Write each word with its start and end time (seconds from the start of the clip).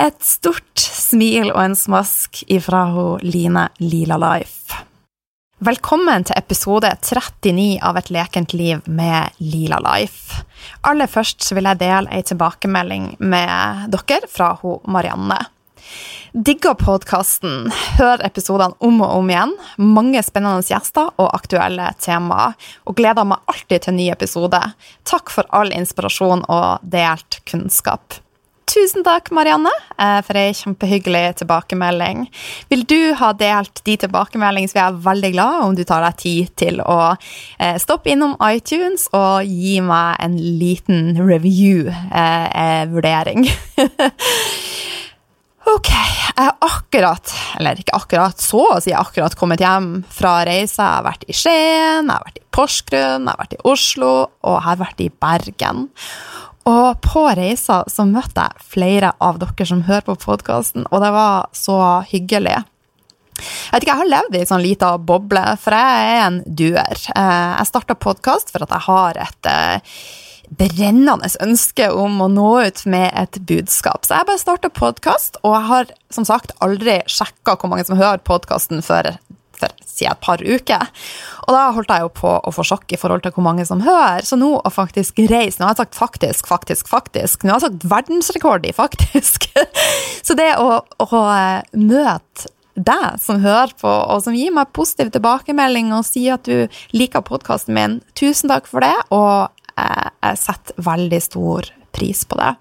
Et 0.00 0.22
stort 0.24 0.80
smil 0.80 1.50
og 1.50 1.58
en 1.60 1.74
smask 1.76 2.38
ifra 2.48 2.86
hun 2.88 3.20
Line 3.20 3.66
Lila 3.84 4.16
Life. 4.16 4.78
Velkommen 5.60 6.24
til 6.24 6.38
episode 6.40 6.88
39 7.04 7.82
av 7.84 7.98
Et 8.00 8.08
lekent 8.16 8.54
liv 8.56 8.80
med 8.88 9.36
Lila 9.44 9.76
Life. 9.84 10.40
Aller 10.88 11.10
først 11.10 11.50
vil 11.52 11.68
jeg 11.68 11.82
dele 11.82 12.08
ei 12.16 12.24
tilbakemelding 12.24 13.10
med 13.20 13.92
dere 13.92 14.30
fra 14.32 14.54
hun 14.62 14.80
Marianne. 14.88 15.36
Digger 16.32 16.78
podkasten, 16.80 17.68
hør 17.98 18.24
episodene 18.24 18.80
om 18.80 19.04
og 19.04 19.18
om 19.18 19.30
igjen. 19.34 19.52
Mange 19.84 20.24
spennende 20.24 20.64
gjester 20.64 21.12
og 21.20 21.28
aktuelle 21.42 21.90
temaer. 22.00 22.56
Og 22.88 22.96
gleder 22.96 23.28
meg 23.28 23.44
alltid 23.52 23.84
til 23.84 23.98
ny 24.00 24.08
episode. 24.16 24.64
Takk 25.04 25.28
for 25.36 25.44
all 25.52 25.76
inspirasjon 25.76 26.48
og 26.48 26.88
delt 26.96 27.42
kunnskap. 27.44 28.22
Tusen 28.70 29.02
takk, 29.02 29.32
Marianne, 29.34 29.72
eh, 29.98 30.20
for 30.22 30.38
ei 30.38 30.52
kjempehyggelig 30.54 31.40
tilbakemelding. 31.40 32.28
Vil 32.70 32.84
du 32.86 33.14
ha 33.18 33.32
delt 33.34 33.82
de 33.82 33.96
tilbakemeldingene, 33.98 34.70
så 34.70 34.78
er 34.78 34.84
jeg 34.84 35.02
veldig 35.08 35.32
glad 35.34 35.64
om 35.64 35.74
du 35.74 35.82
tar 35.82 36.06
deg 36.06 36.14
tid 36.22 36.54
til 36.62 36.78
å 36.84 37.16
eh, 37.58 37.74
stoppe 37.82 38.14
innom 38.14 38.38
iTunes 38.46 39.10
og 39.10 39.42
gi 39.42 39.82
meg 39.82 40.22
en 40.22 40.38
liten 40.38 41.18
review-vurdering. 41.18 43.50
Eh, 43.50 43.90
Ok, 45.70 45.90
jeg 45.92 46.40
har 46.40 46.56
akkurat, 46.64 47.32
eller 47.60 47.78
ikke 47.78 47.94
akkurat, 47.94 48.40
så 48.42 48.62
å 48.72 48.78
si 48.82 48.94
akkurat 48.96 49.36
kommet 49.38 49.60
hjem 49.62 50.00
fra 50.10 50.40
reise. 50.48 50.80
Jeg 50.80 50.96
har 50.96 51.04
vært 51.04 51.26
i 51.28 51.36
Skien, 51.36 52.08
jeg 52.08 52.14
har 52.14 52.24
vært 52.24 52.40
i 52.40 52.46
Porsgrunn, 52.56 53.28
jeg 53.28 53.30
har 53.30 53.40
vært 53.42 53.54
i 53.54 53.60
Oslo, 53.68 54.12
og 54.40 54.56
jeg 54.56 54.64
har 54.64 54.80
vært 54.80 55.02
i 55.04 55.10
Bergen. 55.22 55.84
Og 56.70 57.00
på 57.02 57.24
reisa 57.34 57.82
så 57.90 58.06
møtte 58.06 58.44
jeg 58.46 58.68
flere 58.74 59.14
av 59.22 59.40
dere 59.42 59.66
som 59.66 59.84
hører 59.88 60.06
på 60.06 60.18
podkasten, 60.22 60.86
og 60.90 61.02
det 61.02 61.10
var 61.14 61.48
så 61.56 61.78
hyggelig. 62.10 62.60
Jeg 63.40 63.72
vet 63.72 63.84
ikke, 63.84 63.92
jeg 63.94 64.02
har 64.02 64.10
levd 64.10 64.36
i 64.36 64.40
en 64.42 64.50
sånn 64.50 64.64
lita 64.64 64.90
boble, 64.98 65.44
for 65.62 65.76
jeg 65.76 66.08
er 66.10 66.24
en 66.26 66.40
duer. 66.44 67.04
Eh, 67.16 67.52
jeg 67.56 67.70
starta 67.70 67.96
podkast 67.96 68.52
for 68.52 68.66
at 68.66 68.74
jeg 68.76 68.86
har 68.86 69.20
et 69.24 69.48
eh, 69.48 69.96
brennende 70.60 71.30
ønske 71.40 71.88
om 71.94 72.20
å 72.20 72.28
nå 72.30 72.50
ut 72.68 72.84
med 72.90 73.08
et 73.16 73.40
budskap. 73.48 74.04
Så 74.04 74.18
jeg 74.18 74.28
bare 74.28 74.42
starta 74.42 74.72
podkast, 74.74 75.40
og 75.42 75.56
jeg 75.56 75.68
har 75.70 75.94
som 76.12 76.28
sagt 76.28 76.52
aldri 76.60 77.00
sjekka 77.10 77.56
hvor 77.56 77.72
mange 77.72 77.86
som 77.88 77.98
hører 77.98 78.22
podkasten 78.26 78.84
før 78.84 79.14
for 79.60 79.74
siden 79.84 80.14
et 80.14 80.22
par 80.24 80.42
uker. 80.42 80.86
Og 81.46 81.56
da 81.56 81.64
holdt 81.76 81.92
jeg 81.92 82.06
jo 82.06 82.12
på 82.20 82.34
å 82.36 82.54
få 82.54 82.64
sjokk 82.66 82.94
i 82.94 83.00
forhold 83.00 83.24
til 83.24 83.34
hvor 83.36 83.46
mange 83.46 83.66
som 83.68 83.82
hører. 83.84 84.24
Så 84.26 84.38
nå 84.40 84.52
å 84.58 84.72
faktisk 84.72 85.20
reise 85.30 85.60
Nå 85.60 85.68
har 85.68 85.74
jeg 85.74 85.82
sagt 85.84 85.98
faktisk, 85.98 86.48
faktisk, 86.48 86.88
faktisk. 86.88 87.44
Nå 87.44 87.52
har 87.52 87.60
jeg 87.60 87.68
sagt 87.68 87.90
verdensrekord 87.90 88.66
i 88.68 88.72
faktisk. 88.76 89.50
Så 90.26 90.36
det 90.38 90.54
å, 90.60 90.80
å 90.80 91.22
eh, 91.34 91.60
møte 91.76 92.50
deg 92.80 93.18
som 93.20 93.42
hører 93.42 93.72
på, 93.76 93.90
og 93.90 94.22
som 94.24 94.36
gir 94.36 94.54
meg 94.54 94.70
positiv 94.76 95.10
tilbakemelding 95.12 95.90
og 95.92 96.06
sier 96.06 96.38
at 96.38 96.46
du 96.48 96.70
liker 96.96 97.24
podkasten 97.26 97.76
min, 97.76 97.98
tusen 98.16 98.48
takk 98.48 98.70
for 98.70 98.84
det, 98.84 98.94
og 99.12 99.50
jeg 99.80 100.40
setter 100.40 100.86
veldig 100.86 101.20
stor 101.24 101.70
pris 101.96 102.24
på 102.28 102.38
det. 102.40 102.54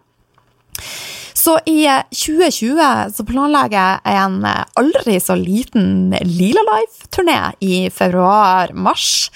Så 1.40 1.56
i 1.66 1.86
2020 2.12 2.80
eh, 2.84 3.02
så 3.16 3.24
planlegger 3.28 4.02
jeg 4.04 4.18
en 4.20 4.42
eh, 4.48 4.64
aldri 4.80 5.16
så 5.24 5.38
liten 5.40 6.12
Lila 6.28 6.64
Life-turné 6.68 7.38
i 7.64 7.76
februar-mars. 7.94 9.30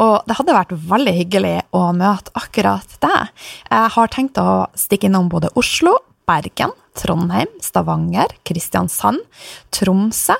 Og 0.00 0.24
det 0.24 0.38
hadde 0.38 0.56
vært 0.56 0.76
veldig 0.92 1.14
hyggelig 1.18 1.56
å 1.76 1.90
møte 1.96 2.32
akkurat 2.38 2.96
deg. 3.04 3.32
Jeg 3.68 3.94
har 3.96 4.14
tenkt 4.14 4.40
å 4.40 4.70
stikke 4.78 5.10
innom 5.10 5.28
både 5.32 5.52
Oslo, 5.60 5.98
Bergen, 6.30 6.72
Trondheim, 6.96 7.50
Stavanger, 7.60 8.32
Kristiansand, 8.46 9.20
Tromsø 9.74 10.38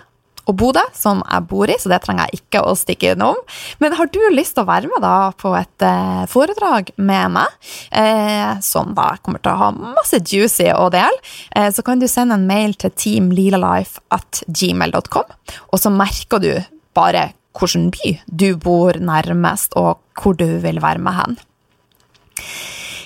og 0.51 0.57
Bodø, 0.59 0.83
som 0.97 1.23
jeg 1.23 1.47
bor 1.51 1.71
i, 1.71 1.77
så 1.79 1.93
det 1.93 2.01
trenger 2.05 2.29
jeg 2.29 2.43
ikke 2.43 2.63
å 2.67 2.75
stikke 2.79 3.15
innom. 3.15 3.39
Men 3.83 3.95
har 3.99 4.11
du 4.11 4.21
lyst 4.35 4.57
til 4.57 4.65
å 4.65 4.71
være 4.71 4.91
med 4.91 5.05
da 5.05 5.31
på 5.39 5.53
et 5.59 5.87
eh, 5.87 6.25
foredrag 6.31 6.91
med 6.99 7.37
meg, 7.37 7.59
eh, 7.95 8.59
som 8.65 8.95
da 8.97 9.13
kommer 9.23 9.43
til 9.43 9.55
å 9.55 9.61
ha 9.61 9.71
masse 9.75 10.19
juicy 10.21 10.71
å 10.75 10.89
dele, 10.93 11.23
eh, 11.55 11.71
så 11.75 11.85
kan 11.87 12.03
du 12.03 12.09
sende 12.11 12.39
en 12.39 12.49
mail 12.51 12.75
til 12.81 12.95
teamlilalife 12.99 14.03
at 14.15 14.43
gmail.com, 14.49 15.37
og 15.71 15.79
så 15.79 15.95
merker 15.95 16.43
du 16.43 16.53
bare 16.97 17.31
hvilken 17.59 17.91
by 17.95 18.17
du 18.27 18.51
bor 18.61 18.99
nærmest, 18.99 19.77
og 19.79 20.03
hvor 20.19 20.37
du 20.39 20.59
vil 20.63 20.83
være 20.83 21.03
med 21.03 21.19
hen. 21.19 21.41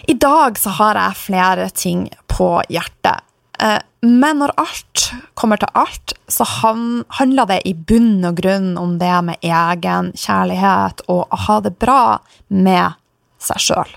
I 0.09 0.17
dag 0.21 0.59
så 0.61 0.75
har 0.79 0.99
jeg 1.01 1.21
flere 1.21 1.71
ting 1.73 2.09
på 2.29 2.49
hjertet. 2.73 3.25
Eh, 3.61 3.81
men 4.01 4.41
når 4.41 4.53
alt 4.61 5.05
kommer 5.39 5.61
til 5.61 5.71
alt, 5.79 6.15
så 6.29 6.45
handler 6.45 7.49
det 7.49 7.61
i 7.69 7.75
bunn 7.75 8.25
og 8.27 8.39
grunn 8.41 8.75
om 8.81 8.99
det 9.01 9.15
med 9.27 9.45
egen 9.45 10.11
kjærlighet 10.19 11.05
og 11.09 11.25
å 11.25 11.41
ha 11.47 11.61
det 11.65 11.75
bra 11.81 12.19
med 12.49 12.99
seg 13.41 13.63
sjøl. 13.63 13.95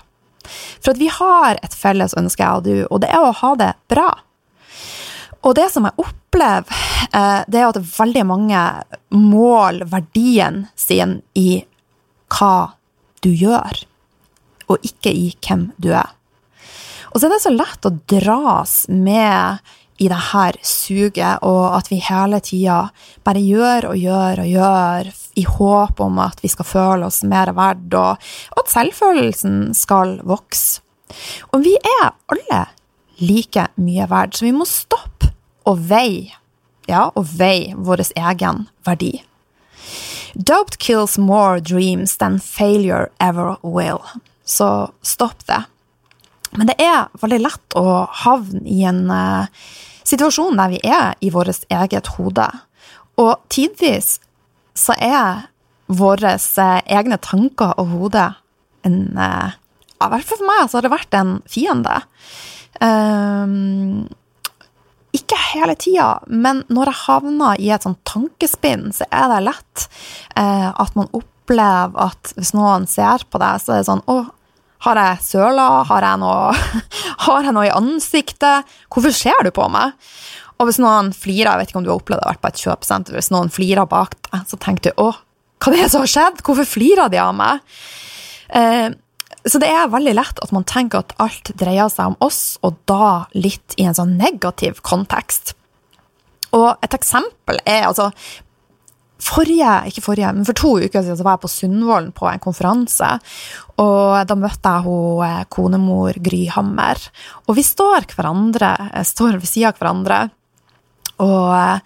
For 0.80 0.94
at 0.94 1.00
vi 1.00 1.10
har 1.12 1.58
et 1.60 1.76
felles 1.76 2.16
ønske, 2.16 2.44
jeg 2.44 2.60
og 2.60 2.64
du, 2.64 2.86
og 2.88 3.02
det 3.04 3.12
er 3.12 3.24
å 3.24 3.36
ha 3.42 3.52
det 3.58 3.72
bra. 3.90 4.08
Og 5.46 5.54
det 5.58 5.68
som 5.72 5.86
jeg 5.86 6.00
opplever, 6.02 6.78
eh, 7.12 7.42
det 7.46 7.60
er 7.60 7.68
at 7.68 7.82
veldig 7.98 8.24
mange 8.26 8.62
måler 9.14 9.86
verdien 9.88 10.66
sin 10.76 11.20
i 11.38 11.64
hva 12.32 12.74
du 13.24 13.30
gjør, 13.32 13.84
og 14.68 14.84
ikke 14.84 15.12
i 15.12 15.30
hvem 15.44 15.70
du 15.80 15.92
er. 15.92 16.17
Og 17.12 17.20
så 17.20 17.26
er 17.26 17.34
det 17.34 17.42
så 17.44 17.52
lett 17.54 17.88
å 17.88 17.94
dras 18.10 18.74
med 18.88 19.62
i 19.98 20.08
det 20.08 20.18
her 20.30 20.56
suget, 20.62 21.42
og 21.42 21.74
at 21.74 21.88
vi 21.90 21.98
hele 22.06 22.38
tida 22.44 22.84
bare 23.26 23.42
gjør 23.42 23.90
og 23.90 23.98
gjør 23.98 24.42
og 24.44 24.50
gjør 24.52 25.08
i 25.38 25.44
håp 25.46 26.02
om 26.04 26.20
at 26.22 26.42
vi 26.42 26.50
skal 26.52 26.68
føle 26.68 27.08
oss 27.08 27.24
mer 27.26 27.50
verdt, 27.56 27.94
og 27.98 28.60
at 28.60 28.70
selvfølelsen 28.70 29.72
skal 29.74 30.18
vokse. 30.26 30.84
Og 31.50 31.64
vi 31.64 31.74
er 31.80 32.12
alle 32.30 32.64
like 33.18 33.64
mye 33.80 34.06
verdt, 34.10 34.38
så 34.38 34.46
vi 34.46 34.54
må 34.54 34.68
stoppe 34.68 35.32
og 35.68 35.80
veie, 35.90 36.36
ja, 36.88 37.08
og 37.14 37.26
veie 37.38 37.74
vår 37.74 38.04
egen 38.14 38.66
verdi. 38.86 39.16
Doubt 40.34 40.78
kills 40.78 41.18
more 41.18 41.58
dreams 41.60 42.16
than 42.16 42.38
failure 42.38 43.08
ever 43.18 43.56
will. 43.62 44.04
Så 44.44 44.92
stopp 45.02 45.46
det. 45.46 45.64
Men 46.56 46.70
det 46.70 46.78
er 46.80 47.08
veldig 47.20 47.40
lett 47.42 47.76
å 47.76 48.06
havne 48.24 48.62
i 48.68 48.80
en 48.88 49.04
uh, 49.10 49.48
situasjon 50.08 50.58
der 50.58 50.72
vi 50.72 50.80
er 50.86 51.18
i 51.24 51.32
vårt 51.34 51.66
eget 51.72 52.12
hode. 52.16 52.48
Og 53.20 53.34
tidvis 53.52 54.16
så 54.78 54.96
er 55.02 55.48
våre 55.88 56.36
uh, 56.38 56.78
egne 56.86 57.18
tanker 57.24 57.74
og 57.80 57.92
hode 57.94 58.28
en 58.86 59.00
uh, 59.18 59.56
i 59.98 60.06
hvert 60.12 60.28
fall 60.28 60.38
for 60.38 60.46
meg, 60.46 60.68
så 60.70 60.78
har 60.78 60.86
det 60.86 60.92
vært 60.92 61.14
en 61.18 61.30
fiende. 61.50 61.96
Um, 62.78 64.04
ikke 65.16 65.40
hele 65.48 65.74
tida, 65.74 66.20
men 66.30 66.60
når 66.70 66.92
jeg 66.92 67.00
havner 67.00 67.58
i 67.58 67.72
et 67.74 67.82
sånt 67.82 67.98
tankespinn, 68.06 68.92
så 68.94 69.08
er 69.10 69.26
det 69.32 69.40
lett 69.48 69.86
at 70.38 70.94
man 70.94 71.08
opplever 71.16 71.98
at 72.04 72.30
hvis 72.36 72.52
noen 72.54 72.86
ser 72.86 73.24
på 73.26 73.40
deg, 73.42 73.58
så 73.58 73.74
er 73.74 73.80
det 73.80 73.88
sånn 73.88 74.04
Å, 74.06 74.18
har 74.84 75.00
jeg 75.02 75.22
søla? 75.26 75.68
Har 75.88 76.06
jeg 76.06 76.20
noe, 76.22 76.52
har 77.26 77.46
jeg 77.46 77.54
noe 77.56 77.68
i 77.68 77.74
ansiktet? 77.74 78.76
Hvorfor 78.92 79.14
ser 79.14 79.46
du 79.46 79.50
på 79.54 79.66
meg? 79.72 79.96
Og 80.58 80.68
hvis 80.68 80.80
noen 80.82 81.12
flirer, 81.14 81.52
jeg 81.52 81.60
vet 81.60 81.72
ikke 81.72 81.80
om 81.80 81.86
du 81.86 81.92
har 81.92 82.00
opplevd 82.00 82.22
det, 82.22 82.30
vært 82.32 82.42
på 82.42 82.50
et 82.50 82.62
kjøpesenter, 82.64 83.18
hvis 83.18 83.32
noen 83.34 83.50
flirer 83.54 83.86
bak 83.90 84.16
deg, 84.30 84.40
så 84.50 84.58
tenker 84.58 84.90
du 84.90 85.02
å, 85.04 85.12
hva 85.62 85.74
er 85.74 85.84
det 85.84 85.90
som 85.92 86.02
har 86.02 86.10
skjedd? 86.10 86.40
Hvorfor 86.46 86.66
flirer 86.66 87.10
de 87.12 87.20
av 87.22 87.36
meg? 87.38 87.62
Eh, 88.54 88.88
så 89.48 89.60
det 89.62 89.68
er 89.70 89.90
veldig 89.92 90.14
lett 90.18 90.42
at 90.42 90.52
man 90.54 90.66
tenker 90.66 91.02
at 91.02 91.14
alt 91.22 91.52
dreier 91.58 91.90
seg 91.92 92.12
om 92.12 92.18
oss, 92.24 92.58
og 92.66 92.78
da 92.90 93.28
litt 93.38 93.76
i 93.78 93.86
en 93.86 93.96
sånn 93.96 94.16
negativ 94.18 94.82
kontekst. 94.86 95.54
Og 96.56 96.70
et 96.84 96.94
eksempel 96.96 97.60
er 97.68 97.86
altså 97.88 98.10
Forrige, 99.18 99.70
ikke 99.90 100.02
forrige, 100.04 100.30
men 100.34 100.46
For 100.46 100.54
to 100.54 100.76
uker 100.78 101.02
siden 101.02 101.18
så 101.18 101.24
var 101.26 101.36
jeg 101.36 101.42
på 101.42 101.50
Sundvolden 101.50 102.12
på 102.14 102.28
en 102.30 102.42
konferanse. 102.42 103.08
og 103.82 104.26
Da 104.28 104.34
møtte 104.38 104.74
jeg 104.74 104.86
hun, 104.86 105.24
eh, 105.26 105.44
konemor 105.50 106.14
Gryhammer. 106.22 106.98
Og 107.48 107.56
vi 107.56 107.62
står, 107.62 108.06
hverandre, 108.14 108.90
eh, 108.94 109.02
står 109.02 109.40
ved 109.40 109.48
sida 109.48 109.68
av 109.68 109.78
hverandre. 109.78 110.30
Og 111.18 111.54
eh, 111.54 111.80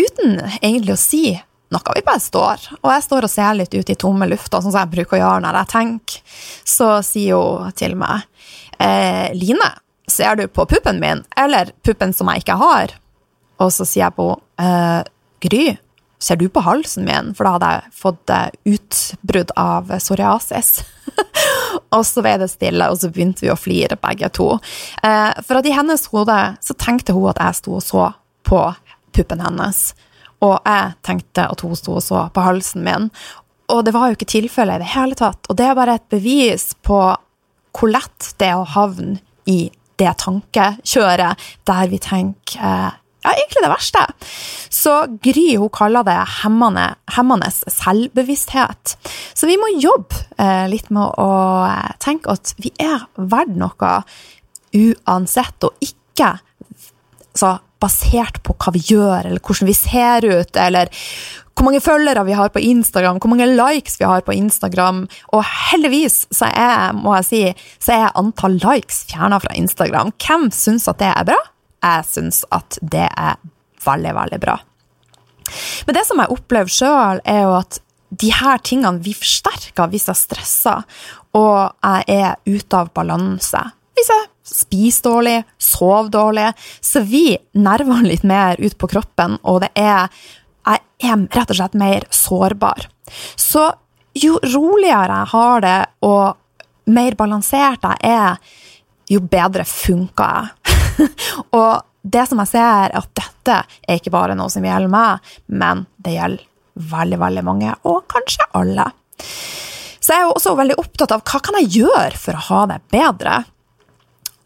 uten 0.00 0.40
egentlig 0.62 0.94
å 0.94 1.00
si 1.00 1.42
noe. 1.70 1.94
Vi 1.94 2.04
bare 2.06 2.20
står. 2.20 2.68
Og 2.82 2.90
jeg 2.92 3.04
står 3.06 3.26
og 3.26 3.32
ser 3.32 3.56
litt 3.58 3.74
ut 3.74 3.90
i 3.90 3.98
tomme 3.98 4.28
lufta, 4.30 4.60
sånn 4.60 4.72
som 4.72 4.80
jeg 4.80 4.94
bruker 4.94 5.18
å 5.18 5.22
gjøre 5.24 5.42
når 5.44 5.60
jeg 5.60 5.72
tenker. 5.74 6.36
Så 6.64 6.92
sier 7.06 7.36
hun 7.36 7.74
til 7.76 7.96
meg 7.98 8.24
eh, 8.78 9.28
Line, 9.36 9.72
ser 10.08 10.38
du 10.38 10.46
på 10.48 10.66
puppen 10.70 11.00
min, 11.02 11.24
eller 11.36 11.72
puppen 11.84 12.14
som 12.14 12.30
jeg 12.32 12.44
ikke 12.44 12.58
har? 12.60 12.96
Og 13.62 13.72
så 13.72 13.86
sier 13.88 14.06
jeg 14.06 14.16
på 14.16 14.30
eh, 14.62 15.02
Gry, 15.46 15.76
ser 16.18 16.36
du 16.40 16.48
på 16.48 16.62
halsen 16.66 17.06
min? 17.06 17.32
For 17.36 17.46
da 17.46 17.54
hadde 17.56 17.72
jeg 17.74 17.94
fått 18.00 18.32
eh, 18.34 18.48
utbrudd 18.74 19.52
av 19.60 19.92
psoriasis. 19.92 20.80
og 21.94 22.02
så 22.08 22.24
ble 22.24 22.34
det 22.42 22.50
stille, 22.50 22.88
og 22.90 22.98
så 23.00 23.10
begynte 23.12 23.44
vi 23.44 23.52
å 23.52 23.58
flire 23.58 23.98
begge 24.00 24.30
to. 24.34 24.54
Eh, 25.06 25.38
for 25.46 25.60
at 25.60 25.68
i 25.68 25.76
hennes 25.76 26.08
hode 26.12 26.40
så 26.64 26.78
tenkte 26.80 27.14
hun 27.16 27.30
at 27.32 27.42
jeg 27.44 27.60
sto 27.60 27.76
og 27.78 27.84
så 27.84 28.10
på 28.46 28.62
puppen 29.16 29.44
hennes. 29.44 29.86
Og 30.44 30.58
jeg 30.58 30.96
tenkte 31.06 31.46
at 31.52 31.62
hun 31.64 31.78
sto 31.78 31.96
og 32.00 32.04
så 32.04 32.26
på 32.34 32.44
halsen 32.44 32.84
min. 32.86 33.08
Og 33.72 33.86
det 33.86 33.94
var 33.96 34.10
jo 34.10 34.18
ikke 34.18 34.30
tilfellet 34.30 34.80
i 34.80 34.84
det 34.84 34.92
hele 34.94 35.16
tatt. 35.18 35.46
Og 35.50 35.58
det 35.58 35.68
er 35.68 35.78
bare 35.78 35.96
et 35.98 36.10
bevis 36.12 36.70
på 36.86 37.00
hvor 37.76 37.92
lett 37.92 38.32
det 38.40 38.50
er 38.50 38.60
å 38.60 38.68
havne 38.76 39.18
i 39.46 39.66
det 40.00 40.12
tankekjøret 40.20 41.42
der 41.68 41.90
vi 41.92 41.98
tenker 42.02 42.60
eh, 42.60 42.94
ja, 43.26 43.34
egentlig 43.34 43.64
det 43.64 43.72
verste. 43.72 44.04
Så 44.70 44.94
Gry 45.24 45.56
hun 45.58 45.72
kaller 45.74 46.06
det 46.06 46.16
hemmende, 46.40 46.86
hemmende 47.16 47.50
selvbevissthet. 47.50 48.96
Så 49.34 49.50
vi 49.50 49.58
må 49.60 49.72
jobbe 49.74 50.22
eh, 50.38 50.66
litt 50.70 50.92
med 50.94 51.18
å 51.18 51.30
eh, 51.66 51.94
tenke 52.02 52.36
at 52.36 52.54
vi 52.62 52.72
er 52.82 53.08
verdt 53.16 53.56
noe 53.58 53.94
uansett, 54.76 55.66
og 55.66 55.84
ikke 55.84 56.36
så 57.36 57.56
basert 57.82 58.40
på 58.44 58.54
hva 58.56 58.72
vi 58.72 58.84
gjør, 58.88 59.26
eller 59.26 59.42
hvordan 59.42 59.68
vi 59.68 59.76
ser 59.76 60.24
ut, 60.24 60.56
eller 60.56 60.92
hvor 61.56 61.64
mange 61.64 61.80
følgere 61.80 62.24
vi 62.28 62.36
har 62.36 62.50
på 62.52 62.60
Instagram, 62.60 63.18
hvor 63.20 63.32
mange 63.32 63.48
likes 63.48 63.96
vi 64.00 64.08
har 64.08 64.24
på 64.26 64.34
Instagram. 64.36 65.06
Og 65.32 65.44
heldigvis 65.72 66.26
så 66.34 66.50
er, 66.52 66.92
må 66.96 67.14
jeg 67.18 67.28
si, 67.30 67.42
så 67.80 67.96
er 67.96 68.18
antall 68.20 68.58
likes 68.60 69.06
fjerna 69.08 69.40
fra 69.40 69.56
Instagram. 69.56 70.12
Hvem 70.20 70.50
syns 70.52 70.88
at 70.92 71.00
det 71.00 71.08
er 71.14 71.30
bra? 71.32 71.38
Jeg 71.84 72.06
syns 72.08 72.44
at 72.54 72.78
det 72.82 73.08
er 73.08 73.36
veldig, 73.84 74.14
veldig 74.16 74.40
bra. 74.42 74.56
Men 75.86 75.94
det 75.94 76.06
som 76.08 76.20
jeg 76.22 76.32
opplever 76.34 76.72
sjøl, 76.72 77.20
er 77.24 77.44
jo 77.46 77.58
at 77.60 77.80
de 78.16 78.30
her 78.32 78.60
tingene 78.62 79.02
vi 79.02 79.12
forsterker 79.16 79.90
hvis 79.90 80.06
jeg 80.08 80.18
stresser 80.18 80.84
og 81.36 81.74
jeg 81.82 82.06
er 82.16 82.36
ute 82.46 82.78
av 82.78 82.92
balanse. 82.96 83.60
Hvis 83.96 84.10
jeg 84.12 84.26
spiser 84.46 85.06
dårlig, 85.08 85.36
sover 85.58 86.10
dårlig, 86.12 86.48
så 86.80 87.02
vi 87.04 87.36
nervene 87.58 88.10
litt 88.10 88.26
mer 88.26 88.60
ut 88.60 88.76
på 88.78 88.90
kroppen, 88.92 89.38
og 89.42 89.64
det 89.64 89.72
er 89.74 90.08
Jeg 90.66 91.12
er 91.12 91.26
rett 91.36 91.50
og 91.52 91.56
slett 91.58 91.74
mer 91.78 92.06
sårbar. 92.10 92.88
Så 93.36 93.68
jo 94.18 94.38
roligere 94.42 95.20
jeg 95.20 95.28
har 95.30 95.60
det, 95.60 95.80
og 96.02 96.90
mer 96.90 97.14
balansert 97.14 97.84
jeg 97.84 97.98
er, 98.02 98.40
jo 99.06 99.20
bedre 99.20 99.64
funker 99.68 100.24
jeg. 100.24 100.75
og 101.58 101.84
det 102.06 102.26
som 102.30 102.40
jeg 102.42 102.52
ser, 102.52 102.66
er 102.86 102.96
at 103.00 103.10
dette 103.18 103.58
er 103.82 103.98
ikke 103.98 104.14
bare 104.14 104.36
noe 104.38 104.52
som 104.52 104.64
gjelder 104.64 104.92
meg, 104.92 105.34
men 105.50 105.84
det 106.02 106.16
gjelder 106.16 106.46
veldig, 106.76 107.18
veldig 107.22 107.44
mange, 107.46 107.74
og 107.88 108.04
kanskje 108.12 108.46
alle. 108.58 108.86
Så 109.98 110.12
jeg 110.12 110.22
er 110.22 110.26
jo 110.28 110.34
også 110.36 110.54
veldig 110.58 110.78
opptatt 110.78 111.14
av 111.16 111.24
hva 111.26 111.40
kan 111.42 111.56
jeg 111.62 111.72
gjøre 111.80 112.18
for 112.20 112.38
å 112.38 112.44
ha 112.50 112.60
det 112.70 112.80
bedre. 112.94 113.38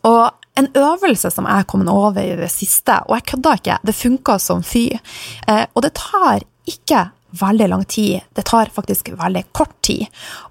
Og 0.08 0.23
en 0.61 0.69
øvelse 0.79 1.31
som 1.32 1.49
jeg 1.49 1.62
er 1.62 1.69
kommet 1.69 1.91
over 1.93 2.23
i 2.25 2.38
det 2.38 2.49
siste, 2.52 2.97
og 3.06 3.19
jeg 3.19 3.29
kødder 3.35 3.61
ikke, 3.61 3.79
det 3.85 3.97
funker 3.97 4.41
som 4.41 4.64
fy. 4.64 4.87
Eh, 5.47 5.64
og 5.75 5.85
det 5.85 5.93
tar 5.99 6.47
ikke 6.70 7.11
veldig 7.31 7.69
lang 7.69 7.85
tid. 7.85 8.21
Det 8.35 8.44
tar 8.49 8.73
faktisk 8.75 9.12
veldig 9.19 9.44
kort 9.56 9.75
tid. 9.87 10.06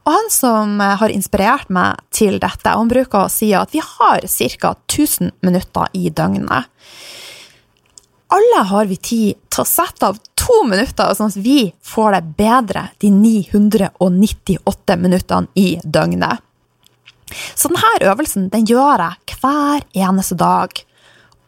Og 0.06 0.14
han 0.14 0.30
som 0.34 0.80
har 0.80 1.14
inspirert 1.14 1.70
meg 1.74 2.00
til 2.16 2.40
dette, 2.42 2.76
han 2.76 2.92
bruker 2.92 3.26
å 3.26 3.32
si 3.32 3.52
at 3.58 3.74
vi 3.76 3.84
har 3.84 4.26
ca. 4.26 4.76
1000 4.88 5.32
minutter 5.46 5.88
i 5.94 6.10
døgnet. 6.10 6.70
Alle 8.30 8.64
har 8.70 8.86
vi 8.86 8.98
tid 8.98 9.40
til 9.50 9.64
å 9.64 9.68
sette 9.68 10.06
av 10.06 10.20
to 10.38 10.60
minutter, 10.70 11.16
sånn 11.18 11.32
at 11.32 11.40
vi 11.42 11.72
får 11.86 12.14
det 12.16 12.36
bedre 12.38 12.84
de 13.02 13.10
998 13.14 14.98
minuttene 15.02 15.50
i 15.58 15.80
døgnet. 15.84 16.46
Så 17.56 17.70
denne 17.70 18.10
øvelsen 18.10 18.50
den 18.54 18.68
gjør 18.70 19.04
jeg 19.06 19.40
hver 19.42 19.86
eneste 20.06 20.38
dag. 20.38 20.74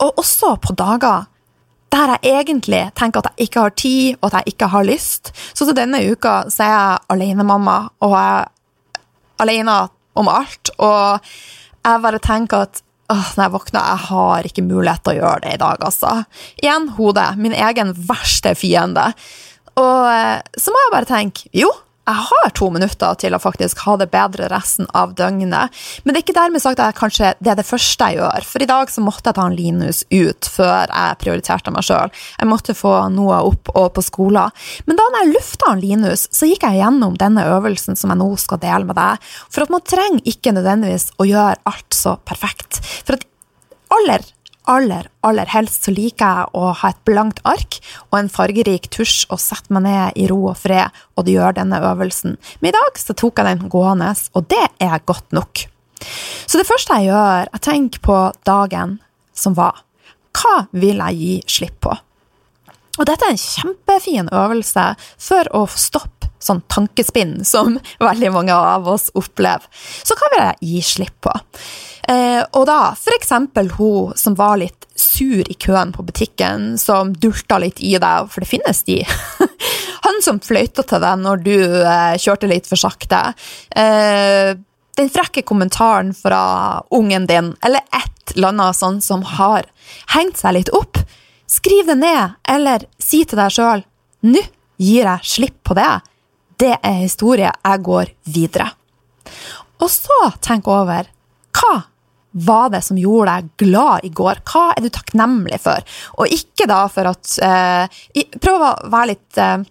Og 0.01 0.21
også 0.21 0.55
på 0.61 0.73
dager 0.77 1.27
der 1.91 2.13
jeg 2.15 2.45
egentlig 2.45 2.81
tenker 2.95 3.21
at 3.21 3.31
jeg 3.31 3.47
ikke 3.47 3.65
har 3.65 3.73
tid, 3.75 4.19
og 4.21 4.29
at 4.29 4.39
jeg 4.39 4.53
ikke 4.53 4.69
har 4.71 4.87
lyst. 4.87 5.33
Så 5.53 5.67
til 5.67 5.75
denne 5.77 5.99
uka 6.11 6.35
så 6.49 6.63
er 6.65 6.71
jeg 6.71 7.01
alenemamma, 7.15 7.77
og 7.99 8.15
jeg 8.15 8.37
er 8.37 9.03
alene 9.43 9.77
om 10.15 10.31
alt. 10.31 10.71
Og 10.79 11.33
jeg 11.83 12.03
bare 12.05 12.23
tenker 12.23 12.67
at 12.67 12.81
åh, 13.11 13.29
når 13.35 13.43
jeg 13.43 13.53
våkner, 13.57 13.87
jeg 13.91 14.07
har 14.07 14.47
ikke 14.47 14.65
mulighet 14.65 15.03
til 15.03 15.13
å 15.13 15.19
gjøre 15.19 15.43
det 15.45 15.55
i 15.55 15.61
dag, 15.61 15.85
altså. 15.87 16.15
Igjen 16.61 16.91
hodet. 16.95 17.29
Min 17.41 17.55
egen 17.55 17.95
verste 18.07 18.53
fiende. 18.55 19.11
Og 19.79 20.07
eh, 20.11 20.39
så 20.59 20.71
må 20.71 20.83
jeg 20.85 20.93
bare 20.95 21.09
tenke 21.09 21.51
jo, 21.55 21.71
jeg 22.01 22.25
har 22.27 22.53
to 22.57 22.67
minutter 22.73 23.17
til 23.21 23.35
å 23.35 23.39
faktisk 23.41 23.83
ha 23.85 23.93
det 24.01 24.07
bedre 24.13 24.47
resten 24.51 24.87
av 24.97 25.13
døgnet. 25.17 25.69
Men 26.03 26.13
det 26.13 26.21
er 26.21 26.25
ikke 26.25 26.37
dermed 26.37 26.63
sagt 26.63 26.81
at 26.81 26.91
jeg 26.91 26.97
kanskje 26.97 27.33
det 27.39 27.51
er 27.53 27.59
det 27.59 27.67
første 27.67 28.07
jeg 28.09 28.17
gjør. 28.17 28.47
For 28.47 28.65
i 28.65 28.69
dag 28.71 28.91
så 28.91 29.03
måtte 29.05 29.29
jeg 29.29 29.37
ta 29.37 29.45
en 29.45 29.57
Linus 29.57 30.01
ut 30.09 30.49
før 30.49 30.89
jeg 30.89 31.19
prioriterte 31.21 31.73
meg 31.73 31.85
sjøl. 31.85 32.13
Jeg 32.39 32.49
måtte 32.49 32.77
få 32.77 32.95
noe 33.13 33.43
opp 33.51 33.73
og 33.75 33.91
på 33.95 34.05
skolen. 34.05 34.49
Men 34.89 34.97
da 34.97 35.07
jeg 35.19 35.33
lufta 35.35 35.71
en 35.75 35.83
Linus, 35.83 36.25
så 36.33 36.49
gikk 36.49 36.65
jeg 36.65 36.81
gjennom 36.81 37.17
denne 37.21 37.45
øvelsen 37.53 37.99
som 37.99 38.13
jeg 38.13 38.21
nå 38.23 38.31
skal 38.41 38.61
dele 38.63 38.89
med 38.89 38.97
deg. 38.97 39.31
For 39.53 39.65
at 39.65 39.73
man 39.73 39.85
trenger 39.85 40.33
ikke 40.33 40.55
nødvendigvis 40.57 41.11
å 41.21 41.29
gjøre 41.29 41.61
alt 41.69 41.95
så 42.01 42.17
perfekt. 42.25 42.81
For 43.05 43.19
at 43.19 43.27
aller 43.91 44.25
aller, 44.69 45.07
aller 45.25 45.49
helst 45.51 45.87
så 45.87 45.93
liker 45.93 46.25
jeg 46.25 46.51
å 46.57 46.71
ha 46.81 46.91
et 46.91 47.01
blankt 47.07 47.41
ark 47.47 47.79
og 48.09 48.19
en 48.19 48.31
fargerik 48.31 48.89
tusj 48.93 49.25
og 49.31 49.41
sette 49.41 49.73
meg 49.73 49.85
ned 49.87 50.19
i 50.21 50.27
ro 50.29 50.39
og 50.51 50.59
fred 50.61 50.93
og 51.17 51.29
gjøre 51.29 51.57
denne 51.61 51.81
øvelsen. 51.91 52.37
Men 52.61 52.71
i 52.71 52.75
dag 52.75 52.99
så 52.99 53.15
tok 53.17 53.41
jeg 53.41 53.49
den 53.49 53.71
gående, 53.71 54.13
og 54.35 54.47
det 54.51 54.67
er 54.83 55.05
godt 55.05 55.33
nok. 55.35 55.65
Så 56.47 56.59
det 56.59 56.67
første 56.67 56.97
jeg 56.97 57.11
gjør, 57.11 57.49
jeg 57.51 57.65
tenker 57.65 58.05
på 58.05 58.19
dagen 58.47 58.99
som 59.33 59.57
var. 59.57 59.83
Hva 60.37 60.65
vil 60.71 61.01
jeg 61.01 61.19
gi 61.19 61.35
slipp 61.59 61.81
på? 61.85 61.93
Og 62.99 63.07
dette 63.07 63.25
er 63.25 63.33
en 63.33 63.39
kjempefin 63.39 64.29
øvelse 64.35 64.83
for 65.21 65.47
å 65.55 65.65
stoppe 65.73 66.20
sånn 66.43 66.63
tankespinn 66.71 67.39
som 67.47 67.77
veldig 68.09 68.33
mange 68.33 68.55
av 68.55 68.89
oss 68.89 69.09
opplever. 69.17 69.67
Så 70.03 70.17
hva 70.17 70.31
vil 70.33 70.43
jeg 70.43 70.71
gi 70.71 70.83
slipp 70.95 71.17
på? 71.25 71.33
Eh, 72.09 72.41
og 72.57 72.65
da 72.65 72.93
for 72.97 73.13
eksempel 73.13 73.69
hun 73.77 74.15
som 74.17 74.35
var 74.37 74.57
litt 74.61 74.87
sur 74.97 75.45
i 75.45 75.57
køen 75.57 75.93
på 75.93 76.05
butikken, 76.05 76.75
som 76.81 77.13
dulta 77.13 77.59
litt 77.61 77.81
i 77.81 77.93
deg, 78.01 78.29
for 78.31 78.43
det 78.43 78.49
finnes 78.49 78.83
de. 78.87 79.01
Han 80.05 80.17
som 80.25 80.41
fløyta 80.41 80.83
til 80.87 81.01
deg 81.03 81.21
når 81.21 81.45
du 81.45 81.55
eh, 81.61 82.17
kjørte 82.21 82.49
litt 82.49 82.69
for 82.69 82.79
sakte. 82.81 83.21
Eh, 83.77 84.57
den 84.97 85.11
frekke 85.13 85.45
kommentaren 85.47 86.11
fra 86.17 86.41
ungen 86.93 87.27
din, 87.29 87.53
eller 87.63 87.85
et 87.95 88.35
eller 88.35 88.51
annet 88.51 88.77
sånt 88.77 89.05
som 89.05 89.23
har 89.37 89.67
hengt 90.15 90.41
seg 90.41 90.57
litt 90.57 90.73
opp. 90.75 90.99
Skriv 91.49 91.87
det 91.87 91.99
ned, 92.01 92.37
eller 92.49 92.85
si 93.01 93.23
til 93.27 93.39
deg 93.39 93.53
sjøl 93.53 93.85
nå 94.21 94.41
gir 94.81 95.07
jeg 95.07 95.27
slipp 95.27 95.61
på 95.65 95.77
det. 95.77 95.91
Det 96.61 96.75
er 96.77 96.99
historie. 97.01 97.49
Jeg 97.49 97.81
går 97.85 98.11
videre. 98.29 98.67
Og 99.81 99.89
så 99.89 100.17
tenk 100.43 100.67
over 100.69 101.09
hva 101.57 101.77
var 102.31 102.69
det 102.71 102.83
som 102.85 102.99
gjorde 102.99 103.33
deg 103.33 103.47
glad 103.65 104.05
i 104.07 104.11
går? 104.15 104.43
Hva 104.47 104.69
er 104.75 104.85
du 104.85 104.91
takknemlig 104.93 105.57
for? 105.63 105.81
Og 106.21 106.31
ikke 106.31 106.67
da 106.69 106.85
for 106.91 107.09
at 107.09 107.31
eh, 107.43 108.03
Prøv 108.37 108.61
å 108.61 108.69
være 108.93 109.09
litt 109.09 109.41
eh, 109.41 109.65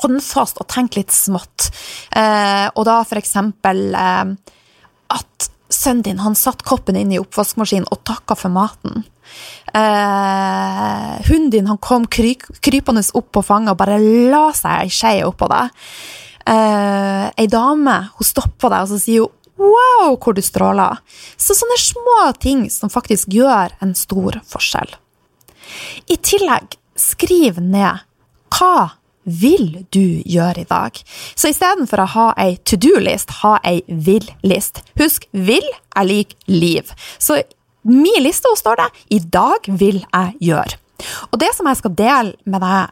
håndfast 0.00 0.62
og 0.62 0.70
tenke 0.72 1.02
litt 1.02 1.12
smått. 1.14 1.68
Eh, 2.16 2.68
og 2.72 2.86
da 2.88 3.00
for 3.04 3.20
eksempel 3.20 3.90
eh, 3.98 4.32
at 5.18 5.50
sønnen 5.72 6.06
din 6.06 6.22
han 6.22 6.38
satt 6.38 6.64
koppen 6.66 6.96
inn 6.96 7.12
i 7.12 7.20
oppvaskmaskinen 7.20 7.90
og 7.90 8.04
takka 8.08 8.38
for 8.38 8.54
maten. 8.54 9.04
Eh, 9.76 11.14
hunden 11.28 11.50
din 11.52 11.66
han 11.68 11.78
kom 11.78 12.06
kry 12.08 12.34
krypende 12.64 13.02
opp 13.18 13.32
på 13.36 13.42
fanget 13.44 13.74
og 13.74 13.80
bare 13.82 13.98
la 14.32 14.48
seg 14.56 14.86
ei 14.86 14.92
skje 14.92 15.16
oppå 15.28 15.48
deg. 15.52 15.74
Eh, 16.46 17.26
ei 17.36 17.48
dame 17.50 17.96
hun 18.16 18.28
stopper 18.28 18.72
deg 18.72 18.86
og 18.86 18.94
så 18.94 19.00
sier 19.02 19.26
hun 19.26 19.34
Wow, 19.56 20.18
hvor 20.20 20.34
du 20.36 20.42
stråler! 20.44 20.98
Så 21.40 21.54
sånne 21.56 21.78
små 21.80 22.18
ting 22.36 22.66
som 22.68 22.92
faktisk 22.92 23.32
gjør 23.32 23.72
en 23.80 23.94
stor 23.96 24.36
forskjell. 24.44 24.90
I 26.12 26.18
tillegg, 26.20 26.76
skriv 26.92 27.56
ned 27.64 28.04
hva 28.52 28.90
vil 29.24 29.86
du 29.90 30.22
gjøre 30.28 30.62
i 30.62 30.68
dag? 30.68 31.00
Så 31.34 31.50
istedenfor 31.50 32.04
å 32.04 32.08
ha 32.12 32.26
ei 32.40 32.58
to 32.68 32.76
do-list, 32.76 33.32
ha 33.42 33.56
ei 33.64 33.80
vil-list. 33.88 34.84
Husk, 35.00 35.26
vil 35.32 35.66
er 35.96 36.06
lik 36.06 36.36
liv. 36.52 36.92
Så 37.18 37.40
min 37.86 38.22
liste 38.22 38.50
står 38.56 38.76
det 38.76 38.88
'I 39.10 39.18
dag 39.30 39.68
vil 39.68 40.04
jeg 40.04 40.34
gjøre'. 40.42 40.76
Og 41.32 41.38
det 41.38 41.54
som 41.54 41.66
jeg 41.66 41.76
skal 41.76 41.94
dele 41.94 42.34
med 42.44 42.60
deg 42.60 42.90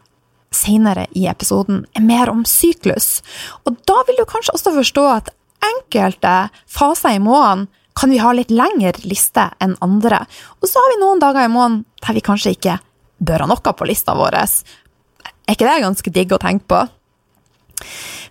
senere 0.54 1.06
i 1.18 1.26
episoden, 1.26 1.84
er 1.96 2.04
mer 2.04 2.30
om 2.30 2.44
syklus. 2.44 3.22
Og 3.66 3.76
da 3.88 4.02
vil 4.06 4.20
du 4.20 4.24
kanskje 4.24 4.54
også 4.54 4.74
forstå 4.76 5.04
at 5.16 5.30
enkelte 5.64 6.34
faser 6.66 7.16
i 7.16 7.22
måneden 7.22 7.68
kan 7.94 8.10
vi 8.10 8.18
ha 8.18 8.32
litt 8.34 8.50
lengre 8.50 8.94
liste 9.06 9.48
enn 9.62 9.76
andre. 9.84 10.24
Og 10.60 10.68
så 10.68 10.82
har 10.82 10.94
vi 10.94 11.00
noen 11.02 11.22
dager 11.22 11.46
i 11.46 11.52
måneden 11.52 11.84
der 12.02 12.16
vi 12.16 12.24
kanskje 12.26 12.54
ikke 12.56 12.78
bør 13.24 13.44
ha 13.44 13.50
noe 13.50 13.74
på 13.78 13.88
lista 13.88 14.16
vår. 14.18 14.34
Er 14.34 15.54
ikke 15.54 15.68
det 15.68 15.82
ganske 15.84 16.14
digg 16.14 16.34
å 16.34 16.42
tenke 16.42 16.66
på? 16.70 16.80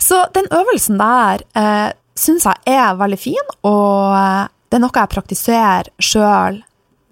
Så 0.04 0.26
den 0.36 0.50
øvelsen 0.52 1.00
der 1.00 1.44
eh, 1.56 1.92
syns 2.20 2.46
jeg 2.50 2.76
er 2.76 2.98
veldig 3.00 3.20
fin, 3.20 3.54
og 3.64 4.16
eh, 4.18 4.52
det 4.74 4.80
er 4.80 4.82
noe 4.88 4.98
jeg 4.98 5.14
praktiserer 5.14 5.90
sjøl 6.02 6.56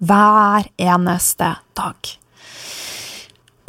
hver 0.02 0.64
eneste 0.82 1.52
dag. 1.78 2.08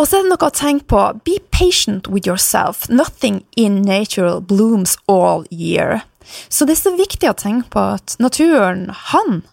Og 0.01 0.07
så 0.09 0.17
er 0.17 0.23
det 0.25 0.31
noe 0.31 0.47
å 0.49 0.55
tenke 0.57 0.87
på. 0.89 1.01
Be 1.21 1.35
patient 1.53 2.09
with 2.09 2.25
yourself. 2.25 2.87
Nothing 2.89 3.43
in 3.53 3.83
nature 3.85 4.41
blooms 4.41 4.97
all 5.05 5.45
year. 5.53 6.01
Så 6.49 6.65
det 6.65 6.73
er 6.73 6.81
så 6.81 6.95
viktig 6.97 7.29
å 7.29 7.37
tenke 7.37 7.69
på 7.75 7.83
at 7.99 8.15
naturen, 8.17 8.87
han 9.13 9.43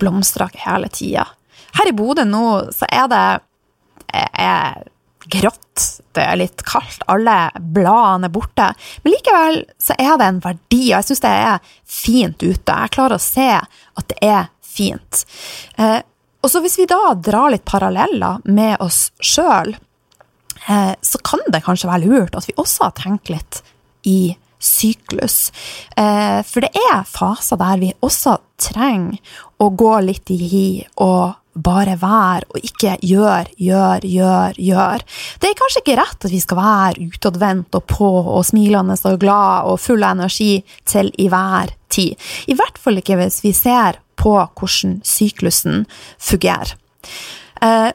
blomstrer 0.00 0.56
hele 0.64 0.88
tida. 0.88 1.26
Her 1.76 1.92
i 1.92 1.92
Bodø 1.92 2.24
nå 2.24 2.46
så 2.72 2.88
er 2.88 3.12
det 3.12 3.22
er 4.16 4.88
grått, 5.34 5.84
det 6.14 6.24
er 6.24 6.38
litt 6.38 6.62
kaldt, 6.66 7.02
alle 7.10 7.50
bladene 7.58 8.30
er 8.30 8.34
borte. 8.34 8.70
Men 9.02 9.16
likevel 9.16 9.60
så 9.82 9.96
er 9.98 10.16
det 10.20 10.30
en 10.30 10.42
verdi, 10.44 10.82
og 10.86 10.96
jeg 10.98 11.08
syns 11.10 11.24
det 11.24 11.34
er 11.44 11.70
fint 11.96 12.44
ute. 12.44 12.76
Jeg 12.76 12.94
klarer 12.94 13.18
å 13.18 13.24
se 13.24 13.50
at 13.58 14.10
det 14.12 14.20
er 14.22 14.48
fint. 14.64 15.24
Eh, 15.78 16.00
og 16.44 16.52
så 16.52 16.60
hvis 16.60 16.78
vi 16.78 16.88
da 16.90 17.14
drar 17.16 17.52
litt 17.54 17.64
paralleller 17.64 18.42
med 18.44 18.76
oss 18.84 19.08
sjøl, 19.22 19.74
eh, 20.68 20.94
så 21.00 21.20
kan 21.24 21.44
det 21.48 21.62
kanskje 21.64 21.90
være 21.90 22.08
lurt 22.08 22.36
at 22.36 22.48
vi 22.48 22.56
også 22.60 22.90
har 22.90 22.98
tenkt 22.98 23.32
litt 23.32 23.62
i 24.04 24.34
syklus. 24.64 25.52
Eh, 25.96 26.40
for 26.46 26.64
det 26.64 26.72
er 26.92 27.06
faser 27.08 27.60
der 27.60 27.80
vi 27.80 27.92
også 28.04 28.38
trenger 28.60 29.40
å 29.60 29.70
gå 29.72 29.94
litt 30.04 30.30
i 30.32 30.38
hi 30.40 30.68
og 31.04 31.34
bare 31.54 31.96
være 32.00 32.48
og 32.50 32.66
ikke 32.66 32.96
gjør, 33.02 33.50
gjør, 33.60 34.06
gjør, 34.08 34.58
gjør. 34.58 35.04
Det 35.40 35.50
er 35.50 35.58
kanskje 35.58 35.82
ikke 35.84 35.98
rett 36.00 36.26
at 36.26 36.34
vi 36.34 36.42
skal 36.42 36.60
være 36.60 37.08
utadvendt 37.08 37.78
og 37.78 37.86
på 37.90 38.10
og 38.22 38.44
smilende 38.46 38.98
og 39.04 39.20
glad 39.22 39.70
og 39.70 39.80
full 39.82 40.02
av 40.02 40.18
energi 40.18 40.64
til 40.88 41.12
i 41.18 41.28
hver 41.32 41.74
tid. 41.94 42.16
I 42.50 42.58
hvert 42.58 42.80
fall 42.80 42.98
ikke 43.00 43.18
hvis 43.20 43.42
vi 43.44 43.54
ser 43.56 44.00
på 44.18 44.36
hvordan 44.38 45.00
syklusen 45.06 45.84
fungerer. 46.22 46.74
Eh, 47.62 47.92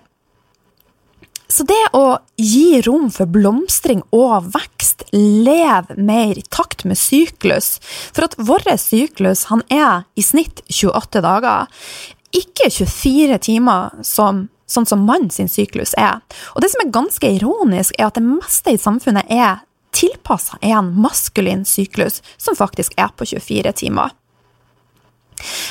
så 1.50 1.66
det 1.66 1.82
å 1.98 2.20
gi 2.38 2.78
rom 2.86 3.08
for 3.10 3.30
blomstring 3.30 4.04
og 4.14 4.52
vekst, 4.54 5.08
leve 5.16 5.96
mer 5.98 6.38
i 6.38 6.44
takt 6.54 6.84
med 6.86 7.00
syklus 7.00 7.80
For 8.14 8.28
at 8.28 8.36
vår 8.38 8.68
syklus 8.78 9.48
han 9.50 9.64
er 9.74 10.06
i 10.14 10.22
snitt 10.22 10.62
28 10.70 11.24
dager 11.26 11.88
ikke 12.36 12.70
24 12.72 13.40
timer 13.46 14.04
som, 14.06 14.48
sånn 14.70 14.88
som 14.90 15.06
mann 15.08 15.30
sin 15.34 15.50
syklus 15.50 15.96
er. 15.98 16.20
Og 16.56 16.62
det 16.64 16.72
som 16.74 16.84
er 16.84 16.94
ganske 16.94 17.34
ironisk, 17.40 17.96
er 17.98 18.10
at 18.10 18.20
det 18.20 18.26
meste 18.26 18.76
i 18.76 18.82
samfunnet 18.82 19.32
er 19.34 19.64
tilpassa 19.96 20.60
en 20.62 20.94
maskulin 21.02 21.66
syklus, 21.66 22.22
som 22.38 22.56
faktisk 22.56 22.94
er 22.98 23.10
på 23.18 23.26
24 23.26 23.74
timer. 23.82 24.14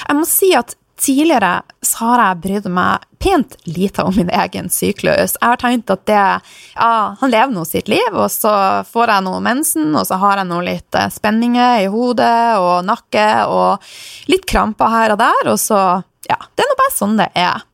Jeg 0.09 0.17
må 0.17 0.27
si 0.27 0.51
at 0.57 0.75
tidligere 0.99 1.61
har 1.99 2.21
jeg 2.23 2.41
brydd 2.43 2.67
meg 2.75 3.05
pent 3.23 3.55
lite 3.69 4.03
om 4.07 4.15
min 4.17 4.31
egen 4.35 4.71
syklus. 4.71 5.37
Jeg 5.39 5.45
har 5.45 5.61
tenkt 5.61 5.91
at 5.95 6.05
det 6.11 6.19
Ja, 6.75 7.15
han 7.21 7.31
lever 7.31 7.55
nå 7.55 7.65
sitt 7.69 7.89
liv, 7.91 8.11
og 8.13 8.31
så 8.33 8.53
får 8.89 9.15
jeg 9.15 9.27
nå 9.27 9.39
mensen, 9.45 9.95
og 9.95 10.07
så 10.09 10.19
har 10.19 10.43
jeg 10.43 10.51
nå 10.51 10.61
litt 10.67 10.99
eh, 10.99 11.11
spenninger 11.11 11.85
i 11.85 11.89
hodet 11.93 12.59
og 12.63 12.87
nakke 12.87 13.29
og 13.51 13.91
litt 14.31 14.47
kramper 14.47 14.95
her 14.95 15.15
og 15.15 15.23
der, 15.23 15.51
og 15.53 15.59
så 15.63 15.83
ja, 16.29 16.39
det 16.55 16.65
er 16.65 16.71
nå 16.71 16.79
bare 16.79 16.95
sånn 16.95 17.19
det 17.21 17.29
er. 17.39 17.65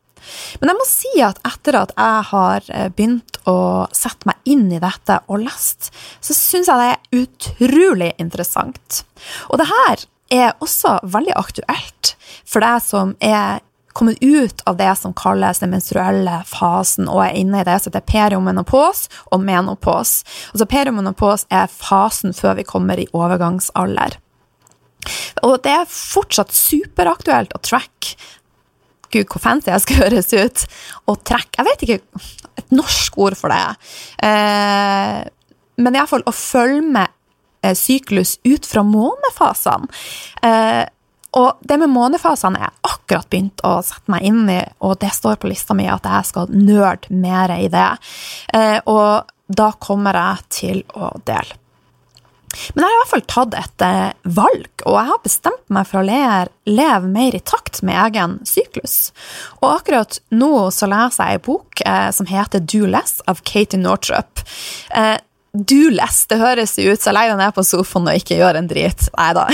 Men 0.60 0.70
jeg 0.70 0.78
må 0.78 0.86
si 0.88 1.12
at 1.24 1.40
etter 1.46 1.78
at 1.82 1.92
jeg 1.98 2.24
har 2.30 2.70
eh, 2.72 2.88
begynt 2.94 3.38
å 3.50 3.58
sette 3.92 4.30
meg 4.30 4.40
inn 4.48 4.70
i 4.72 4.80
dette 4.82 5.20
og 5.28 5.42
lest, 5.44 5.90
så 6.24 6.36
syns 6.36 6.70
jeg 6.70 6.80
det 6.80 6.90
er 6.94 7.22
utrolig 7.24 8.10
interessant. 8.22 9.04
Og 9.50 9.60
det 9.60 9.68
her 9.68 10.06
er 10.34 10.64
også 10.64 10.98
veldig 11.04 11.36
aktuelt 11.36 12.14
for 12.48 12.64
deg 12.64 12.80
som 12.84 13.14
er 13.20 13.60
kommet 13.94 14.18
ut 14.24 14.62
av 14.66 14.76
det 14.76 14.90
som 14.98 15.14
kalles 15.14 15.60
den 15.62 15.70
menstruelle 15.70 16.40
fasen, 16.50 17.06
og 17.06 17.20
er 17.22 17.36
inne 17.38 17.60
i 17.62 17.66
det 17.66 17.76
som 17.78 17.92
heter 17.92 18.02
periomenopos 18.08 19.06
og 19.30 19.44
menopos. 19.44 20.16
Altså 20.50 20.66
Periomenopos 20.66 21.46
er 21.54 21.70
fasen 21.70 22.34
før 22.34 22.58
vi 22.58 22.66
kommer 22.66 22.98
i 22.98 23.06
overgangsalder. 23.14 24.18
Og 25.44 25.60
det 25.62 25.76
er 25.76 25.90
fortsatt 25.90 26.50
superaktuelt 26.56 27.54
å 27.54 27.62
track 27.62 28.14
Gud, 29.12 29.26
hvor 29.28 29.42
fancy 29.42 29.72
jeg 29.72 29.84
skal 29.84 30.00
høres 30.04 30.32
ut. 30.32 30.64
Og 31.10 31.20
trekk 31.26 31.60
Jeg 31.60 31.68
vet 31.68 31.86
ikke 31.86 32.00
et 32.60 32.74
norsk 32.74 33.18
ord 33.18 33.36
for 33.38 33.52
det. 33.54 33.90
Eh, 34.28 35.20
men 35.82 35.98
iallfall 35.98 36.26
å 36.28 36.34
følge 36.34 36.82
med 36.96 37.14
eh, 37.64 37.74
syklus 37.78 38.38
ut 38.46 38.66
fra 38.68 38.84
månefasene. 38.86 39.88
Eh, 40.42 40.84
og 41.34 41.64
det 41.66 41.80
med 41.82 41.90
månefasene 41.90 42.60
jeg 42.62 42.76
akkurat 42.86 43.30
begynt 43.30 43.62
å 43.66 43.80
sette 43.82 44.12
meg 44.14 44.26
inn 44.28 44.44
i, 44.52 44.60
og 44.86 45.00
det 45.02 45.10
står 45.16 45.40
på 45.42 45.50
lista 45.50 45.74
mi 45.74 45.88
at 45.90 46.06
jeg 46.06 46.30
skal 46.30 46.52
nerde 46.54 47.10
mer 47.10 47.56
i 47.56 47.66
det. 47.72 47.90
Eh, 48.54 48.78
og 48.86 49.26
da 49.50 49.72
kommer 49.82 50.14
jeg 50.14 50.48
til 50.60 50.82
å 50.94 51.10
dele. 51.26 51.58
Men 52.74 52.84
jeg 52.84 52.88
har 52.88 52.94
i 52.94 53.00
hvert 53.02 53.12
fall 53.12 53.26
tatt 53.34 53.58
et 53.58 53.84
eh, 53.86 54.30
valg, 54.36 54.70
og 54.84 54.98
jeg 54.98 55.10
har 55.10 55.22
bestemt 55.24 55.74
meg 55.74 55.90
for 55.90 56.02
å 56.02 56.06
leve, 56.06 57.12
mer 57.14 57.36
i 57.36 57.42
takt 57.44 57.82
med 57.86 57.98
egen 58.06 58.38
syklus. 58.48 59.12
Og 59.60 59.70
akkurat 59.72 60.18
nå 60.34 60.70
så 60.74 60.88
leser 60.90 61.30
jeg 61.30 61.38
ei 61.38 61.44
bok 61.44 61.84
eh, 61.84 62.10
som 62.14 62.28
heter 62.30 62.64
Do 62.64 62.84
Less 62.90 63.20
av 63.30 63.44
Katie 63.46 63.80
Nortrup. 63.80 64.44
Eh, 64.94 65.16
do 65.54 65.90
less, 65.94 66.24
det 66.26 66.40
høres 66.40 66.72
ut 66.80 66.98
så 66.98 67.12
jeg 67.12 67.14
legger 67.14 67.36
deg 67.36 67.38
ned 67.44 67.54
på 67.54 67.62
sofaen 67.62 68.08
og 68.10 68.18
ikke 68.18 68.38
gjør 68.40 68.58
en 68.58 68.70
drit. 68.70 69.04
Nei 69.14 69.28
da. 69.38 69.44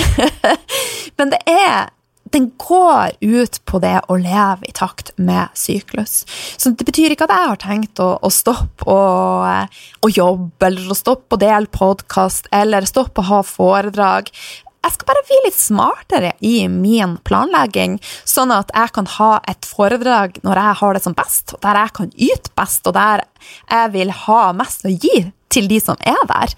Men 1.20 1.32
det 1.34 1.40
er 1.44 1.90
den 2.30 2.50
går 2.60 3.16
ut 3.20 3.60
på 3.66 3.80
det 3.82 3.96
å 4.08 4.16
leve 4.20 4.68
i 4.68 4.72
takt 4.76 5.12
med 5.18 5.50
syklus. 5.58 6.24
Så 6.56 6.72
det 6.74 6.86
betyr 6.86 7.14
ikke 7.14 7.26
at 7.26 7.34
jeg 7.34 7.50
har 7.52 7.60
tenkt 7.62 8.02
å, 8.02 8.12
å 8.22 8.30
stoppe 8.32 8.86
å, 8.86 8.98
å, 10.00 10.10
jobbe, 10.10 10.70
eller 10.70 10.90
å 10.90 10.98
stoppe 10.98 11.36
å 11.36 11.40
dele 11.40 11.70
podkast, 11.74 12.50
eller 12.54 12.88
stoppe 12.88 13.22
å 13.22 13.30
ha 13.30 13.40
foredrag. 13.46 14.30
Jeg 14.80 14.94
skal 14.94 15.10
bare 15.10 15.24
bli 15.28 15.38
litt 15.44 15.58
smartere 15.58 16.30
i 16.46 16.54
min 16.72 17.18
planlegging, 17.26 17.98
sånn 18.24 18.54
at 18.54 18.70
jeg 18.72 18.94
kan 18.96 19.10
ha 19.18 19.32
et 19.50 19.66
foredrag 19.68 20.38
når 20.46 20.62
jeg 20.62 20.78
har 20.80 20.96
det 20.96 21.02
som 21.04 21.16
best, 21.18 21.56
der 21.60 21.82
jeg 21.82 21.96
kan 21.98 22.14
yte 22.16 22.54
best, 22.56 22.86
og 22.88 22.96
der 22.96 23.26
jeg 23.66 23.92
vil 23.96 24.14
ha 24.24 24.40
mest 24.56 24.86
å 24.88 24.94
gi 24.94 25.26
til 25.52 25.68
de 25.68 25.82
som 25.82 25.98
er 26.06 26.22
der. 26.30 26.54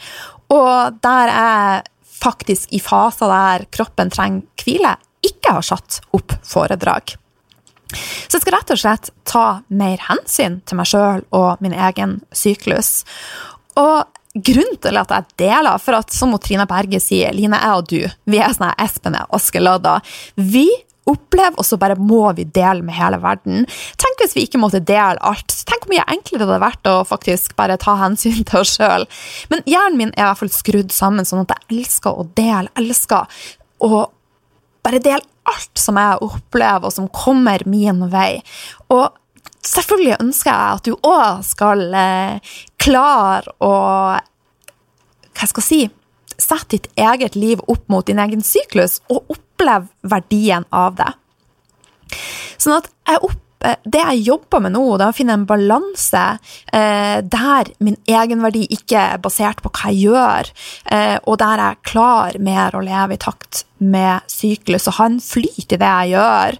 Og 0.52 1.00
der 1.02 1.32
jeg 1.32 1.88
faktisk 2.22 2.70
i 2.76 2.78
faser 2.82 3.32
der 3.32 3.66
kroppen 3.74 4.12
trenger 4.12 4.46
hvile, 4.62 4.94
ikke 5.26 5.56
har 5.58 5.66
satt 5.66 6.00
opp 6.16 6.34
foredrag. 6.46 7.16
Så 7.92 8.38
jeg 8.38 8.44
skal 8.44 8.56
rett 8.56 8.72
og 8.72 8.80
slett 8.80 9.10
ta 9.28 9.46
mer 9.68 10.00
hensyn 10.08 10.60
til 10.68 10.78
meg 10.80 10.88
sjøl 10.88 11.24
og 11.36 11.62
min 11.64 11.76
egen 11.76 12.20
syklus. 12.36 13.02
Og 13.80 14.08
grunnen 14.32 14.78
til 14.80 14.96
at 15.00 15.12
jeg 15.12 15.34
deler 15.42 15.80
For 15.82 15.98
at 15.98 16.14
som 16.14 16.32
Trine 16.40 16.64
Berge 16.68 17.00
sier, 17.04 17.34
Line, 17.36 17.58
jeg 17.60 17.76
og 17.76 17.90
du, 17.90 18.00
vi 18.24 18.40
er 18.40 18.54
sånne 18.54 18.72
Espen 18.80 19.18
og 19.18 19.36
Askeladda. 19.36 19.98
Vi 20.36 20.68
opplever, 21.08 21.58
og 21.58 21.66
så 21.66 21.76
bare 21.82 21.98
må 21.98 22.30
vi 22.36 22.44
dele 22.46 22.84
med 22.86 22.94
hele 22.94 23.18
verden. 23.22 23.66
Tenk 24.00 24.22
hvis 24.22 24.36
vi 24.36 24.46
ikke 24.46 24.60
måtte 24.62 24.80
dele 24.86 25.18
alt. 25.26 25.50
Tenk 25.66 25.84
hvor 25.84 25.92
mye 25.92 26.06
enklere 26.14 26.44
det 26.44 26.48
hadde 26.48 26.62
vært 26.62 26.90
å 26.90 26.96
faktisk 27.08 27.56
bare 27.58 27.78
ta 27.82 27.96
hensyn 28.00 28.44
til 28.48 28.62
oss 28.62 28.76
sjøl. 28.78 29.08
Men 29.52 29.64
hjernen 29.66 29.98
min 29.98 30.14
er 30.14 30.22
i 30.22 30.28
hvert 30.30 30.42
fall 30.44 30.54
skrudd 30.54 30.94
sammen 30.94 31.28
sånn 31.28 31.42
at 31.44 31.56
jeg 31.56 31.80
elsker 31.80 32.14
å 32.22 32.28
dele. 32.38 32.70
Elsker 32.78 33.42
å 33.82 34.04
bare 34.82 35.02
del 35.02 35.22
alt 35.48 35.78
som 35.78 35.98
jeg 35.98 36.20
opplever, 36.24 36.86
og 36.88 36.94
som 36.94 37.08
kommer 37.14 37.64
min 37.68 38.06
vei. 38.12 38.42
Og 38.92 39.10
selvfølgelig 39.66 40.20
ønsker 40.20 40.50
jeg 40.50 40.76
at 40.76 40.86
du 40.86 41.08
òg 41.08 41.42
skal 41.46 41.88
eh, 41.94 42.54
klare 42.82 43.56
å 43.62 43.74
Hva 45.32 45.48
skal 45.48 45.62
jeg 45.62 45.68
si 45.68 45.82
Sette 46.42 46.74
ditt 46.74 46.88
eget 46.98 47.36
liv 47.38 47.60
opp 47.70 47.84
mot 47.92 48.06
din 48.08 48.18
egen 48.18 48.40
syklus, 48.42 48.96
og 49.12 49.28
oppleve 49.30 49.86
verdien 50.10 50.64
av 50.74 50.96
det. 50.98 51.10
Sånn 52.58 52.80
at 52.80 52.88
jeg 53.06 53.20
opp, 53.28 53.44
det 53.62 54.02
jeg 54.02 54.22
jobber 54.26 54.62
med 54.64 54.74
nå, 54.74 54.84
det 54.96 55.06
er 55.06 55.14
å 55.14 55.16
finne 55.16 55.36
en 55.38 55.48
balanse 55.48 56.22
eh, 56.74 57.18
der 57.22 57.72
min 57.84 57.98
egenverdi 58.08 58.64
ikke 58.76 59.04
er 59.14 59.22
basert 59.22 59.62
på 59.62 59.72
hva 59.72 59.92
jeg 59.92 60.08
gjør, 60.12 60.52
eh, 60.94 61.16
og 61.22 61.38
der 61.42 61.64
jeg 61.64 61.82
klarer 61.92 62.42
mer 62.42 62.76
å 62.76 62.84
leve 62.84 63.16
i 63.16 63.22
takt 63.22 63.64
med 63.82 64.22
syklus 64.30 64.86
og 64.90 64.98
ha 65.00 65.08
en 65.10 65.20
flyt 65.22 65.74
i 65.74 65.80
det 65.80 65.90
jeg 65.90 66.14
gjør, 66.14 66.58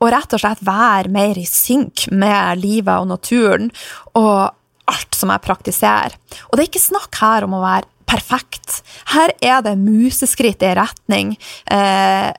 og 0.00 0.12
rett 0.16 0.36
og 0.36 0.42
slett 0.42 0.66
være 0.66 1.12
mer 1.12 1.40
i 1.40 1.46
synk 1.48 2.08
med 2.12 2.62
livet 2.62 2.96
og 2.98 3.08
naturen. 3.12 3.70
og 4.18 4.50
alt 4.92 5.14
som 5.14 5.30
jeg 5.30 5.44
praktiserer. 5.44 6.14
Og 6.50 6.56
det 6.56 6.64
er 6.64 6.68
ikke 6.68 6.82
snakk 6.82 7.16
her 7.22 7.46
om 7.46 7.54
å 7.56 7.62
være 7.62 7.86
perfekt. 8.12 8.82
Her 9.12 9.32
er 9.40 9.62
det 9.64 9.76
museskritt 9.80 10.62
i 10.66 10.74
retning 10.76 11.36
eh, 11.70 12.32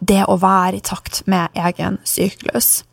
det 0.00 0.24
å 0.28 0.38
være 0.40 0.78
i 0.78 0.84
takt 0.84 1.24
med 1.26 1.54
egen 1.58 1.98
syklus. 2.06 2.84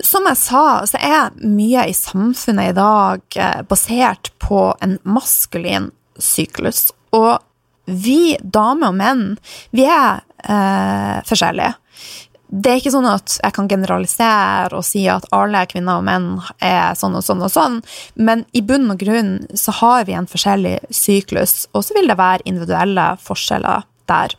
Som 0.00 0.24
jeg 0.30 0.38
sa, 0.40 0.64
så 0.88 0.96
er 0.96 1.34
mye 1.44 1.84
i 1.90 1.96
samfunnet 1.96 2.72
i 2.72 2.76
dag 2.76 3.36
eh, 3.36 3.60
basert 3.68 4.32
på 4.40 4.70
en 4.80 4.96
maskulin 5.04 5.90
syklus. 6.16 6.88
Og 7.12 7.36
vi 7.84 8.38
damer 8.40 8.94
og 8.94 8.96
menn, 8.96 9.24
vi 9.76 9.84
er 9.84 10.22
eh, 10.40 11.20
forskjellige 11.28 11.74
det 12.50 12.70
er 12.70 12.80
ikke 12.80 12.92
sånn 12.92 13.06
at 13.06 13.36
jeg 13.38 13.54
kan 13.54 13.68
generalisere 13.70 14.74
og 14.74 14.84
si 14.86 15.04
at 15.10 15.28
alle 15.34 15.62
kvinner 15.70 16.00
og 16.00 16.06
menn 16.06 16.28
er 16.58 16.96
sånn 16.98 17.14
og 17.18 17.22
sånn 17.22 17.44
og 17.46 17.52
sånn, 17.52 17.78
men 18.18 18.42
i 18.56 18.62
bunn 18.66 18.90
og 18.90 18.98
grunn 18.98 19.32
så 19.54 19.74
har 19.78 20.08
vi 20.08 20.16
en 20.18 20.28
forskjellig 20.30 20.80
syklus, 20.94 21.68
og 21.70 21.86
så 21.86 21.96
vil 21.96 22.10
det 22.10 22.18
være 22.18 22.46
individuelle 22.50 23.12
forskjeller 23.22 23.86
der. 24.10 24.34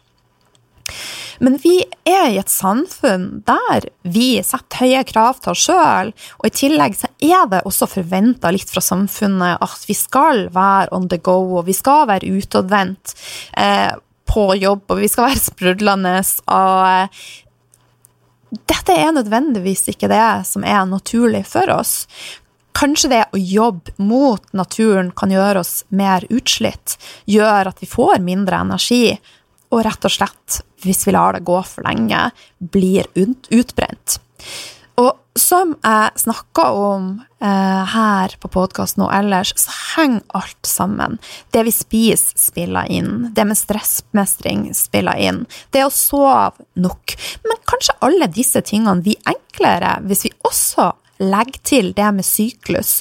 Men 1.41 1.57
vi 1.63 1.79
er 2.05 2.27
i 2.29 2.37
et 2.41 2.51
samfunn 2.51 3.41
der 3.47 3.87
vi 4.01 4.35
setter 4.45 4.85
høye 4.85 5.01
krav 5.09 5.41
til 5.41 5.53
oss 5.55 5.65
sjøl, 5.65 6.13
og 6.39 6.45
i 6.47 6.53
tillegg 6.53 6.99
så 6.99 7.09
er 7.23 7.49
det 7.51 7.63
også 7.65 7.89
forventa 7.89 8.51
litt 8.53 8.69
fra 8.69 8.83
samfunnet 8.85 9.61
at 9.63 9.89
vi 9.89 9.97
skal 9.97 10.47
være 10.53 10.91
on 10.95 11.09
the 11.09 11.17
go, 11.17 11.39
og 11.57 11.67
vi 11.69 11.75
skal 11.77 12.07
være 12.11 12.29
utadvendt. 12.37 13.15
Eh, 13.57 13.91
på 14.33 14.55
jobb, 14.55 14.85
og 14.87 15.01
vi 15.01 15.09
skal 15.11 15.27
være 15.27 15.43
sprudlende. 15.43 16.13
Og 16.51 17.07
dette 18.71 18.95
er 18.95 19.11
nødvendigvis 19.15 19.89
ikke 19.91 20.09
det 20.11 20.45
som 20.47 20.63
er 20.67 20.85
naturlig 20.87 21.43
for 21.49 21.71
oss. 21.73 22.05
Kanskje 22.77 23.11
det 23.11 23.23
å 23.35 23.37
jobbe 23.39 23.91
mot 23.99 24.43
naturen 24.55 25.11
kan 25.17 25.31
gjøre 25.33 25.59
oss 25.65 25.83
mer 25.91 26.23
utslitt, 26.31 26.95
gjør 27.27 27.67
at 27.73 27.81
vi 27.83 27.89
får 27.91 28.23
mindre 28.23 28.61
energi, 28.63 29.19
og 29.71 29.85
rett 29.87 30.07
og 30.07 30.13
slett, 30.13 30.61
hvis 30.83 31.05
vi 31.07 31.15
lar 31.15 31.37
det 31.37 31.45
gå 31.47 31.57
for 31.67 31.87
lenge, 31.87 32.29
blir 32.59 33.07
utbrent. 33.15 34.19
Og 34.99 35.15
som 35.39 35.71
jeg 35.79 36.19
snakka 36.19 36.65
om 36.75 37.05
eh, 37.39 37.83
her 37.93 38.33
på 38.41 38.49
podkasten 38.51 39.05
og 39.05 39.13
ellers, 39.15 39.53
så 39.57 39.71
henger 39.95 40.25
alt 40.37 40.67
sammen. 40.67 41.17
Det 41.55 41.63
vi 41.67 41.73
spiser, 41.73 42.35
spiller 42.39 42.91
inn. 42.91 43.29
Det 43.35 43.45
med 43.47 43.59
stressmestring 43.59 44.67
spiller 44.77 45.21
inn. 45.23 45.45
Det 45.71 45.85
å 45.87 45.93
sove 45.93 46.67
nok. 46.75 47.15
Men 47.47 47.63
kanskje 47.69 47.97
alle 48.03 48.27
disse 48.31 48.63
tingene 48.67 49.05
blir 49.05 49.31
enklere 49.31 49.97
hvis 50.03 50.27
vi 50.27 50.35
også 50.47 50.91
legger 51.21 51.63
til 51.63 51.91
det 51.95 52.11
med 52.17 52.27
syklus. 52.27 52.99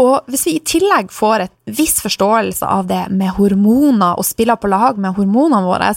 Og 0.00 0.30
hvis 0.32 0.46
vi 0.48 0.54
i 0.56 0.62
tillegg 0.64 1.10
får 1.12 1.44
et 1.44 1.54
viss 1.76 1.98
forståelse 2.00 2.64
av 2.64 2.86
det 2.88 3.02
med 3.12 3.34
hormoner, 3.36 4.16
og 4.16 4.26
spiller 4.26 4.56
på 4.60 4.70
lag 4.72 5.00
med 5.00 5.16
hormonene 5.18 5.60
våre, 5.66 5.90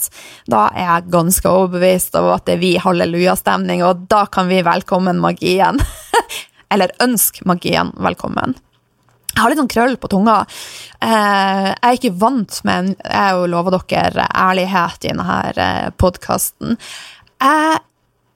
da 0.52 0.66
er 0.74 0.90
jeg 0.90 1.14
ganske 1.14 1.54
overbevist 1.54 2.18
om 2.20 2.34
at 2.34 2.44
det 2.48 2.58
er 2.58 2.64
vi 2.64 2.74
hallelujastemning, 2.84 3.86
og 3.88 4.04
da 4.12 4.26
kan 4.28 4.52
vi 4.52 4.60
velkommen 4.66 5.24
magien. 5.24 5.80
Eller 6.74 6.96
ønske 7.04 7.46
magien 7.48 7.94
velkommen. 8.02 8.58
Jeg 9.34 9.42
har 9.42 9.50
litt 9.50 9.62
sånn 9.62 9.72
krøll 9.72 9.96
på 9.98 10.10
tunga. 10.12 10.44
Eh, 11.02 11.70
jeg 11.72 11.88
er 11.88 11.96
ikke 11.98 12.14
vant 12.22 12.60
med 12.68 12.92
Jeg 13.02 13.48
lover 13.50 13.80
dere 13.90 14.28
ærlighet 14.30 15.08
i 15.08 15.10
denne 15.10 15.40
eh, 15.58 15.88
podkasten. 15.98 16.78
Jeg 17.42 17.80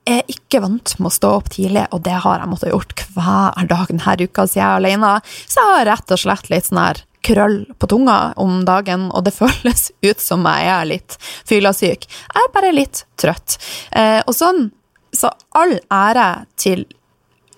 er 0.08 0.32
ikke 0.32 0.62
vant 0.64 0.94
med 0.98 1.10
å 1.10 1.14
stå 1.14 1.30
opp 1.38 1.50
tidlig, 1.52 1.84
og 1.94 2.02
det 2.06 2.16
har 2.24 2.40
jeg 2.40 2.50
måttet 2.50 2.72
gjort 2.72 3.04
hver 3.14 3.68
dag 3.70 3.90
denne 3.90 4.16
uka 4.24 4.46
siden 4.46 4.62
jeg 4.62 4.66
er 4.66 4.80
alene. 4.80 5.12
Så 5.44 5.60
jeg 5.60 5.74
har 5.74 5.88
rett 5.92 6.14
og 6.14 6.22
slett 6.22 6.50
litt 6.52 6.68
sånn 6.68 6.82
her 6.82 7.02
krøll 7.28 7.58
på 7.78 7.88
tunga 7.90 8.18
om 8.40 8.62
dagen, 8.68 9.08
og 9.12 9.26
det 9.26 9.34
føles 9.42 9.90
ut 10.04 10.22
som 10.22 10.46
jeg 10.48 10.70
er 10.74 10.88
litt 10.88 11.18
fyllasyk. 11.48 12.08
Jeg 12.08 12.44
er 12.46 12.54
bare 12.54 12.74
litt 12.74 13.04
trøtt. 13.20 13.58
Eh, 13.92 14.20
og 14.24 14.34
sånn, 14.36 14.68
så 15.14 15.32
all 15.56 15.76
ære 15.92 16.28
til 16.60 16.86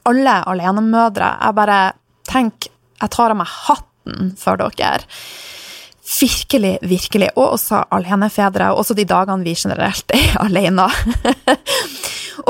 alle 0.08 0.40
alenemødre. 0.48 1.32
Jeg 1.42 1.58
bare 1.58 1.80
tenker 2.30 2.76
Jeg 3.00 3.10
tar 3.14 3.32
av 3.32 3.38
meg 3.40 3.48
hatten 3.48 4.34
for 4.36 4.60
dere. 4.60 5.06
Virkelig, 6.10 6.74
virkelig. 6.82 7.30
Og 7.38 7.54
også 7.54 7.78
alenefedre, 7.96 8.72
og 8.74 8.82
også 8.82 8.96
de 8.98 9.06
dagene 9.08 9.46
vi 9.46 9.54
generelt 9.56 10.12
er 10.12 10.34
alene. 10.44 10.84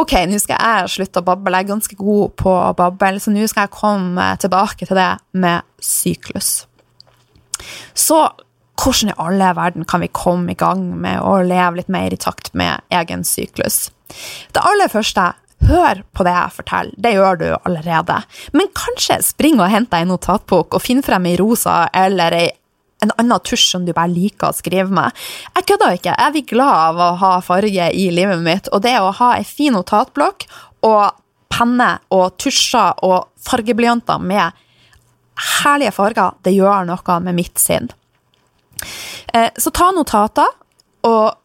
Ok, 0.00 0.14
nå 0.28 0.38
skal 0.42 0.58
jeg 0.58 0.92
slutte 0.96 1.22
å 1.22 1.26
bable. 1.26 1.54
Jeg 1.56 1.66
er 1.66 1.72
ganske 1.72 1.98
god 1.98 2.36
på 2.40 2.52
å 2.52 2.74
bable, 2.76 3.20
så 3.22 3.32
nå 3.34 3.48
skal 3.50 3.66
jeg 3.66 3.76
komme 3.76 4.30
tilbake 4.42 4.88
til 4.88 4.98
det 4.98 5.10
med 5.32 5.66
syklus. 5.84 6.52
Så 7.94 8.22
hvordan 8.80 9.12
i 9.12 9.18
alle 9.20 9.50
verden 9.56 9.84
kan 9.84 10.00
vi 10.00 10.08
komme 10.12 10.54
i 10.54 10.58
gang 10.58 10.86
med 11.02 11.20
å 11.20 11.40
leve 11.44 11.82
litt 11.82 11.92
mer 11.92 12.14
i 12.14 12.20
takt 12.20 12.54
med 12.56 12.80
egen 12.88 13.24
syklus? 13.28 13.88
Det 14.54 14.64
aller 14.64 14.90
første 14.92 15.32
Hør 15.60 15.98
på 16.16 16.24
det 16.24 16.32
jeg 16.32 16.52
forteller, 16.56 16.94
det 16.96 17.10
gjør 17.12 17.36
du 17.36 17.48
allerede. 17.52 18.14
Men 18.56 18.70
kanskje 18.72 19.18
spring 19.22 19.60
og 19.60 19.68
hent 19.68 19.90
deg 19.92 20.06
en 20.06 20.14
notatbok 20.14 20.72
og 20.78 20.80
finn 20.80 21.04
frem 21.04 21.28
ei 21.28 21.34
rosa 21.36 21.82
eller 21.92 22.32
ei 22.38 22.46
en 23.00 23.12
annen 23.16 23.44
tusj 23.44 23.70
som 23.72 23.86
du 23.86 23.92
bare 23.96 24.12
liker 24.12 24.50
å 24.50 24.56
skrive 24.56 24.92
med. 24.94 25.16
Jeg 25.56 25.68
kødder 25.70 25.96
ikke. 25.96 26.16
Jeg 26.16 26.34
blir 26.36 26.48
glad 26.54 26.74
av 26.90 27.00
å 27.00 27.10
ha 27.22 27.32
farge 27.44 27.90
i 27.96 28.08
livet 28.14 28.42
mitt, 28.44 28.70
og 28.74 28.84
det 28.84 28.96
å 29.00 29.12
ha 29.20 29.34
ei 29.36 29.44
en 29.44 29.48
fin 29.48 29.76
notatblokk 29.76 30.46
og 30.86 31.16
penne 31.50 31.90
og 32.14 32.36
tusjer 32.40 33.00
og 33.06 33.30
fargeblyanter 33.44 34.20
med 34.22 34.66
herlige 35.40 35.94
farger, 35.96 36.36
det 36.44 36.52
gjør 36.54 36.88
noe 36.88 37.20
med 37.24 37.36
mitt 37.36 37.60
sinn. 37.60 37.88
Eh, 39.32 39.50
så 39.56 39.72
ta 39.72 39.90
notater, 39.96 40.48
og 41.08 41.36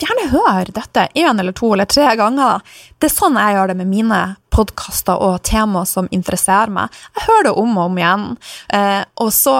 gjerne 0.00 0.28
hør 0.32 0.70
dette 0.74 1.08
én 1.14 1.40
eller 1.40 1.54
to 1.56 1.72
eller 1.74 1.88
tre 1.88 2.08
ganger. 2.18 2.64
Det 2.98 3.10
er 3.10 3.14
sånn 3.14 3.38
jeg 3.40 3.56
gjør 3.56 3.72
det 3.72 3.78
med 3.80 3.90
mine 3.90 4.20
podkaster 4.52 5.20
og 5.20 5.42
temaer 5.46 5.88
som 5.88 6.08
interesserer 6.14 6.72
meg. 6.72 6.94
Jeg 7.16 7.26
hører 7.28 7.48
det 7.48 7.56
om 7.62 7.76
og 7.76 7.90
om 7.90 8.00
igjen. 8.00 8.26
Eh, 8.76 9.02
og 9.22 9.32
så 9.34 9.56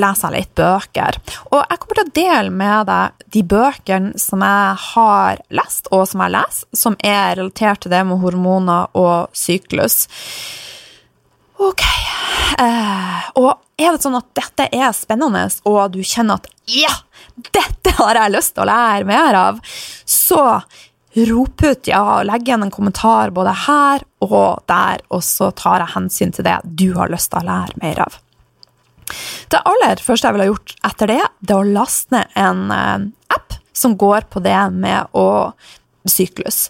leser 0.00 0.34
jeg 0.34 0.44
litt 0.46 0.54
bøker. 0.58 1.18
Og 1.50 1.58
jeg 1.62 1.80
kommer 1.82 1.98
til 1.98 2.06
å 2.06 2.14
dele 2.20 2.54
med 2.62 2.90
deg 2.90 3.26
de 3.36 3.42
bøkene 3.54 4.20
som 4.20 4.44
jeg 4.44 4.78
har 4.90 5.42
lest, 5.60 5.90
og 5.90 6.06
som 6.10 6.24
jeg 6.24 6.34
leser, 6.36 6.70
som 6.84 6.98
er 7.00 7.36
relatert 7.38 7.84
til 7.84 7.94
det 7.94 8.02
med 8.08 8.22
hormoner 8.22 8.92
og 8.96 9.36
syklus. 9.36 10.06
Ok. 11.56 11.84
Eh, 12.60 13.30
og 13.40 13.52
er 13.76 13.92
det 13.92 14.02
sånn 14.02 14.18
at 14.18 14.28
dette 14.36 14.68
er 14.72 14.92
spennende, 14.96 15.46
og 15.68 15.94
du 15.94 16.02
kjenner 16.04 16.40
at 16.40 16.50
ja, 16.70 16.92
dette 17.52 17.92
har 17.98 18.18
jeg 18.20 18.34
lyst 18.34 18.56
til 18.56 18.64
å 18.64 18.70
lære 18.70 19.08
mer 19.08 19.38
av, 19.38 19.62
så 20.08 20.60
rop 21.16 21.62
ut, 21.62 21.88
ja, 21.88 22.02
og 22.18 22.26
legg 22.28 22.48
igjen 22.48 22.66
en 22.66 22.72
kommentar 22.72 23.32
både 23.36 23.54
her 23.66 24.04
og 24.24 24.62
der, 24.68 25.00
og 25.08 25.24
så 25.24 25.50
tar 25.56 25.84
jeg 25.84 25.94
hensyn 25.94 26.34
til 26.36 26.44
det 26.48 26.58
du 26.64 26.90
har 26.98 27.12
lyst 27.12 27.32
til 27.32 27.40
å 27.40 27.48
lære 27.48 27.80
mer 27.80 28.02
av. 28.04 28.18
Det 29.52 29.62
aller 29.70 30.02
første 30.02 30.28
jeg 30.28 30.36
ville 30.36 30.48
gjort 30.50 30.74
etter 30.88 31.12
det, 31.12 31.22
det 31.40 31.54
er 31.54 31.62
å 31.62 31.74
laste 31.76 32.16
ned 32.16 32.38
en 32.40 32.62
eh, 32.74 33.08
app 33.36 33.58
som 33.76 33.96
går 34.00 34.26
på 34.32 34.42
det 34.44 34.58
med 34.74 35.12
å 35.16 35.52
syklus. 36.08 36.66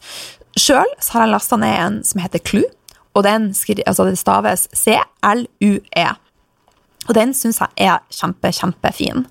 Sjøl 0.57 0.89
har 0.89 1.25
jeg 1.25 1.33
lasta 1.33 1.59
ned 1.61 1.75
en 1.77 1.99
som 2.05 2.23
heter 2.23 2.43
Clue. 2.45 2.69
og 3.17 3.25
den 3.25 3.53
altså 3.87 4.05
det 4.05 4.19
staves 4.21 4.69
C-L-U-E. 4.77 6.07
Og 7.09 7.15
den 7.15 7.33
syns 7.35 7.61
jeg 7.63 7.89
er 7.89 8.01
kjempe, 8.13 8.51
kjempefin. 8.53 9.27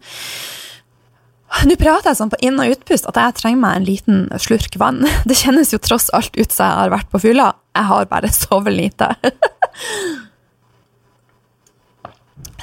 Nå 1.66 1.76
prater 1.80 2.12
jeg 2.12 2.20
sånn 2.20 2.32
på 2.34 2.40
inn- 2.44 2.60
og 2.60 2.74
utpust 2.74 3.06
at 3.08 3.18
jeg 3.20 3.38
trenger 3.40 3.62
meg 3.62 3.78
en 3.78 3.88
liten 3.88 4.24
slurk 4.42 4.76
vann. 4.82 5.04
Det 5.30 5.38
kjennes 5.40 5.72
jo 5.74 5.80
tross 5.80 6.10
alt 6.16 6.34
ut 6.36 6.52
som 6.52 6.66
jeg 6.66 6.80
har 6.82 6.94
vært 6.94 7.12
på 7.14 7.22
fylla. 7.28 7.52
Jeg 7.76 7.90
har 7.92 8.10
bare 8.12 8.32
sovet 8.42 8.76
lite. 8.76 9.12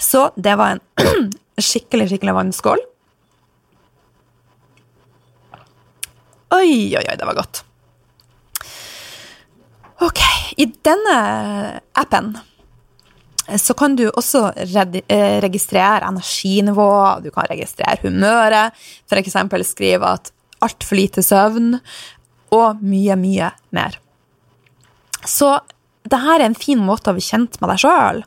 Så 0.00 0.30
det 0.36 0.54
var 0.58 0.76
en 0.76 0.80
skikkelig, 1.60 2.08
skikkelig 2.12 2.34
vannskål. 2.36 2.80
Oi, 6.52 6.72
oi, 6.96 7.04
oi, 7.04 7.16
det 7.16 7.28
var 7.28 7.38
godt. 7.38 7.62
Ok, 10.02 10.20
i 10.58 10.66
denne 10.84 11.18
appen 11.96 12.34
så 13.58 13.74
kan 13.74 13.94
du 13.98 14.04
også 14.08 14.44
eh, 14.54 15.38
registrere 15.42 16.06
energinivå, 16.06 16.92
du 17.24 17.30
kan 17.34 17.48
registrere 17.50 17.98
humøret, 18.04 18.76
f.eks. 19.10 19.36
skrive 19.68 20.12
at 20.14 20.30
altfor 20.62 20.98
lite 20.98 21.24
søvn, 21.26 21.76
og 22.52 22.82
mye, 22.84 23.16
mye 23.18 23.50
mer. 23.74 23.98
Så 25.26 25.54
dette 26.02 26.34
er 26.34 26.44
en 26.44 26.58
fin 26.58 26.80
måte 26.82 27.10
å 27.10 27.16
bli 27.16 27.24
kjent 27.24 27.58
med 27.60 27.72
deg 27.72 27.82
sjøl 27.82 28.22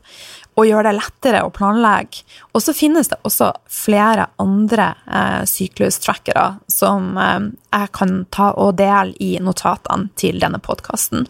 og 0.56 0.66
gjør 0.66 0.88
det 0.88 0.96
lettere 0.96 1.44
å 1.44 1.52
planlegge. 1.54 2.24
Og 2.56 2.64
så 2.64 2.74
finnes 2.76 3.10
det 3.12 3.20
også 3.28 3.52
flere 3.70 4.28
andre 4.42 4.90
eh, 5.04 5.42
syklustrackere 5.48 6.46
som 6.72 7.14
eh, 7.20 7.48
jeg 7.76 7.92
kan 7.96 8.18
ta 8.32 8.52
og 8.56 8.76
dele 8.80 9.16
i 9.20 9.36
notatene 9.42 10.10
til 10.16 10.40
denne 10.42 10.62
podkasten. 10.64 11.26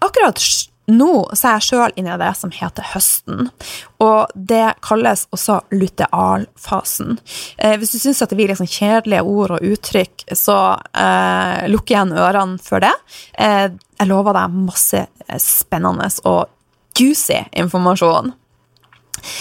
Akkurat 0.00 0.38
nå 0.90 1.10
er 1.30 1.56
jeg 1.56 1.66
sjøl 1.68 1.92
inne 1.98 2.14
i 2.16 2.20
det 2.20 2.30
som 2.38 2.52
heter 2.54 2.86
høsten, 2.92 3.50
og 4.02 4.32
det 4.34 4.76
kalles 4.84 5.26
også 5.34 5.60
lutealfasen. 5.74 7.18
Eh, 7.58 7.76
hvis 7.78 7.94
du 7.94 8.00
syns 8.02 8.22
det 8.24 8.38
blir 8.38 8.50
liksom 8.50 8.70
kjedelige 8.70 9.22
ord 9.22 9.56
og 9.56 9.66
uttrykk, 9.70 10.26
så 10.34 10.58
eh, 10.90 11.68
lukk 11.70 11.92
igjen 11.92 12.14
ørene 12.16 12.58
for 12.64 12.82
det. 12.82 12.94
Eh, 13.38 13.68
jeg 14.00 14.10
lover 14.10 14.36
deg 14.36 14.56
masse 14.70 15.04
spennende 15.38 16.08
og 16.26 16.48
juicy 16.98 17.42
informasjon. 17.52 18.32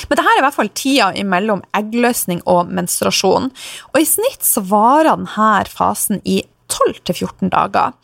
Men 0.10 0.18
dette 0.18 0.28
er 0.28 0.42
i 0.42 0.44
hvert 0.44 0.58
fall 0.58 0.72
tida 0.76 1.10
mellom 1.24 1.64
eggløsning 1.78 2.42
og 2.50 2.72
menstruasjon. 2.76 3.50
Og 3.94 4.00
i 4.02 4.08
snitt 4.08 4.46
så 4.46 4.64
varer 4.68 5.14
denne 5.14 5.52
fasen 5.72 6.24
i 6.28 6.42
12-14 6.70 7.50
dager. 7.50 7.96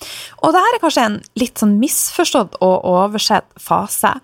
Og 0.42 0.54
dette 0.54 0.70
er 0.74 0.82
kanskje 0.82 1.04
en 1.06 1.18
litt 1.38 1.62
sånn 1.62 1.76
misforstått 1.78 2.58
og 2.66 2.88
oversett 2.90 3.46
fase. 3.62 4.16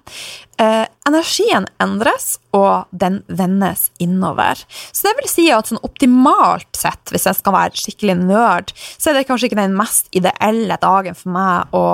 Eh, 0.62 0.84
energien 1.10 1.68
endres, 1.82 2.36
og 2.54 2.90
den 2.90 3.22
vendes 3.30 3.88
innover. 4.02 4.60
Så 4.92 5.08
det 5.08 5.16
vil 5.20 5.30
si 5.32 5.48
at 5.54 5.70
sånn 5.70 5.82
optimalt 5.86 6.70
sett, 6.78 7.14
hvis 7.14 7.26
jeg 7.30 7.40
skal 7.40 7.56
være 7.56 7.82
skikkelig 7.82 8.18
nerd, 8.26 8.74
så 8.78 9.12
er 9.12 9.20
det 9.20 9.28
kanskje 9.30 9.50
ikke 9.50 9.62
den 9.62 9.78
mest 9.78 10.10
ideelle 10.18 10.78
dagen 10.82 11.18
for 11.18 11.34
meg 11.38 11.78
å 11.78 11.86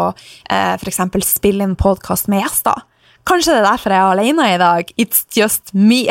eh, 0.50 0.76
f.eks. 0.80 1.04
spille 1.28 1.68
inn 1.68 1.80
podkast 1.80 2.32
med 2.32 2.46
gjester. 2.46 2.87
Kanskje 3.28 3.58
det 3.58 3.60
er 3.60 3.68
derfor 3.68 3.94
jeg 3.94 4.00
er 4.00 4.14
alene 4.16 4.48
i 4.54 4.60
dag. 4.62 4.92
It's 5.02 5.26
just 5.36 5.74
me. 5.76 6.06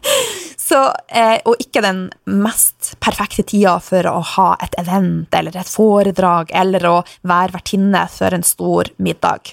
Så, 0.66 0.80
eh, 1.08 1.36
og 1.46 1.60
ikke 1.62 1.82
den 1.84 2.06
mest 2.26 2.94
perfekte 3.02 3.44
tida 3.46 3.76
for 3.84 4.08
å 4.10 4.16
ha 4.34 4.48
et 4.64 4.74
event 4.80 5.34
eller 5.36 5.54
et 5.60 5.70
foredrag 5.70 6.50
eller 6.58 6.88
å 6.88 6.96
være 7.28 7.54
vertinne 7.54 8.02
for 8.10 8.34
en 8.34 8.46
stor 8.46 8.90
middag. 8.98 9.52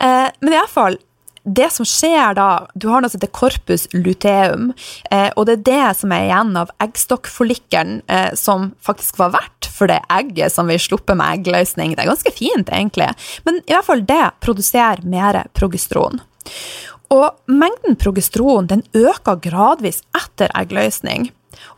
Eh, 0.00 0.28
men 0.40 0.56
iallfall, 0.56 0.96
det 1.44 1.70
som 1.72 1.86
skjer 1.88 2.34
da 2.36 2.48
Du 2.74 2.88
har 2.90 3.00
noe 3.00 3.10
som 3.10 3.20
heter 3.20 3.32
corpus 3.32 3.86
luteum, 3.94 4.72
eh, 5.10 5.30
og 5.36 5.46
det 5.48 5.56
er 5.58 5.64
det 5.70 5.96
som 6.00 6.12
er 6.12 6.26
igjen 6.26 6.52
av 6.60 6.72
eggstokkforlikeren 6.84 8.02
eh, 8.10 8.30
som 8.38 8.70
faktisk 8.84 9.20
var 9.20 9.34
verdt 9.38 9.70
for 9.72 9.90
det 9.90 10.00
egget 10.12 10.52
som 10.52 10.68
vi 10.68 10.78
slipper 10.80 11.16
med 11.18 11.40
eggløsning. 11.40 11.94
Det 11.96 12.04
er 12.04 12.12
ganske 12.12 12.34
fint, 12.36 12.68
egentlig, 12.68 13.08
men 13.48 13.62
i 13.64 13.74
hvert 13.74 13.88
fall 13.88 14.04
det 14.04 14.22
produserer 14.44 15.02
mer 15.08 15.42
progesteron. 15.56 16.20
Og 17.10 17.34
mengden 17.50 17.96
progesteron 17.98 18.68
den 18.70 18.84
øker 18.94 19.40
gradvis 19.42 20.04
etter 20.16 20.52
eggløsning, 20.54 21.30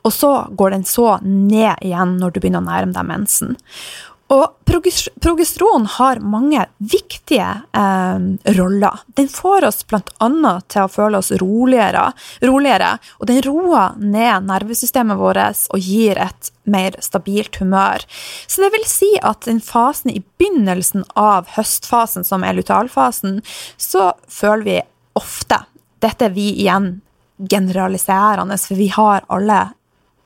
og 0.02 0.12
så 0.14 0.32
går 0.58 0.74
den 0.74 0.84
så 0.86 1.16
ned 1.22 1.80
igjen 1.80 2.18
når 2.20 2.34
du 2.34 2.42
begynner 2.42 2.62
å 2.62 2.68
nærme 2.68 2.94
deg 2.94 3.08
mensen. 3.08 3.56
Og 4.32 4.64
progesteron 4.64 5.84
har 5.98 6.20
mange 6.24 6.64
viktige 6.78 7.48
eh, 7.76 8.22
roller. 8.56 9.02
Den 9.06 9.28
får 9.28 9.66
oss 9.68 9.82
bl.a. 9.86 10.28
til 10.72 10.86
å 10.86 10.92
føle 10.92 11.20
oss 11.20 11.32
roligere, 11.42 12.06
roligere, 12.40 12.94
og 13.20 13.28
den 13.28 13.42
roer 13.44 13.98
ned 14.00 14.48
nervesystemet 14.48 15.20
vårt 15.20 15.66
og 15.74 15.84
gir 15.84 16.20
et 16.22 16.52
mer 16.64 16.96
stabilt 17.04 17.60
humør. 17.60 18.06
Så 18.46 18.64
det 18.64 18.72
vil 18.76 18.88
si 18.88 19.10
at 19.20 19.44
den 19.48 19.60
fasen 19.60 20.14
i 20.14 20.22
begynnelsen 20.40 21.04
av 21.18 21.52
høstfasen, 21.58 22.24
som 22.24 22.46
er 22.46 22.56
lutealfasen, 22.56 23.40
så 23.76 24.12
føler 24.28 24.68
vi 24.68 24.80
ofte 25.18 25.64
Dette 26.02 26.26
er 26.26 26.32
vi 26.34 26.48
igjen 26.64 26.96
generaliserende, 27.38 28.56
for 28.58 28.74
vi 28.74 28.88
har 28.90 29.22
alle 29.30 29.60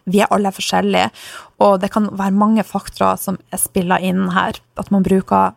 vi 0.06 0.22
er 0.22 0.32
alle 0.34 0.52
forskjellige, 0.54 1.10
og 1.62 1.80
det 1.82 1.90
kan 1.94 2.08
være 2.14 2.34
mange 2.36 2.64
faktorer 2.66 3.18
som 3.20 3.38
er 3.50 3.60
spiller 3.60 4.02
inn 4.04 4.28
her. 4.34 4.58
At 4.78 4.92
man 4.94 5.06
bruker 5.06 5.56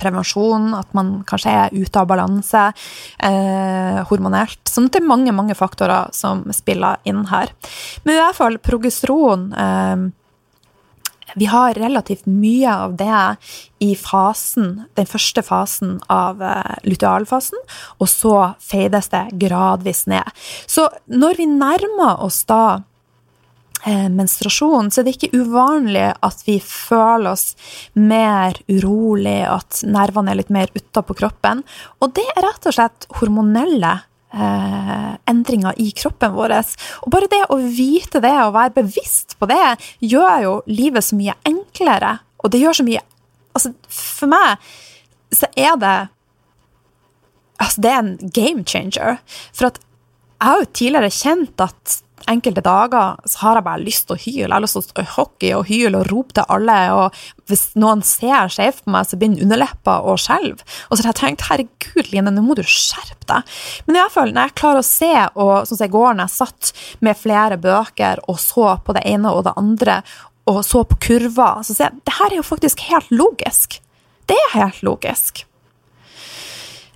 prevensjon, 0.00 0.72
at 0.76 0.90
man 0.96 1.18
kanskje 1.28 1.52
er 1.52 1.74
ute 1.76 2.00
av 2.00 2.08
balanse 2.10 2.64
eh, 2.72 4.00
hormonelt. 4.08 4.60
Så 4.68 4.86
det 4.88 5.02
er 5.02 5.08
mange, 5.08 5.34
mange 5.36 5.56
faktorer 5.58 6.12
som 6.16 6.44
spiller 6.56 7.00
inn 7.08 7.26
her. 7.30 7.52
Men 8.04 8.16
i 8.16 8.20
hvert 8.22 8.38
fall 8.38 8.60
progesteron 8.64 9.50
eh, 9.52 10.06
vi 11.34 11.48
har 11.50 11.74
relativt 11.74 12.26
mye 12.30 12.70
av 12.70 12.94
det 12.98 13.20
i 13.82 13.94
fasen, 13.98 14.84
den 14.94 15.08
første 15.08 15.42
fasen 15.42 15.96
av 16.12 16.42
eh, 16.42 16.74
lutealfasen, 16.86 17.60
og 17.98 18.10
så 18.10 18.34
feides 18.62 19.10
det 19.14 19.26
gradvis 19.42 20.04
ned. 20.10 20.28
Så 20.66 20.88
når 21.10 21.40
vi 21.40 21.48
nærmer 21.50 22.22
oss 22.24 22.44
da 22.48 22.82
menstruasjon, 23.84 24.90
så 24.90 25.00
er 25.00 25.06
det 25.06 25.16
ikke 25.16 25.42
uvanlig 25.42 26.06
at 26.24 26.42
vi 26.46 26.56
føler 26.62 27.34
oss 27.34 27.52
mer 27.98 28.56
urolig, 28.70 29.42
at 29.48 29.82
nervene 29.88 30.32
er 30.32 30.40
litt 30.40 30.52
mer 30.54 30.72
utapå 30.74 31.16
kroppen. 31.18 31.62
Og 32.00 32.14
det 32.16 32.24
er 32.34 32.46
rett 32.46 32.68
og 32.70 32.76
slett 32.76 33.08
hormonelle 33.20 33.92
eh, 34.34 35.12
endringer 35.30 35.76
i 35.80 35.90
kroppen 35.96 36.34
vår. 36.34 36.56
Og 37.04 37.10
bare 37.12 37.30
det 37.32 37.42
å 37.52 37.58
vite 37.58 38.22
det 38.24 38.34
og 38.42 38.54
være 38.56 38.76
bevisst 38.80 39.36
på 39.38 39.48
det, 39.50 39.76
gjør 40.00 40.36
jo 40.44 40.54
livet 40.70 41.06
så 41.06 41.18
mye 41.18 41.36
enklere. 41.48 42.18
Og 42.44 42.52
det 42.52 42.62
gjør 42.64 42.80
så 42.80 42.86
mye 42.86 43.04
Altså, 43.54 43.70
for 43.86 44.26
meg 44.26 44.64
så 45.30 45.46
er 45.54 45.76
det 45.78 45.96
Altså, 47.62 47.84
det 47.84 47.90
er 47.92 48.00
en 48.00 48.30
game 48.34 48.64
changer. 48.66 49.20
For 49.54 49.68
at 49.68 49.78
jeg 49.78 50.48
har 50.48 50.58
jo 50.58 50.72
tidligere 50.74 51.10
kjent 51.14 51.62
at 51.62 51.92
enkelte 52.30 52.62
dager 52.64 53.18
så 53.28 53.40
har 53.42 53.58
jeg 53.58 53.66
bare 53.66 53.84
lyst 53.84 54.06
til 54.08 54.16
å 54.16 54.20
hyle. 54.20 54.46
Jeg 54.46 54.52
har 54.54 54.64
lyst 54.64 54.78
til 54.78 55.02
å 55.02 55.06
hockey 55.16 55.52
og 55.56 55.66
hyle 55.68 56.00
og 56.00 56.10
rope 56.10 56.36
til 56.36 56.48
alle. 56.54 56.76
Og 56.96 57.48
hvis 57.50 57.64
noen 57.80 58.04
ser 58.06 58.50
skjevt 58.52 58.84
på 58.84 58.94
meg, 58.94 59.08
så 59.08 59.18
begynner 59.20 59.44
underleppa 59.44 59.98
å 60.04 60.16
skjelve. 60.20 60.66
Og 60.88 60.96
så 60.96 61.04
har 61.04 61.12
jeg 61.12 61.20
tenkt 61.20 61.46
herregud, 61.48 62.12
Line, 62.12 62.34
nå 62.34 62.44
må 62.44 62.56
du 62.58 62.64
skjerpe 62.66 63.28
deg. 63.30 63.56
Men 63.86 63.98
i 63.98 64.02
hvert 64.02 64.16
fall, 64.16 64.34
når 64.34 64.48
jeg 64.48 64.58
klarer 64.60 64.82
å 64.82 64.88
se, 64.88 65.12
og 65.34 65.54
sånn 65.68 65.80
som 65.80 65.88
i 65.88 65.94
går 65.94 66.12
når 66.14 66.28
jeg 66.28 66.36
satt 66.36 66.72
med 67.04 67.20
flere 67.20 67.60
bøker 67.60 68.24
og 68.28 68.40
så 68.42 68.76
på 68.84 68.96
det 68.96 69.04
ene 69.08 69.32
og 69.32 69.46
det 69.48 69.56
andre, 69.60 70.00
og 70.50 70.60
så 70.66 70.84
på 70.88 71.00
kurver, 71.00 71.64
så 71.64 71.72
ser 71.72 71.88
jeg 71.88 72.04
det 72.04 72.16
her 72.18 72.30
er 72.30 72.40
jo 72.40 72.46
faktisk 72.46 72.84
helt 72.90 73.12
logisk. 73.12 73.80
Det 74.28 74.36
er 74.36 74.56
helt 74.58 74.82
logisk. 74.84 75.44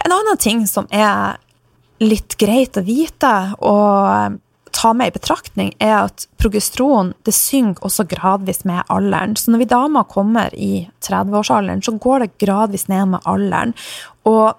En 0.05 0.14
annen 0.14 0.41
ting 0.41 0.67
som 0.71 0.87
er 0.95 1.41
litt 1.99 2.37
greit 2.38 2.79
å 2.79 2.85
vite, 2.87 3.33
og 3.59 4.38
ta 4.79 4.93
med 4.95 5.11
i 5.11 5.17
betraktning, 5.17 5.73
er 5.83 6.05
at 6.05 6.27
progesteron 6.38 7.12
det 7.27 7.35
synker 7.35 7.88
også 7.88 8.07
gradvis 8.11 8.64
med 8.69 8.85
alderen. 8.93 9.35
Så 9.37 9.51
når 9.51 9.64
vi 9.64 9.71
damer 9.73 10.07
kommer 10.11 10.55
i 10.55 10.88
30-årsalderen, 11.05 11.83
så 11.83 11.97
går 11.99 12.25
det 12.25 12.37
gradvis 12.45 12.87
ned 12.91 13.14
med 13.14 13.27
alderen. 13.27 13.75
Og 14.29 14.55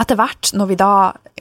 etter 0.00 0.18
hvert, 0.18 0.50
når 0.54 0.70
vi 0.70 0.78
da 0.80 0.94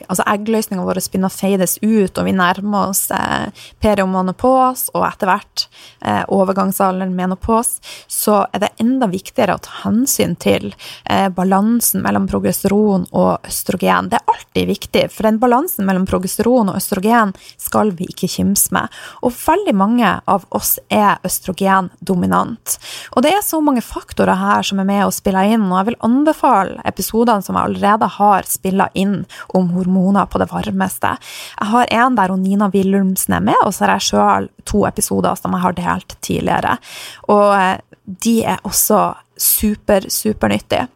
altså 0.10 0.26
eggløsninga 0.28 0.84
vår 0.86 1.00
begynner 1.06 1.30
å 1.30 1.34
feides 1.34 1.78
ut, 1.84 2.18
og 2.18 2.26
vi 2.26 2.34
nærmer 2.36 2.92
oss 2.92 3.06
eh, 3.14 3.66
periomonopos 3.84 4.88
og 4.94 5.06
etter 5.08 5.30
hvert 5.30 5.66
eh, 6.02 6.24
overgangsalderen 6.34 7.14
menopos, 7.16 7.78
så 8.12 8.44
er 8.52 8.64
det 8.66 8.72
enda 8.82 9.08
viktigere 9.12 9.58
å 9.58 9.62
ta 9.64 9.84
hensyn 9.84 10.36
til 10.42 10.72
eh, 11.06 11.28
balansen 11.34 12.04
mellom 12.06 12.28
progesteron 12.30 13.06
og 13.12 13.48
østrogen. 13.48 14.10
Det 14.12 14.20
er 14.20 14.34
alltid 14.34 14.72
viktig, 14.74 15.06
for 15.14 15.30
den 15.30 15.40
balansen 15.42 15.88
mellom 15.88 16.08
progesteron 16.10 16.74
og 16.74 16.80
østrogen 16.82 17.36
skal 17.62 17.94
vi 17.98 18.10
ikke 18.12 18.32
kimse 18.32 18.74
med. 18.76 18.92
Og 19.24 19.36
veldig 19.38 19.76
mange 19.78 20.16
av 20.30 20.48
oss 20.56 20.76
er 20.94 21.22
østrogendominant. 21.26 22.78
Og 23.14 23.26
det 23.26 23.36
er 23.38 23.46
så 23.46 23.62
mange 23.64 23.86
faktorer 23.86 24.40
her 24.40 24.66
som 24.66 24.82
er 24.82 24.90
med 24.90 25.06
og 25.06 25.16
spiller 25.16 25.54
inn, 25.54 25.70
og 25.70 25.80
jeg 25.80 25.92
vil 25.92 26.02
anbefale 26.10 26.82
episodene 26.90 27.46
som 27.46 27.58
jeg 27.58 27.70
allerede 27.70 28.10
har 28.18 28.43
spilla 28.50 28.90
inn 28.94 29.22
om 29.58 29.72
hormoner 29.76 30.30
på 30.30 30.42
det 30.42 30.50
varmeste. 30.52 31.16
Jeg 31.60 31.72
har 31.74 31.94
en 32.02 32.20
der 32.20 32.36
Nina 32.38 32.70
Willumsen 32.74 33.38
er 33.38 33.44
med, 33.52 33.60
og 33.64 33.74
så 33.74 33.86
har 33.86 33.96
jeg 33.98 34.10
sjøl 34.10 34.50
to 34.70 34.86
episoder 34.90 35.36
som 35.40 35.56
jeg 35.56 35.66
har 35.66 35.78
delt 35.78 36.16
tidligere. 36.22 36.78
Og 37.32 37.50
eh, 37.58 37.78
de 38.04 38.40
er 38.44 38.64
også 38.68 39.14
super, 39.38 40.06
supernyttige. 40.10 40.88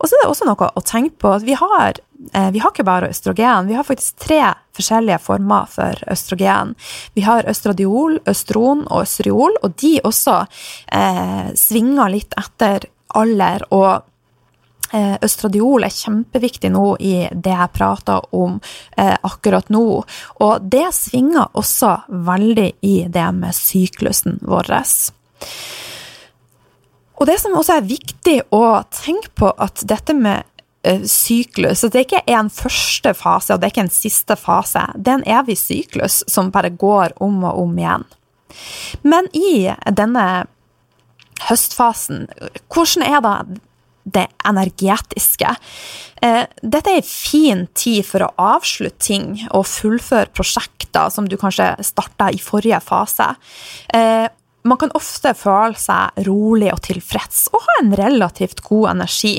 Og 0.00 0.08
så 0.08 0.16
er 0.16 0.24
det 0.24 0.30
også 0.30 0.48
noe 0.48 0.70
å 0.76 0.82
tenke 0.84 1.16
på 1.22 1.32
at 1.36 1.44
vi 1.46 1.56
har, 1.58 2.00
eh, 2.32 2.50
vi 2.50 2.62
har 2.62 2.72
ikke 2.72 2.86
bare 2.86 3.10
østrogen, 3.12 3.68
vi 3.68 3.76
har 3.78 3.86
faktisk 3.86 4.16
tre 4.26 4.40
forskjellige 4.74 5.20
former 5.22 5.68
for 5.70 6.00
østrogen. 6.10 6.74
Vi 7.14 7.22
har 7.22 7.48
østradiol, 7.48 8.18
østron 8.26 8.86
og 8.88 9.04
østriol, 9.04 9.54
og 9.62 9.76
de 9.80 10.00
også 10.04 10.40
eh, 10.92 11.52
svinger 11.54 12.10
litt 12.10 12.34
etter 12.40 12.88
alder. 13.14 13.62
og 13.70 14.02
østradiol 14.94 15.86
er 15.86 15.94
kjempeviktig 15.94 16.70
nå 16.74 16.94
i 17.02 17.14
det 17.32 17.54
jeg 17.54 17.74
prater 17.74 18.24
om 18.36 18.60
eh, 18.96 19.16
akkurat 19.26 19.70
nå. 19.72 19.86
Og 20.44 20.70
det 20.70 20.86
svinger 20.96 21.50
også 21.58 21.96
veldig 22.26 22.70
i 22.86 22.96
det 23.10 23.28
med 23.36 23.56
syklusen 23.56 24.38
vår. 24.42 24.72
Og 27.14 27.28
det 27.30 27.38
som 27.42 27.54
også 27.58 27.78
er 27.78 27.88
viktig 27.88 28.38
å 28.54 28.64
tenke 28.94 29.30
på, 29.38 29.50
at 29.50 29.84
dette 29.88 30.16
med 30.16 30.44
eh, 30.86 31.04
syklus 31.10 31.84
at 31.84 31.94
Det 31.94 32.06
ikke 32.06 32.24
er 32.26 32.40
en 32.40 32.52
første 32.52 33.14
fase 33.14 33.54
og 33.54 33.60
det 33.60 33.68
er 33.68 33.74
ikke 33.74 33.86
en 33.88 33.94
siste 33.98 34.38
fase. 34.38 34.86
Det 34.96 35.12
er 35.12 35.20
en 35.20 35.30
evig 35.42 35.58
syklus 35.60 36.22
som 36.30 36.52
bare 36.54 36.74
går 36.74 37.16
om 37.24 37.42
og 37.44 37.62
om 37.66 37.78
igjen. 37.78 38.08
Men 39.02 39.26
i 39.34 39.70
denne 39.90 40.46
høstfasen, 41.48 42.28
hvordan 42.70 43.02
er 43.04 43.22
da 43.24 43.32
det 44.04 44.26
energetiske. 44.44 45.56
Eh, 46.22 46.44
dette 46.62 46.92
er 46.92 47.00
en 47.00 47.08
fin 47.08 47.66
tid 47.76 48.04
for 48.06 48.26
å 48.26 48.32
avslutte 48.54 49.06
ting 49.08 49.28
og 49.50 49.66
fullføre 49.68 50.32
prosjekter 50.36 51.12
som 51.12 51.28
du 51.28 51.36
kanskje 51.40 51.72
starta 51.84 52.30
i 52.32 52.40
forrige 52.42 52.80
fase. 52.84 53.32
Eh, 53.88 54.28
man 54.64 54.80
kan 54.80 54.94
ofte 54.96 55.34
føle 55.36 55.76
seg 55.76 56.24
rolig 56.28 56.70
og 56.72 56.80
tilfreds 56.86 57.48
og 57.52 57.64
ha 57.66 57.80
en 57.82 57.92
relativt 58.00 58.64
god 58.64 58.94
energi. 58.94 59.36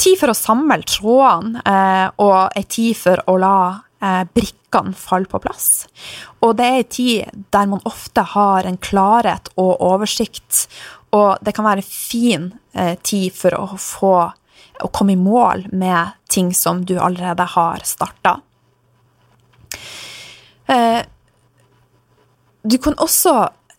Tid 0.00 0.16
for 0.16 0.32
å 0.32 0.38
samle 0.38 0.80
trådene 0.88 1.60
eh, 1.64 2.08
og 2.24 2.56
en 2.56 2.72
tid 2.72 2.96
for 2.96 3.22
å 3.28 3.36
la 3.40 3.60
brikkene 4.00 4.96
falle 4.96 5.28
på 5.28 5.36
plass. 5.44 5.82
Og 6.40 6.54
det 6.56 6.64
er 6.64 6.78
en 6.78 6.86
tid 6.88 7.42
der 7.52 7.66
man 7.68 7.82
ofte 7.84 8.22
har 8.32 8.64
en 8.64 8.78
klarhet 8.80 9.50
og 9.60 9.74
oversikt 9.84 10.62
og 11.16 11.40
det 11.42 11.54
kan 11.56 11.66
være 11.66 11.86
fin 11.86 12.50
eh, 12.72 12.96
tid 13.02 13.34
for 13.34 13.56
å 13.58 13.66
få 13.80 14.14
å 14.80 14.88
komme 14.94 15.12
i 15.12 15.20
mål 15.20 15.66
med 15.76 16.16
ting 16.30 16.54
som 16.56 16.84
du 16.88 16.96
allerede 16.98 17.44
har 17.54 17.82
starta. 17.84 18.38
Eh, 20.70 21.00
du 22.62 22.76
kan 22.78 22.96
også 23.00 23.34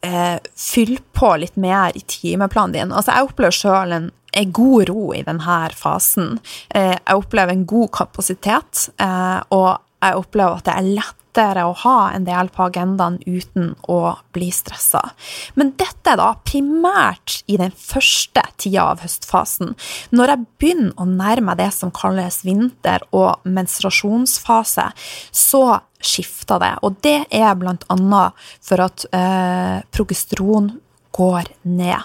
eh, 0.05 0.37
fylle 0.57 0.99
på 1.13 1.35
litt 1.41 1.55
mer 1.55 1.95
i 1.97 2.01
timeplanen 2.01 2.75
din. 2.75 2.91
Altså, 2.93 3.15
jeg 3.15 3.29
opplever 3.29 3.55
sjøl 3.55 3.95
en, 3.97 4.09
en, 4.33 4.51
god 4.51 4.89
ro 4.89 5.11
i 5.15 5.23
denne 5.27 5.61
fasen. 5.77 6.35
Eh, 6.69 6.97
jeg 6.97 7.17
opplever 7.23 7.55
en 7.55 7.65
god 7.69 7.91
kapasitet, 8.01 8.87
eh, 9.01 9.39
og 9.53 9.71
jeg 10.01 10.21
opplever 10.21 10.61
at 10.61 10.69
det 10.69 10.77
er 10.77 10.93
lett 10.99 11.17
lettere 11.31 11.63
å 11.65 11.73
ha 11.83 12.11
en 12.11 12.25
del 12.25 12.49
på 12.51 12.65
agendaen 12.67 13.19
uten 13.25 13.75
å 13.87 14.17
bli 14.33 14.51
stressa. 14.51 15.11
Men 15.55 15.73
dette 15.77 16.11
er 16.11 16.17
da 16.19 16.35
primært 16.43 17.43
i 17.47 17.57
den 17.57 17.71
første 17.71 18.41
tida 18.57 18.91
av 18.91 18.99
høstfasen. 19.01 19.75
Når 20.11 20.27
jeg 20.27 20.45
begynner 20.59 20.93
å 20.97 21.05
nærme 21.05 21.45
meg 21.51 21.57
det 21.57 21.71
som 21.73 21.91
kalles 21.91 22.43
vinter- 22.45 23.03
og 23.11 23.39
menstruasjonsfase, 23.43 24.91
så 25.31 25.79
skifter 26.01 26.59
det. 26.59 26.77
Og 26.83 26.95
det 27.01 27.25
er 27.31 27.55
blant 27.55 27.83
annet 27.89 28.33
for 28.61 28.79
at 28.81 29.05
eh, 29.13 29.81
progesteron 29.91 30.79
går 31.11 31.43
ned. 31.63 31.99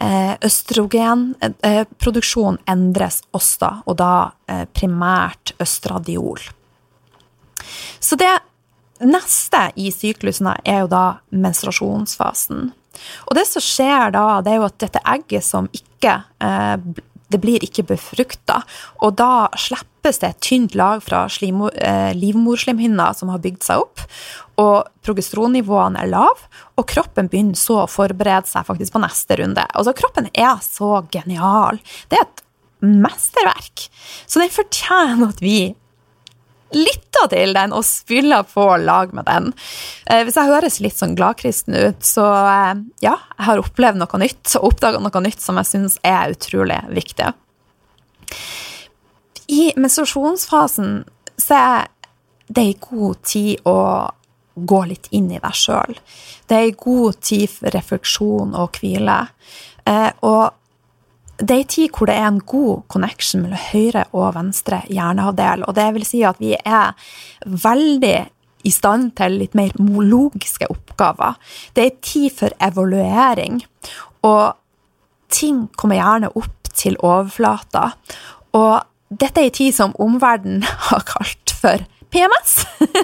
Eh, 0.00 0.34
Østrogenproduksjon 0.46 2.54
eh, 2.60 2.70
endres 2.70 3.22
også, 3.34 3.82
og 3.86 3.96
da 3.98 4.30
eh, 4.46 4.64
primært 4.70 5.52
østradiol. 5.58 6.38
Så 8.00 8.18
det 8.20 8.34
neste 8.98 9.68
i 9.78 9.92
syklusen 9.94 10.50
er 10.64 10.82
jo 10.82 10.90
da 10.90 11.04
menstruasjonsfasen. 11.30 12.72
Og 13.28 13.36
det 13.38 13.44
som 13.46 13.62
skjer 13.62 14.14
da, 14.16 14.40
det 14.42 14.52
er 14.52 14.58
jo 14.58 14.66
at 14.66 14.80
dette 14.82 15.02
egget 15.06 15.46
som 15.46 15.68
ikke 15.76 16.16
eh, 16.42 17.04
det 17.28 17.40
blir 17.42 17.64
ikke 17.64 17.84
befrukta, 17.90 18.62
og 19.04 19.16
da 19.20 19.48
slippes 19.60 20.20
det 20.22 20.30
et 20.30 20.44
tynt 20.44 20.76
lag 20.78 21.02
fra 21.04 21.26
eh, 21.28 22.12
livmorslimhinna 22.16 23.10
som 23.16 23.32
har 23.32 23.42
bygd 23.44 23.66
seg 23.66 23.84
opp, 23.84 24.04
og 24.58 24.88
progesteronnivåene 25.04 26.00
er 26.02 26.10
lav, 26.10 26.46
og 26.80 26.88
kroppen 26.88 27.28
begynner 27.30 27.58
så 27.58 27.82
å 27.82 27.90
forberede 27.90 28.48
seg 28.48 28.66
faktisk 28.66 28.96
på 28.96 29.02
neste 29.04 29.38
runde. 29.42 29.66
Altså, 29.74 29.94
kroppen 29.98 30.30
er 30.32 30.56
så 30.64 31.02
genial. 31.12 31.82
Det 32.08 32.18
er 32.18 32.24
et 32.24 32.42
mesterverk. 32.80 33.86
Så 34.26 34.40
den 34.40 34.52
fortjener 34.54 35.28
at 35.28 35.44
vi 35.44 35.58
lytter 36.74 37.28
til 37.32 37.54
den 37.56 37.72
og 37.76 37.84
spiller 37.86 38.46
på 38.48 38.64
lag 38.82 39.12
med 39.16 39.26
den. 39.28 39.52
Eh, 40.10 40.24
hvis 40.26 40.36
jeg 40.38 40.50
høres 40.50 40.80
litt 40.84 40.98
sånn 40.98 41.16
gladkristen 41.18 41.76
ut, 41.76 42.02
så 42.04 42.26
eh, 42.26 42.72
ja, 43.04 43.16
jeg 43.38 43.48
har 43.48 43.62
opplevd 43.62 44.00
noe 44.02 44.22
nytt 44.22 44.56
og 44.58 44.72
oppdaga 44.72 45.02
noe 45.02 45.24
nytt 45.24 45.44
som 45.44 45.60
jeg 45.60 45.70
syns 45.72 45.98
er 46.06 46.34
utrolig 46.36 46.80
viktig. 46.92 47.32
I 49.48 49.62
menstruasjonsfasen 49.80 51.02
så 51.40 51.56
er 51.56 51.88
det 52.48 52.64
ei 52.64 52.76
god 52.80 53.22
tid 53.24 53.68
å 53.68 53.78
gå 54.58 54.84
litt 54.90 55.08
inn 55.14 55.30
i 55.32 55.40
deg 55.40 55.56
sjøl. 55.56 55.96
Det 56.48 56.56
er 56.56 56.68
ei 56.68 56.76
god 56.76 57.20
tid 57.24 57.48
for 57.52 57.72
refleksjon 57.72 58.56
og 58.58 58.78
hvile. 58.80 59.20
Eh, 59.88 60.10
og 60.26 60.57
det 61.38 61.54
er 61.54 61.62
en 61.62 61.70
tid 61.70 61.94
hvor 61.94 62.10
det 62.10 62.16
er 62.18 62.26
en 62.26 62.40
god 62.40 62.82
connection 62.90 63.42
mellom 63.44 63.60
høyre 63.70 64.04
og 64.12 64.34
venstre 64.34 64.80
hjerneavdel. 64.90 65.62
Og 65.68 65.76
det 65.76 65.86
vil 65.94 66.06
si 66.06 66.24
at 66.26 66.40
vi 66.42 66.54
er 66.58 66.96
veldig 67.46 68.16
i 68.66 68.72
stand 68.74 69.12
til 69.18 69.38
litt 69.40 69.54
mer 69.58 69.74
logiske 69.78 70.66
oppgaver. 70.72 71.38
Det 71.76 71.84
er 71.84 72.00
tid 72.02 72.30
for 72.40 72.54
evaluering, 72.64 73.62
og 74.26 74.58
ting 75.30 75.68
kommer 75.78 76.00
gjerne 76.00 76.32
opp 76.34 76.72
til 76.74 76.98
overflata. 77.04 77.92
Og 78.58 78.82
dette 79.08 79.40
er 79.40 79.50
en 79.50 79.58
tid 79.60 79.76
som 79.76 79.94
omverdenen 80.02 80.66
har 80.90 81.06
kalt 81.06 81.54
for 81.54 81.86
PMS. 82.10 82.62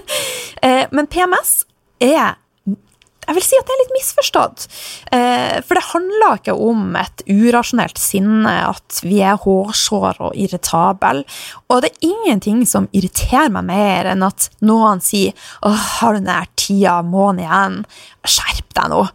Eh, 0.65 0.87
men 0.97 1.05
PMS 1.13 1.67
er 2.01 2.39
jeg 3.27 3.37
vil 3.39 3.47
si 3.47 3.59
at 3.59 3.67
det 3.69 3.75
er 3.75 3.83
litt 3.83 3.95
misforstått. 3.97 4.67
Eh, 5.17 5.57
for 5.65 5.79
det 5.79 5.87
handler 5.91 6.39
ikke 6.39 6.57
om 6.69 6.97
et 7.01 7.25
urasjonelt 7.31 8.01
sinne, 8.01 8.55
at 8.69 9.01
vi 9.05 9.21
er 9.25 9.41
hårsår 9.41 10.21
og 10.29 10.39
irritable. 10.39 11.25
Og 11.69 11.83
det 11.85 11.93
er 11.93 12.09
ingenting 12.11 12.63
som 12.69 12.89
irriterer 12.93 13.53
meg 13.55 13.69
mer 13.71 14.13
enn 14.13 14.25
at 14.27 14.51
noen 14.61 15.03
sier 15.05 15.33
'Åh, 15.63 15.85
har 15.99 16.15
du 16.15 16.21
nær 16.21 16.49
tida 16.57 16.99
av 17.01 17.05
måneden 17.05 17.45
igjen? 17.45 17.85
Skjerp 18.25 18.75
deg 18.75 18.91
nå!' 18.91 19.09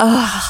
Åh. 0.00 0.42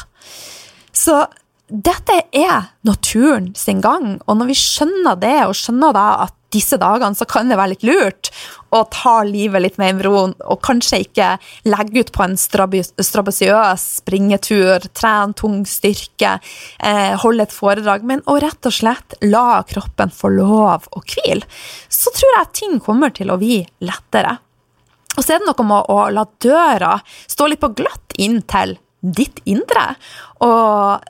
Så 0.92 1.26
dette 1.68 2.22
er 2.32 2.70
naturen 2.88 3.54
sin 3.54 3.82
gang, 3.84 4.20
og 4.26 4.38
når 4.38 4.50
vi 4.50 4.56
skjønner 4.56 5.18
det, 5.20 5.36
og 5.44 5.56
skjønner 5.56 5.92
da 5.92 6.06
at 6.24 6.37
disse 6.54 6.78
dagene 6.80 7.16
så 7.16 7.26
kan 7.28 7.50
det 7.50 7.58
være 7.58 7.74
litt 7.74 7.84
lurt 7.86 8.30
å 8.74 8.82
ta 8.92 9.22
livet 9.24 9.62
litt 9.64 9.78
mer 9.80 9.96
i 9.96 10.04
ro, 10.04 10.26
og 10.28 10.60
kanskje 10.64 11.00
ikke 11.04 11.28
legge 11.68 12.04
ut 12.04 12.12
på 12.12 12.24
en 12.24 12.36
strabasiøs 12.38 13.84
springetur, 14.00 14.88
trene 14.96 15.36
tung 15.36 15.62
styrke, 15.68 16.36
eh, 16.80 17.14
holde 17.22 17.46
et 17.46 17.54
foredrag, 17.54 18.04
men 18.04 18.24
å 18.26 18.38
rett 18.40 18.68
og 18.68 18.76
slett 18.76 19.16
la 19.24 19.62
kroppen 19.68 20.12
få 20.12 20.32
lov 20.36 20.88
å 20.92 21.04
hvile, 21.04 21.48
så 21.88 22.12
tror 22.16 22.36
jeg 22.36 22.54
ting 22.60 22.76
kommer 22.84 23.14
til 23.14 23.32
å 23.32 23.38
bli 23.40 23.62
lettere. 23.84 24.38
Og 25.16 25.24
så 25.24 25.34
er 25.34 25.40
det 25.40 25.48
noe 25.48 25.66
med 25.66 25.88
å 25.90 26.02
la 26.14 26.26
døra 26.40 26.98
stå 27.26 27.48
litt 27.48 27.64
på 27.64 27.72
glatt 27.80 28.14
inn 28.20 28.42
til 28.48 28.76
ditt 29.00 29.40
indre, 29.48 29.94
og, 30.44 31.08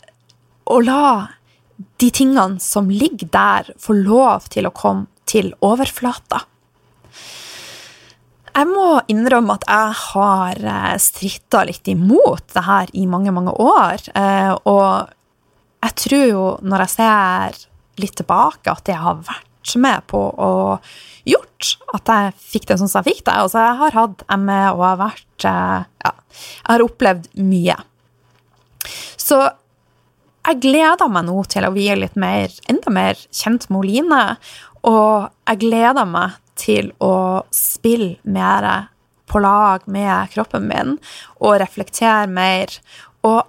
og 0.68 0.86
la 0.86 1.04
de 1.98 2.08
tingene 2.14 2.62
som 2.62 2.90
ligger 2.90 3.30
der, 3.34 3.70
få 3.78 3.94
lov 3.98 4.48
til 4.52 4.68
å 4.68 4.74
komme 4.74 5.06
til 5.28 5.52
overflata. 5.64 6.42
Jeg 8.58 8.66
må 8.72 8.98
innrømme 9.12 9.54
at 9.54 9.66
jeg 9.68 9.98
har 10.00 10.62
eh, 10.72 10.94
stritta 11.02 11.62
litt 11.68 11.86
imot 11.92 12.48
det 12.56 12.64
her 12.66 12.90
i 12.98 13.04
mange, 13.06 13.30
mange 13.34 13.52
år. 13.54 14.02
Eh, 14.18 14.54
og 14.66 15.12
jeg 15.84 15.94
tror 16.02 16.24
jo, 16.26 16.46
når 16.66 16.84
jeg 16.84 16.94
ser 16.96 17.60
litt 18.02 18.16
tilbake, 18.18 18.72
at 18.72 18.90
jeg 18.90 18.98
har 18.98 19.20
vært 19.28 19.76
med 19.78 20.06
på 20.10 20.18
å 20.18 20.50
gjort 21.28 21.70
at 21.94 22.10
jeg 22.10 22.34
fikk 22.54 22.68
det 22.70 22.78
sånn 22.80 22.90
som 22.90 23.02
jeg 23.02 23.12
fikk 23.12 23.24
det. 23.28 23.36
Altså, 23.36 23.62
jeg 23.62 23.78
har 23.82 23.96
hatt 24.00 24.26
ME 24.40 24.60
og 24.72 24.84
har 24.86 25.00
vært 25.04 25.48
eh, 25.52 25.86
Ja, 26.08 26.12
jeg 26.40 26.72
har 26.72 26.86
opplevd 26.88 27.30
mye. 27.44 27.78
Så 29.18 29.42
jeg 30.48 30.62
gleder 30.64 31.10
meg 31.12 31.26
nå 31.28 31.42
til 31.50 31.66
å 31.66 31.72
bli 31.74 31.88
litt 31.98 32.16
mer, 32.16 32.52
enda 32.70 32.92
mer 32.94 33.18
kjent 33.34 33.66
med 33.68 33.82
Oline. 33.82 34.22
Og 34.86 35.28
jeg 35.48 35.60
gleder 35.64 36.08
meg 36.08 36.38
til 36.58 36.92
å 37.02 37.44
spille 37.54 38.16
mer 38.28 38.88
på 39.28 39.42
lag 39.44 39.84
med 39.90 40.30
kroppen 40.32 40.66
min 40.68 40.96
og 41.38 41.58
reflektere 41.62 42.26
mer. 42.30 42.72
Og 43.26 43.44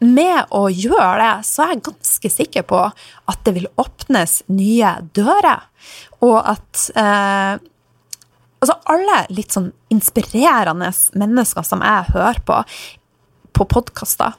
med 0.00 0.52
å 0.56 0.66
gjøre 0.72 1.16
det, 1.20 1.32
så 1.48 1.64
er 1.64 1.74
jeg 1.74 1.84
ganske 1.90 2.32
sikker 2.32 2.64
på 2.68 2.84
at 2.88 3.42
det 3.44 3.56
vil 3.56 3.68
åpnes 3.80 4.40
nye 4.52 4.94
dører. 5.16 5.66
Og 6.24 6.38
at 6.40 6.86
eh, 6.94 7.66
Altså, 8.60 8.74
alle 8.92 9.22
litt 9.32 9.54
sånn 9.54 9.70
inspirerende 9.88 10.90
mennesker 11.16 11.64
som 11.64 11.80
jeg 11.80 12.10
hører 12.12 12.42
på 12.44 12.58
på 13.56 13.66
podkaster 13.72 14.36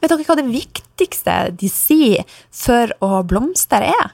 Vet 0.00 0.12
dere 0.12 0.24
hva 0.24 0.36
det 0.38 0.46
viktigste 0.48 1.36
de 1.60 1.68
sier 1.72 2.28
for 2.52 2.92
å 3.04 3.22
blomstre 3.28 3.90
er? 3.92 4.12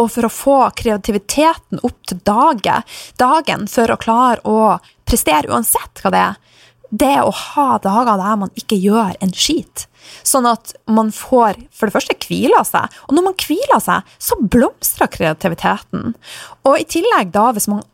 Og 0.00 0.08
for 0.14 0.26
å 0.26 0.32
få 0.32 0.58
kreativiteten 0.80 1.82
opp 1.86 1.98
til 2.08 2.20
dagen, 2.26 2.86
dagen 3.20 3.66
for 3.70 3.92
å 3.92 4.00
klare 4.00 4.40
å 4.48 4.78
prestere 5.08 5.50
uansett 5.52 6.02
hva 6.02 6.14
det 6.14 6.22
er, 6.30 6.38
det 6.90 7.16
å 7.22 7.30
ha 7.30 7.78
dager 7.82 8.18
der 8.18 8.38
man 8.40 8.50
ikke 8.58 8.78
gjør 8.80 9.14
en 9.22 9.32
skit. 9.36 9.86
Sånn 10.26 10.48
at 10.50 10.72
man 10.90 11.12
får 11.14 11.60
for 11.70 11.86
det 11.86 11.94
første 11.94 12.16
hvila 12.24 12.64
seg, 12.66 12.90
og 13.06 13.14
når 13.14 13.26
man 13.28 13.38
hviler 13.38 13.82
seg, 13.84 14.14
så 14.18 14.38
blomstrer 14.40 15.10
kreativiteten. 15.12 16.14
Og 16.66 16.80
i 16.80 16.88
tillegg, 16.90 17.30
da, 17.36 17.50
hvis 17.54 17.70
man 17.70 17.84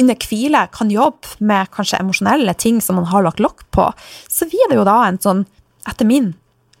under 0.00 0.16
hvile 0.24 0.62
kan 0.72 0.92
jobbe 0.92 1.42
med 1.44 1.68
kanskje 1.74 2.00
emosjonelle 2.00 2.54
ting 2.56 2.78
som 2.80 2.96
man 2.96 3.10
har 3.10 3.26
lagt 3.26 3.42
lokk 3.42 3.66
på, 3.74 3.90
så 4.30 4.48
blir 4.48 4.70
det 4.70 4.78
jo 4.78 4.86
da 4.88 5.02
en 5.04 5.20
sånn, 5.20 5.42
etter 5.90 6.08
min, 6.08 6.32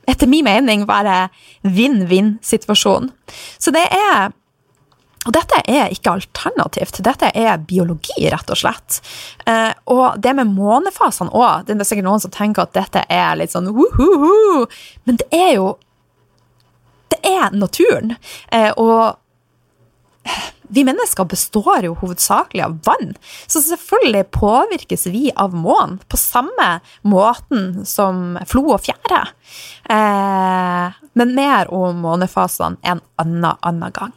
etter 0.08 0.30
min 0.30 0.46
mening, 0.46 0.86
være 0.88 1.26
vinn-vinn-situasjon. 1.66 3.10
Så 3.60 3.74
det 3.74 3.84
er 3.92 4.32
og 5.22 5.34
dette 5.36 5.60
er 5.70 5.92
ikke 5.94 6.16
alternativt, 6.16 6.98
dette 7.06 7.30
er 7.38 7.60
biologi, 7.62 8.26
rett 8.32 8.50
og 8.50 8.58
slett. 8.58 8.98
Eh, 9.46 9.70
og 9.94 10.18
det 10.22 10.34
med 10.34 10.50
månefasene 10.50 11.30
òg, 11.30 11.68
det 11.68 11.76
er 11.76 11.86
sikkert 11.86 12.08
noen 12.08 12.24
som 12.24 12.34
tenker 12.34 12.66
at 12.66 12.74
dette 12.74 13.04
er 13.06 13.38
litt 13.38 13.54
sånn 13.54 13.70
uhuhu, 13.70 14.66
men 15.06 15.22
det 15.22 15.30
er 15.30 15.56
jo 15.60 15.72
Det 17.12 17.18
er 17.28 17.52
naturen. 17.52 18.14
Eh, 18.48 18.72
og 18.80 19.18
vi 20.72 20.80
mennesker 20.88 21.26
består 21.28 21.84
jo 21.84 21.92
hovedsakelig 22.00 22.62
av 22.64 22.78
vann, 22.86 23.10
så 23.46 23.60
selvfølgelig 23.60 24.22
påvirkes 24.32 25.04
vi 25.12 25.26
av 25.36 25.52
månen 25.52 25.98
på 26.08 26.16
samme 26.16 26.68
måten 27.04 27.84
som 27.84 28.38
flo 28.48 28.64
og 28.72 28.80
fjære. 28.86 29.20
Eh, 29.92 30.96
men 31.12 31.36
mer 31.36 31.68
om 31.68 32.00
månefasene 32.00 32.80
en 32.80 33.04
annen, 33.20 33.52
annen 33.60 33.92
gang. 33.92 34.16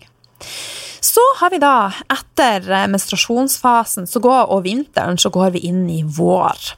Så 1.05 1.21
har 1.39 1.53
vi 1.53 1.59
da, 1.61 1.91
etter 2.09 2.65
eh, 2.71 2.87
menstruasjonsfasen 2.89 4.07
går, 4.09 4.49
og 4.49 4.63
vinteren, 4.65 5.19
så 5.21 5.29
går 5.33 5.53
vi 5.55 5.67
inn 5.69 5.83
i 5.91 6.01
vår. 6.01 6.71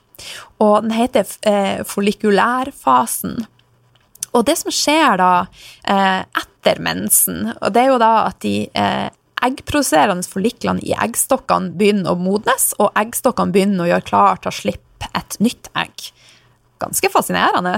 Og 0.63 0.83
den 0.83 0.95
heter 0.97 1.29
eh, 1.47 1.83
follikulærfasen. 1.87 3.45
Og 4.35 4.43
det 4.45 4.57
som 4.59 4.73
skjer 4.73 5.19
da 5.21 5.31
eh, 5.87 6.25
etter 6.25 6.81
mensen, 6.83 7.53
og 7.55 7.71
det 7.73 7.85
er 7.85 7.93
jo 7.93 8.01
da 8.01 8.11
at 8.27 8.41
de 8.43 8.55
eh, 8.67 9.07
eggproduserende 9.47 10.27
folliklene 10.27 10.83
i 10.83 10.95
eggstokkene 10.97 11.73
begynner 11.77 12.13
å 12.13 12.19
modnes, 12.19 12.73
og 12.81 12.91
eggstokkene 12.99 13.55
begynner 13.55 13.85
å 13.85 13.91
gjøre 13.93 14.09
klar 14.09 14.41
til 14.41 14.51
å 14.51 14.57
slippe 14.59 15.11
et 15.17 15.39
nytt 15.43 15.71
egg. 15.77 16.09
Ganske 16.81 17.09
fascinerende. 17.13 17.77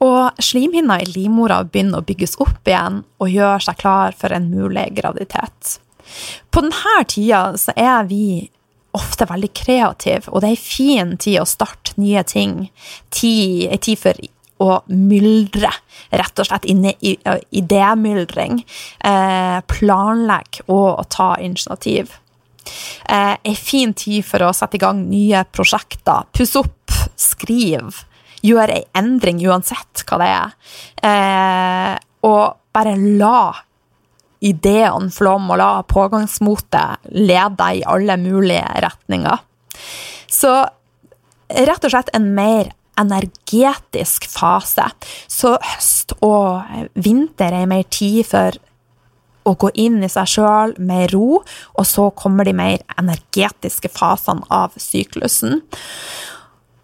Og 0.00 0.40
slimhinna 0.40 1.00
i 1.02 1.08
livmora 1.10 1.60
begynner 1.68 2.00
å 2.00 2.06
bygges 2.06 2.38
opp 2.40 2.68
igjen 2.68 3.02
og 3.20 3.32
gjør 3.32 3.66
seg 3.66 3.80
klar 3.82 4.16
for 4.16 4.32
en 4.32 4.48
mulig 4.52 4.86
graviditet. 4.96 5.76
På 6.50 6.62
denne 6.64 7.04
tida 7.08 7.42
så 7.60 7.74
er 7.76 8.08
vi 8.08 8.48
ofte 8.96 9.28
veldig 9.28 9.52
kreative, 9.54 10.32
og 10.32 10.42
det 10.42 10.48
er 10.48 10.56
en 10.56 10.64
fin 10.64 11.12
tid 11.20 11.38
å 11.42 11.46
starte 11.46 11.94
nye 12.00 12.24
ting. 12.26 12.70
Tid, 13.14 13.68
en 13.70 13.82
tid 13.84 14.00
for 14.00 14.24
å 14.60 14.80
myldre, 14.92 15.70
rett 16.10 16.42
og 16.42 16.48
slett 16.48 16.66
idémyldring. 16.68 18.58
Eh, 19.04 19.60
planlegge 19.70 20.66
og 20.68 21.06
ta 21.12 21.30
initiativ. 21.40 22.16
Eh, 23.08 23.36
en 23.40 23.56
fin 23.56 23.94
tid 23.94 24.24
for 24.26 24.44
å 24.44 24.52
sette 24.56 24.76
i 24.76 24.82
gang 24.82 25.06
nye 25.08 25.44
prosjekter. 25.52 26.28
Pusse 26.36 26.60
opp, 26.60 26.98
skrive 27.16 28.09
gjøre 28.46 28.78
ei 28.80 28.86
endring 28.98 29.40
uansett 29.46 30.04
hva 30.08 30.20
det 30.20 30.30
er. 30.34 30.54
Eh, 31.10 31.94
og 32.26 32.56
bare 32.74 32.96
la 32.96 33.52
ideene 34.40 35.12
flomme, 35.12 35.52
og 35.52 35.60
la 35.60 35.70
pågangsmotet 35.88 37.10
lede 37.12 37.54
deg 37.60 37.80
i 37.80 37.86
alle 37.88 38.16
mulige 38.20 38.64
retninger. 38.86 39.42
Så 40.30 40.52
rett 41.50 41.84
og 41.84 41.92
slett 41.92 42.12
en 42.16 42.30
mer 42.36 42.72
energetisk 43.00 44.26
fase. 44.30 44.86
Så 45.28 45.54
høst 45.56 46.16
og 46.24 46.64
vinter 47.00 47.54
er 47.56 47.70
mer 47.70 47.86
tid 47.92 48.24
for 48.28 48.56
å 49.48 49.54
gå 49.56 49.70
inn 49.80 50.02
i 50.04 50.10
seg 50.12 50.28
sjøl 50.28 50.74
med 50.84 51.14
ro, 51.14 51.40
og 51.40 51.86
så 51.88 52.10
kommer 52.16 52.46
de 52.46 52.54
mer 52.56 52.82
energetiske 53.00 53.88
fasene 53.92 54.44
av 54.52 54.76
syklusen. 54.80 55.62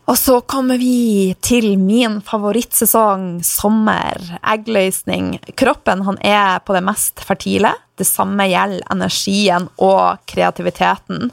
Og 0.06 0.14
så 0.18 0.36
kommer 0.46 0.78
vi 0.78 1.34
til 1.42 1.72
min 1.82 2.20
favorittsesong, 2.22 3.40
sommer, 3.42 4.22
eggløsning. 4.38 5.32
Kroppen 5.58 6.04
han 6.06 6.20
er 6.22 6.60
på 6.62 6.76
det 6.76 6.84
mest 6.86 7.24
fertile. 7.26 7.72
Det 7.98 8.06
samme 8.06 8.46
gjelder 8.46 8.86
energien 8.94 9.66
og 9.82 10.22
kreativiteten. 10.30 11.32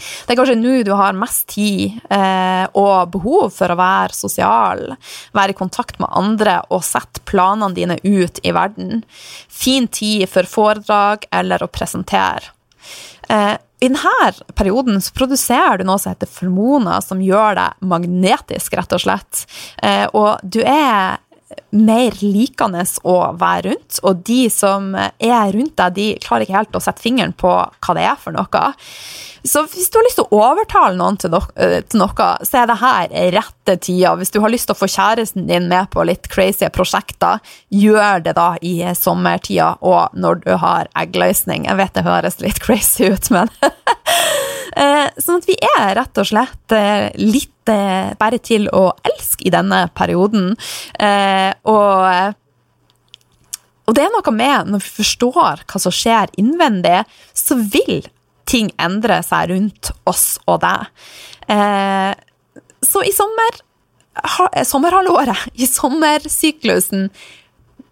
Det 0.00 0.32
er 0.32 0.38
kanskje 0.38 0.58
nå 0.60 0.74
du 0.84 0.92
har 0.96 1.16
mest 1.16 1.46
tid 1.52 1.98
eh, 2.12 2.64
og 2.78 3.10
behov 3.12 3.50
for 3.52 3.72
å 3.72 3.78
være 3.80 4.16
sosial, 4.16 4.86
være 5.36 5.52
i 5.52 5.58
kontakt 5.58 6.00
med 6.00 6.12
andre 6.16 6.60
og 6.72 6.84
sette 6.86 7.20
planene 7.28 7.76
dine 7.76 7.98
ut 8.04 8.40
i 8.44 8.54
verden. 8.56 9.04
Fin 9.48 9.88
tid 9.92 10.24
for 10.32 10.48
foredrag 10.48 11.28
eller 11.36 11.64
å 11.64 11.72
presentere. 11.72 12.52
Eh, 13.28 13.56
i 13.80 13.88
denne 13.88 14.52
perioden 14.54 15.00
så 15.00 15.14
produserer 15.16 15.80
du 15.80 15.86
noe 15.88 16.00
som 16.00 16.12
heter 16.12 16.28
formoner, 16.28 17.00
som 17.04 17.22
gjør 17.24 17.56
deg 17.56 17.88
magnetisk, 17.92 18.76
rett 18.76 18.92
og 18.96 19.02
slett. 19.06 19.44
Eh, 19.82 20.06
og 20.12 20.42
du 20.44 20.60
er 20.60 21.16
mer 21.70 22.16
likende 22.22 22.82
å 23.06 23.16
være 23.38 23.70
rundt, 23.70 24.00
og 24.06 24.22
de 24.26 24.44
som 24.52 24.92
er 24.96 25.52
rundt 25.54 25.76
deg, 25.78 25.94
de 25.96 26.06
klarer 26.22 26.46
ikke 26.46 26.58
helt 26.58 26.78
å 26.78 26.82
sette 26.82 27.02
fingeren 27.02 27.34
på 27.36 27.50
hva 27.50 27.96
det 27.96 28.06
er 28.06 28.18
for 28.20 28.34
noe. 28.34 28.64
Så 29.42 29.62
hvis 29.72 29.88
du 29.88 29.96
har 29.96 30.04
lyst 30.04 30.18
til 30.20 30.26
å 30.28 30.40
overtale 30.50 30.96
noen 30.98 31.16
til, 31.20 31.34
eh, 31.56 31.80
noe, 31.96 32.28
så 32.44 32.60
er 32.60 32.66
det 32.68 32.76
her 32.80 33.14
rette 33.36 33.76
tida. 33.80 34.14
Hvis 34.16 34.32
du 34.34 34.40
har 34.40 34.52
lyst 34.52 34.68
til 34.68 34.76
å 34.76 34.80
få 34.80 34.88
kjæresten 34.90 35.46
din 35.48 35.68
med 35.68 35.90
på 35.90 36.04
litt 36.04 36.28
crazy 36.28 36.68
prosjekter, 36.68 37.40
gjør 37.72 38.22
det 38.22 38.34
da 38.36 38.56
i 38.60 38.82
sommertida 38.94 39.76
og 39.80 40.12
når 40.14 40.44
du 40.44 40.56
har 40.56 40.88
eggløsning. 40.94 41.64
Jeg 41.64 41.76
vet 41.80 41.94
det 41.94 42.04
høres 42.04 42.40
litt 42.40 42.60
crazy 42.60 43.08
ut, 43.08 43.30
men 43.30 43.48
eh, 44.76 45.08
Sånn 45.16 45.40
at 45.40 45.48
vi 45.48 45.56
er 45.78 45.94
rett 45.96 46.20
og 46.20 46.28
slett 46.28 46.76
eh, 47.70 48.12
bare 48.20 48.38
til 48.42 48.68
å 48.74 48.90
elske 49.06 49.48
i 49.48 49.54
denne 49.54 49.86
perioden. 49.96 50.52
Og 51.70 52.36
og 53.90 53.96
det 53.98 54.04
er 54.06 54.12
noe 54.14 54.30
med, 54.30 54.68
når 54.70 54.84
vi 54.84 54.90
forstår 55.00 55.64
hva 55.66 55.80
som 55.82 55.90
skjer 55.90 56.30
innvendig, 56.38 57.00
så 57.34 57.56
vil 57.58 58.04
ting 58.46 58.70
endre 58.78 59.18
seg 59.26 59.50
rundt 59.50 59.90
oss 60.06 60.36
og 60.46 60.60
deg. 60.62 60.86
Eh, 61.50 62.12
så 62.86 63.02
i 63.02 63.10
sommer, 63.14 63.58
ha, 64.14 64.46
eh, 64.54 64.66
sommerhalvåret, 64.66 65.50
i 65.58 65.66
sommersyklusen, 65.66 67.08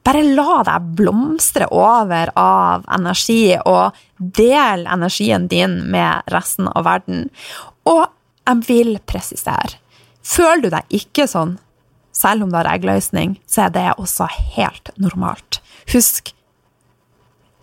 bare 0.07 0.23
la 0.23 0.63
deg 0.71 0.87
blomstre 1.01 1.67
over 1.75 2.31
av 2.39 2.87
energi, 2.95 3.59
og 3.59 3.99
del 4.19 4.87
energien 4.87 5.49
din 5.51 5.81
med 5.91 6.31
resten 6.33 6.71
av 6.71 6.87
verden. 6.87 7.27
Og 7.91 8.07
jeg 8.49 8.65
vil 8.69 8.97
presisere, 9.09 9.79
føler 10.25 10.65
du 10.65 10.71
deg 10.73 10.99
ikke 11.01 11.29
sånn, 11.31 11.57
selv 12.17 12.45
om 12.45 12.51
du 12.51 12.59
har 12.59 12.69
eggløsning, 12.73 13.37
så 13.47 13.67
er 13.67 13.75
det 13.75 13.87
også 14.01 14.27
helt 14.57 14.91
normalt. 14.99 15.61
Husk, 15.93 16.33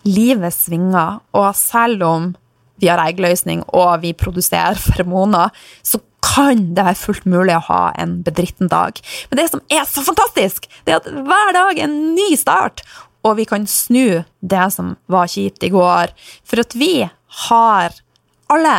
livet 0.05 0.53
svinger, 0.55 1.19
og 1.35 1.49
selv 1.57 2.05
om 2.05 2.33
vi 2.81 2.89
har 2.91 3.01
eggløsning 3.01 3.63
og 3.73 4.03
vi 4.03 4.13
produserer 4.17 4.79
feromoner, 4.79 5.51
så 5.83 5.99
kan 6.25 6.71
det 6.75 6.85
være 6.87 6.99
fullt 6.99 7.27
mulig 7.29 7.55
å 7.57 7.65
ha 7.69 7.81
en 8.01 8.17
bedritten 8.25 8.69
dag. 8.71 8.97
Men 9.29 9.39
det 9.39 9.49
som 9.51 9.61
er 9.71 9.85
så 9.89 10.03
fantastisk, 10.05 10.67
det 10.85 10.95
er 10.95 11.01
at 11.01 11.09
hver 11.27 11.53
dag 11.55 11.77
er 11.77 11.87
en 11.87 12.15
ny 12.17 12.31
start, 12.39 12.83
og 13.25 13.37
vi 13.39 13.45
kan 13.49 13.65
snu 13.69 14.23
det 14.41 14.65
som 14.73 14.95
var 15.11 15.29
kjipt 15.31 15.63
i 15.65 15.71
går. 15.73 16.11
For 16.45 16.61
at 16.61 16.75
vi 16.77 17.07
har 17.47 17.95
alle 18.53 18.75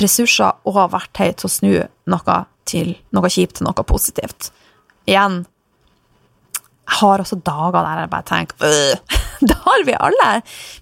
ressurser 0.00 0.60
og 0.68 0.78
verktøy 0.92 1.32
til 1.36 1.48
å 1.48 1.52
snu 1.52 1.72
noe, 2.12 2.36
til, 2.68 2.94
noe 3.14 3.30
kjipt 3.32 3.58
til 3.58 3.68
noe 3.68 3.84
positivt. 3.86 4.50
Igjen, 5.08 5.42
jeg 6.82 6.98
har 7.00 7.22
også 7.22 7.40
dager 7.42 7.80
der 7.80 8.02
jeg 8.02 8.12
bare 8.12 8.28
tenker 8.28 8.72
Det 9.48 9.56
har 9.64 9.84
vi 9.86 9.94
alle! 9.98 10.30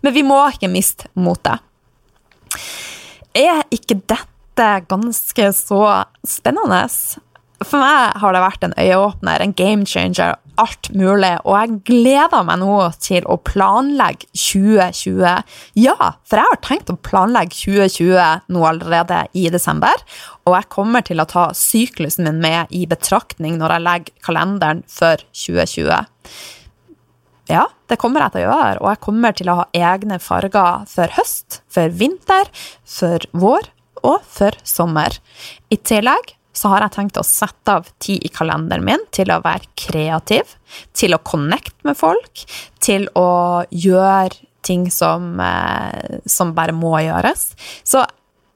Men 0.04 0.12
vi 0.12 0.22
må 0.26 0.36
ikke 0.50 0.68
miste 0.68 1.08
motet. 1.16 1.62
Er 3.36 3.62
ikke 3.72 3.96
dette 4.10 4.66
ganske 4.90 5.46
så 5.56 5.80
spennende? 6.26 6.82
For 7.60 7.76
meg 7.76 8.14
har 8.22 8.32
det 8.32 8.40
vært 8.40 8.62
en 8.64 8.74
øyeåpner, 8.80 9.42
en 9.44 9.52
game 9.52 9.84
changer, 9.84 10.38
alt 10.60 10.88
mulig. 10.96 11.34
Og 11.44 11.56
jeg 11.58 11.80
gleder 11.90 12.44
meg 12.48 12.62
nå 12.62 12.76
til 13.04 13.26
å 13.28 13.36
planlegge 13.44 14.30
2020. 14.32 15.42
Ja, 15.76 15.96
for 16.24 16.40
jeg 16.40 16.52
har 16.52 16.62
tenkt 16.64 16.92
å 16.92 16.96
planlegge 17.04 17.58
2020 17.58 18.46
nå 18.54 18.64
allerede 18.64 19.26
i 19.36 19.44
desember. 19.52 19.92
Og 20.48 20.56
jeg 20.56 20.70
kommer 20.72 21.04
til 21.04 21.20
å 21.20 21.28
ta 21.28 21.50
syklusen 21.56 22.30
min 22.30 22.40
med 22.40 22.72
i 22.72 22.86
betraktning 22.88 23.60
når 23.60 23.76
jeg 23.76 23.86
legger 23.90 24.24
kalenderen 24.24 24.82
for 24.88 25.20
2020. 25.36 26.08
Ja, 27.50 27.66
det 27.90 28.00
kommer 28.00 28.24
jeg 28.24 28.36
til 28.38 28.44
å 28.44 28.48
gjøre, 28.54 28.80
og 28.80 28.92
jeg 28.92 29.04
kommer 29.04 29.34
til 29.36 29.48
å 29.50 29.60
ha 29.60 29.68
egne 29.74 30.20
farger 30.22 30.84
for 30.88 31.12
høst, 31.16 31.60
for 31.68 31.92
vinter, 31.92 32.48
for 32.86 33.26
vår 33.34 33.72
og 34.06 34.20
for 34.24 34.54
sommer. 34.64 35.18
I 35.68 35.76
tillegg 35.76 36.36
så 36.52 36.72
har 36.72 36.84
jeg 36.84 36.94
tenkt 36.96 37.18
å 37.20 37.26
sette 37.26 37.76
av 37.78 37.88
tid 38.02 38.24
i 38.26 38.30
kalenderen 38.34 38.84
min 38.86 39.02
til 39.14 39.30
å 39.32 39.40
være 39.44 39.70
kreativ, 39.78 40.56
til 40.96 41.14
å 41.14 41.22
connecte 41.22 41.86
med 41.86 41.98
folk, 41.98 42.44
til 42.82 43.06
å 43.18 43.62
gjøre 43.70 44.34
ting 44.66 44.90
som, 44.92 45.40
eh, 45.40 46.20
som 46.26 46.54
bare 46.54 46.74
må 46.76 46.98
gjøres. 47.00 47.54
Så 47.84 48.04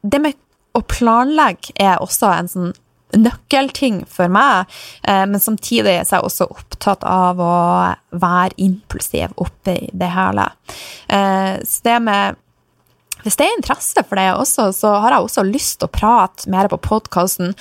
det 0.02 0.20
med 0.20 0.40
å 0.74 0.82
planlegge 0.82 1.72
er 1.80 2.02
også 2.02 2.32
en 2.34 2.50
sånn 2.50 2.72
nøkkelting 3.14 4.02
for 4.10 4.30
meg, 4.32 4.70
eh, 5.04 5.24
men 5.26 5.40
samtidig 5.40 5.92
er 5.92 6.04
jeg 6.04 6.22
også 6.22 6.48
opptatt 6.50 7.04
av 7.06 7.38
å 7.38 7.56
være 8.10 8.56
impulsiv 8.58 9.34
oppi 9.38 9.76
det 9.94 10.10
hele. 10.14 10.48
Eh, 11.08 11.62
så 11.62 11.86
det 11.86 12.00
med 12.02 12.36
hvis 13.24 13.38
det 13.40 13.46
er 13.46 13.56
interesse 13.56 14.04
for 14.04 14.20
det 14.20 14.30
også, 14.36 14.68
så 14.76 14.94
har 15.02 15.16
jeg 15.16 15.26
også 15.26 15.46
lyst 15.48 15.78
til 15.80 15.88
å 15.88 15.94
prate 15.94 16.50
mer 16.52 16.68
på 16.72 16.80
podkasten 16.84 17.54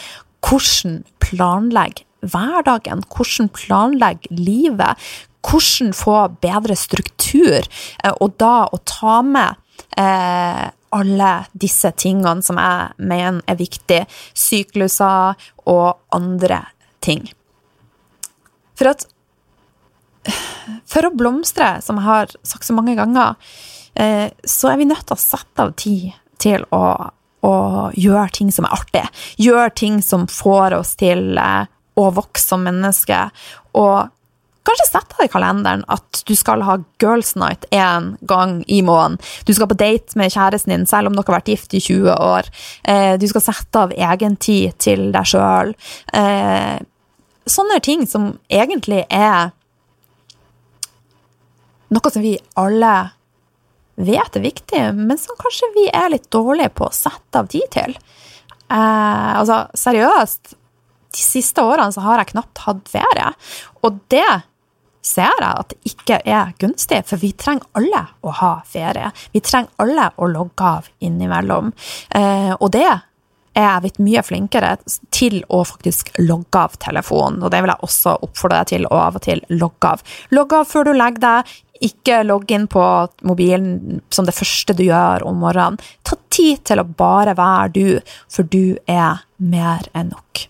hvordan 0.43 1.01
planlegge 1.24 2.03
hverdagen, 2.24 3.03
hvordan 3.11 3.49
planlegge 3.51 4.32
livet, 4.32 4.99
hvordan 5.43 5.91
få 5.95 6.18
bedre 6.43 6.76
struktur, 6.80 7.68
eh, 8.03 8.14
og 8.14 8.38
da 8.39 8.70
å 8.72 8.80
ta 8.88 9.20
med 9.28 9.59
eh, 9.99 10.70
alle 10.93 11.32
disse 11.57 11.91
tingene 11.99 12.45
som 12.45 12.59
jeg 12.61 13.07
mener 13.09 13.41
er 13.49 13.59
viktige, 13.59 14.05
sykluser 14.38 15.39
og 15.70 16.16
andre 16.16 16.64
ting. 17.03 17.26
For 18.78 18.93
at 18.93 19.09
For 20.88 21.03
å 21.03 21.11
blomstre, 21.11 21.82
som 21.84 21.97
jeg 21.99 22.07
har 22.07 22.30
sagt 22.47 22.64
så 22.64 22.72
mange 22.72 22.93
ganger, 22.95 23.36
så 23.94 24.72
er 24.72 24.80
vi 24.80 24.88
nødt 24.89 25.06
til 25.06 25.16
å 25.18 25.22
sette 25.22 25.66
av 25.68 25.76
tid 25.78 26.14
til 26.41 26.66
å, 26.74 26.86
å 27.44 27.54
gjøre 27.94 28.32
ting 28.39 28.52
som 28.54 28.68
er 28.68 28.76
artig. 28.78 29.06
Gjøre 29.41 29.70
ting 29.78 30.02
som 30.06 30.28
får 30.32 30.78
oss 30.80 30.96
til 31.00 31.38
eh, 31.39 31.70
å 32.00 32.10
vokse 32.16 32.54
som 32.54 32.66
menneske. 32.66 33.28
Og 33.78 34.12
Kanskje 34.64 34.86
sette 34.88 35.18
deg 35.18 35.28
i 35.28 35.32
kalenderen 35.34 35.82
at 35.91 36.22
du 36.24 36.32
skal 36.39 36.62
ha 36.64 36.78
girls 37.04 37.34
night 37.36 37.66
én 37.76 38.14
gang 38.24 38.62
i 38.72 38.78
måneden. 38.80 39.18
Du 39.44 39.52
skal 39.52 39.68
på 39.68 39.76
date 39.76 40.16
med 40.16 40.32
kjæresten 40.32 40.72
din 40.72 40.86
selv 40.88 41.10
om 41.10 41.18
dere 41.18 41.28
har 41.28 41.36
vært 41.36 41.52
gift 41.52 41.76
i 41.76 41.82
20 41.84 42.14
år. 42.16 42.48
Eh, 42.88 43.18
du 43.20 43.26
skal 43.28 43.44
sette 43.44 43.82
av 43.82 43.91
egen 43.91 44.38
tid 44.39 44.78
til 44.80 45.10
deg 45.12 45.28
sjøl. 45.28 45.74
Eh, 46.16 46.80
sånne 47.44 47.82
ting 47.84 48.08
som 48.08 48.30
egentlig 48.48 49.04
er 49.12 49.52
noe 51.91 52.14
som 52.16 52.24
vi 52.24 52.38
alle 52.56 52.94
vet 53.96 54.38
er 54.38 54.46
viktig, 54.46 54.82
men 54.98 55.20
som 55.22 55.38
kanskje 55.39 55.70
vi 55.76 55.88
er 55.94 56.12
litt 56.14 56.30
dårlige 56.34 56.74
på 56.78 56.88
å 56.88 56.96
sette 56.96 57.41
av 57.41 57.50
tid 57.52 57.70
til. 57.74 57.96
Eh, 58.74 59.30
altså, 59.39 59.66
seriøst, 59.78 60.56
de 61.14 61.22
siste 61.22 61.62
årene 61.62 61.94
så 61.94 62.02
har 62.06 62.22
jeg 62.22 62.34
knapt 62.34 62.64
hatt 62.66 62.89
ferie. 62.89 63.30
Og 63.86 64.02
det 64.14 64.26
ser 65.04 65.34
jeg 65.36 65.50
at 65.50 65.74
det 65.74 65.94
ikke 65.94 66.20
er 66.24 66.54
gunstig, 66.62 67.04
for 67.06 67.22
vi 67.22 67.34
trenger 67.38 67.68
alle 67.78 68.06
å 68.24 68.34
ha 68.39 68.54
ferie. 68.66 69.12
Vi 69.34 69.44
trenger 69.44 69.84
alle 69.84 70.10
å 70.16 70.30
logge 70.32 70.70
av 70.80 70.88
innimellom. 71.04 71.74
Eh, 72.16 72.54
og 72.56 72.72
det 72.74 72.88
er 73.54 73.68
jeg 73.68 73.84
blitt 73.84 74.00
mye 74.02 74.24
flinkere 74.26 74.72
til 75.14 75.41
å 75.54 75.62
faktisk 75.68 76.10
logge 76.24 76.64
av 76.64 76.78
telefonen. 76.82 77.44
Og 77.44 77.54
det 77.54 77.62
vil 77.62 77.74
jeg 77.74 77.86
også 77.86 78.16
oppfordre 78.26 78.64
deg 78.64 78.72
til 78.72 78.88
å 78.89 79.02
av 79.04 79.20
og 79.20 79.26
til 79.28 79.44
logge 79.54 79.94
av. 79.94 80.02
Logge 80.34 80.64
av 80.64 80.72
før 80.72 80.89
du 80.89 80.96
legger 80.96 81.26
deg. 81.28 81.54
Ikke 81.84 82.22
logg 82.24 82.52
inn 82.56 82.70
på 82.72 82.84
mobilen 83.28 84.02
som 84.14 84.28
det 84.28 84.36
første 84.38 84.76
du 84.78 84.86
gjør 84.86 85.26
om 85.28 85.42
morgenen. 85.44 85.80
Ta 86.08 86.18
tid 86.34 86.64
til 86.70 86.82
å 86.82 86.88
bare 86.88 87.36
være 87.38 87.72
du, 87.76 88.14
for 88.32 88.48
du 88.48 88.78
er 88.88 89.26
mer 89.44 89.90
enn 89.94 90.14
nok. 90.14 90.46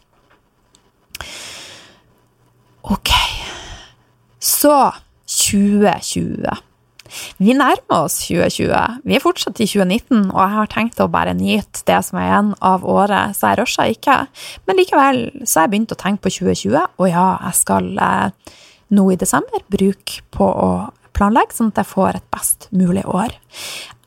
Ok. 2.94 3.14
Så 4.44 4.76
2020. 5.26 6.62
Vi 7.38 7.54
nærmer 7.54 8.04
oss 8.06 8.18
2020. 8.28 9.04
Vi 9.06 9.16
er 9.16 9.24
fortsatt 9.24 9.60
i 9.62 9.68
2019, 9.70 10.32
og 10.32 10.40
jeg 10.42 10.56
har 10.56 10.72
tenkt 10.72 11.02
å 11.04 11.10
bare 11.12 11.36
nyte 11.38 11.84
det 11.88 12.00
som 12.08 12.20
er 12.20 12.30
igjen 12.30 12.52
av 12.66 12.86
året, 12.90 13.38
så 13.38 13.52
jeg 13.52 13.62
rusher 13.62 13.94
ikke. 13.94 14.18
Men 14.68 14.80
likevel 14.80 15.22
så 15.44 15.62
har 15.62 15.68
jeg 15.68 15.74
begynt 15.76 15.96
å 15.96 16.00
tenke 16.00 16.26
på 16.26 16.34
2020, 16.40 16.90
og 16.98 17.10
ja, 17.12 17.28
jeg 17.48 17.60
skal 17.60 17.90
eh, 18.02 18.58
nå 18.98 19.08
i 19.14 19.20
desember 19.20 19.66
bruke 19.74 20.26
på 20.34 20.50
å 20.50 20.70
planlegge, 21.16 21.58
sånn 21.58 21.72
at 21.74 21.84
jeg 21.84 21.92
får 21.92 22.20
et 22.20 22.30
best 22.34 22.68
mulig 22.76 23.06
år. 23.10 23.36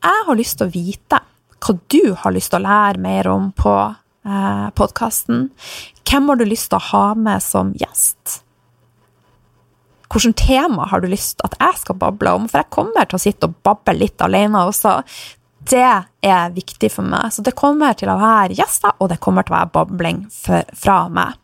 Jeg 0.03 0.25
har 0.27 0.39
lyst 0.39 0.59
til 0.59 0.67
å 0.67 0.73
vite 0.73 1.21
hva 1.57 1.77
du 1.89 2.01
har 2.21 2.35
lyst 2.35 2.53
til 2.53 2.61
å 2.61 2.67
lære 2.67 3.01
mer 3.01 3.29
om 3.31 3.49
på 3.57 3.73
eh, 4.27 4.67
podkasten. 4.77 5.47
Hvem 6.07 6.29
har 6.29 6.39
du 6.39 6.45
lyst 6.47 6.69
til 6.71 6.79
å 6.79 6.87
ha 6.91 7.07
med 7.17 7.43
som 7.43 7.73
gjest? 7.77 8.41
Hvilket 10.07 10.37
tema 10.39 10.85
har 10.87 11.01
du 11.03 11.09
lyst 11.11 11.35
til 11.39 11.49
at 11.49 11.57
jeg 11.59 11.81
skal 11.81 11.97
bable 11.99 12.31
om? 12.37 12.45
For 12.47 12.61
jeg 12.61 12.71
kommer 12.71 13.09
til 13.09 13.17
å 13.17 13.21
sitte 13.21 13.49
og 13.49 13.57
bable 13.65 13.97
litt 13.97 14.23
alene 14.23 14.63
også. 14.69 15.01
Det 15.67 15.89
er 16.23 16.55
viktig 16.55 16.89
for 16.93 17.03
meg. 17.03 17.33
Så 17.35 17.43
det 17.43 17.57
kommer 17.59 17.97
til 17.97 18.11
å 18.13 18.19
være 18.21 18.55
gjester, 18.55 18.95
og 19.01 19.11
det 19.11 19.19
kommer 19.23 19.43
til 19.43 19.55
å 19.55 19.57
være 19.57 19.73
babling 19.75 20.23
fra 20.31 21.01
meg. 21.11 21.35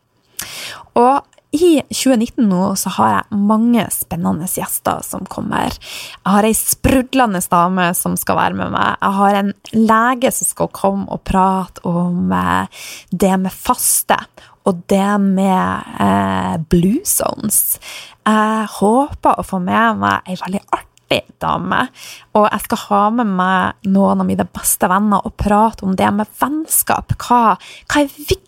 Og 1.00 1.33
i 1.54 1.84
2019 1.86 2.48
nå 2.50 2.62
så 2.80 2.92
har 2.98 3.12
jeg 3.12 3.40
mange 3.50 3.84
spennende 3.94 4.48
gjester 4.50 5.04
som 5.06 5.28
kommer. 5.30 5.70
Jeg 5.70 6.34
har 6.36 6.48
ei 6.48 6.56
sprudlende 6.58 7.44
dame 7.52 7.92
som 7.98 8.18
skal 8.18 8.40
være 8.40 8.58
med 8.58 8.74
meg. 8.74 8.96
Jeg 8.98 9.18
har 9.20 9.38
en 9.38 9.52
lege 9.78 10.32
som 10.34 10.50
skal 10.50 10.72
komme 10.74 11.06
og 11.14 11.22
prate 11.30 11.86
om 11.86 12.34
eh, 12.34 12.82
det 13.12 13.36
med 13.46 13.54
faste 13.54 14.18
og 14.66 14.82
det 14.90 15.12
med 15.22 15.94
eh, 16.02 16.56
blue 16.72 17.04
zones. 17.06 17.78
Jeg 18.26 18.68
håper 18.80 19.38
å 19.38 19.46
få 19.46 19.60
med 19.62 20.02
meg 20.02 20.30
ei 20.32 20.40
veldig 20.40 20.64
artig 20.74 21.22
dame. 21.44 21.84
Og 22.34 22.48
jeg 22.48 22.66
skal 22.66 22.82
ha 22.88 23.02
med 23.20 23.34
meg 23.38 23.90
noen 23.94 24.24
av 24.24 24.30
mine 24.30 24.48
beste 24.50 24.90
venner 24.90 25.22
og 25.28 25.36
prate 25.38 25.86
om 25.86 25.94
det 26.00 26.10
med 26.16 26.32
vennskap. 26.40 27.14
Hva, 27.20 27.60
hva 27.60 28.02
er 28.02 28.10
viktig 28.10 28.43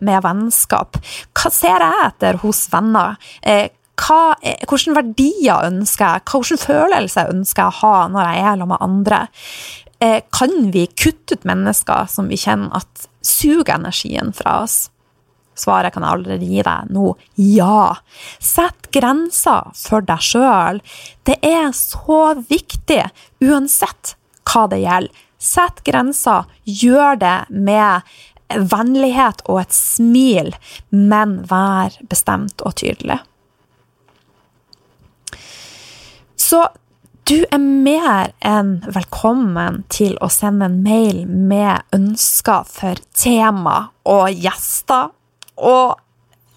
med 0.00 0.22
vennskap? 0.24 0.98
Hva 1.36 1.50
ser 1.52 1.82
jeg 1.82 2.04
etter 2.06 2.38
hos 2.42 2.66
venner? 2.72 3.16
Eh, 3.42 3.68
hva, 3.96 4.36
hvilke 4.68 4.96
verdier 4.96 5.66
ønsker 5.70 6.18
jeg? 6.18 6.24
Hvilke 6.30 6.60
følelser 6.60 7.32
ønsker 7.32 7.64
jeg 7.64 7.72
å 7.72 7.80
ha 7.82 8.08
når 8.12 8.28
jeg 8.28 8.42
er 8.42 8.50
sammen 8.50 8.72
med 8.74 8.84
andre? 8.86 9.20
Eh, 10.04 10.20
kan 10.32 10.52
vi 10.74 10.84
kutte 10.92 11.38
ut 11.38 11.48
mennesker 11.48 12.10
som 12.12 12.28
vi 12.28 12.36
kjenner 12.40 12.76
at 12.82 13.08
suger 13.24 13.78
energien 13.78 14.34
fra 14.36 14.60
oss? 14.66 14.90
Svaret 15.56 15.94
kan 15.94 16.04
jeg 16.04 16.12
allerede 16.12 16.44
gi 16.50 16.60
deg 16.60 16.90
nå 16.92 17.14
ja. 17.40 17.96
Sett 18.42 18.90
grenser 18.92 19.72
for 19.76 20.04
deg 20.04 20.20
sjøl. 20.20 20.82
Det 21.24 21.38
er 21.40 21.70
så 21.72 22.36
viktig, 22.36 23.02
uansett 23.40 24.16
hva 24.46 24.66
det 24.68 24.82
gjelder. 24.84 25.22
Sett 25.36 25.82
grenser. 25.84 26.46
Gjør 26.64 27.18
det 27.20 27.36
med 27.52 28.04
vennlighet 28.54 29.42
og 29.50 29.60
et 29.64 29.74
smil, 29.74 30.54
men 30.90 31.38
vær 31.50 31.96
bestemt 32.10 32.62
og 32.62 32.76
tydelig. 32.82 33.20
Så 36.36 36.66
Du 37.26 37.42
er 37.50 37.58
mer 37.58 38.28
enn 38.46 38.84
velkommen 38.94 39.80
til 39.90 40.12
å 40.22 40.28
sende 40.30 40.68
en 40.68 40.76
mail 40.84 41.24
med 41.26 41.82
ønsker 41.96 42.62
for 42.70 42.94
tema 43.18 43.90
og 44.06 44.30
gjester 44.30 45.10
og 45.58 45.98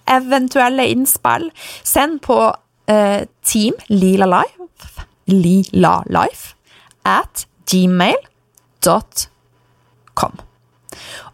eventuelle 0.05 0.85
innspill. 0.93 1.49
Send 1.81 2.21
på 2.21 2.37
uh, 2.53 3.21
Team 3.41 3.73
Lila 3.89 4.29
Life, 4.29 5.07
Lila 5.25 6.03
Life 6.05 6.53
at 7.01 7.47
gmail.com. 7.65 8.29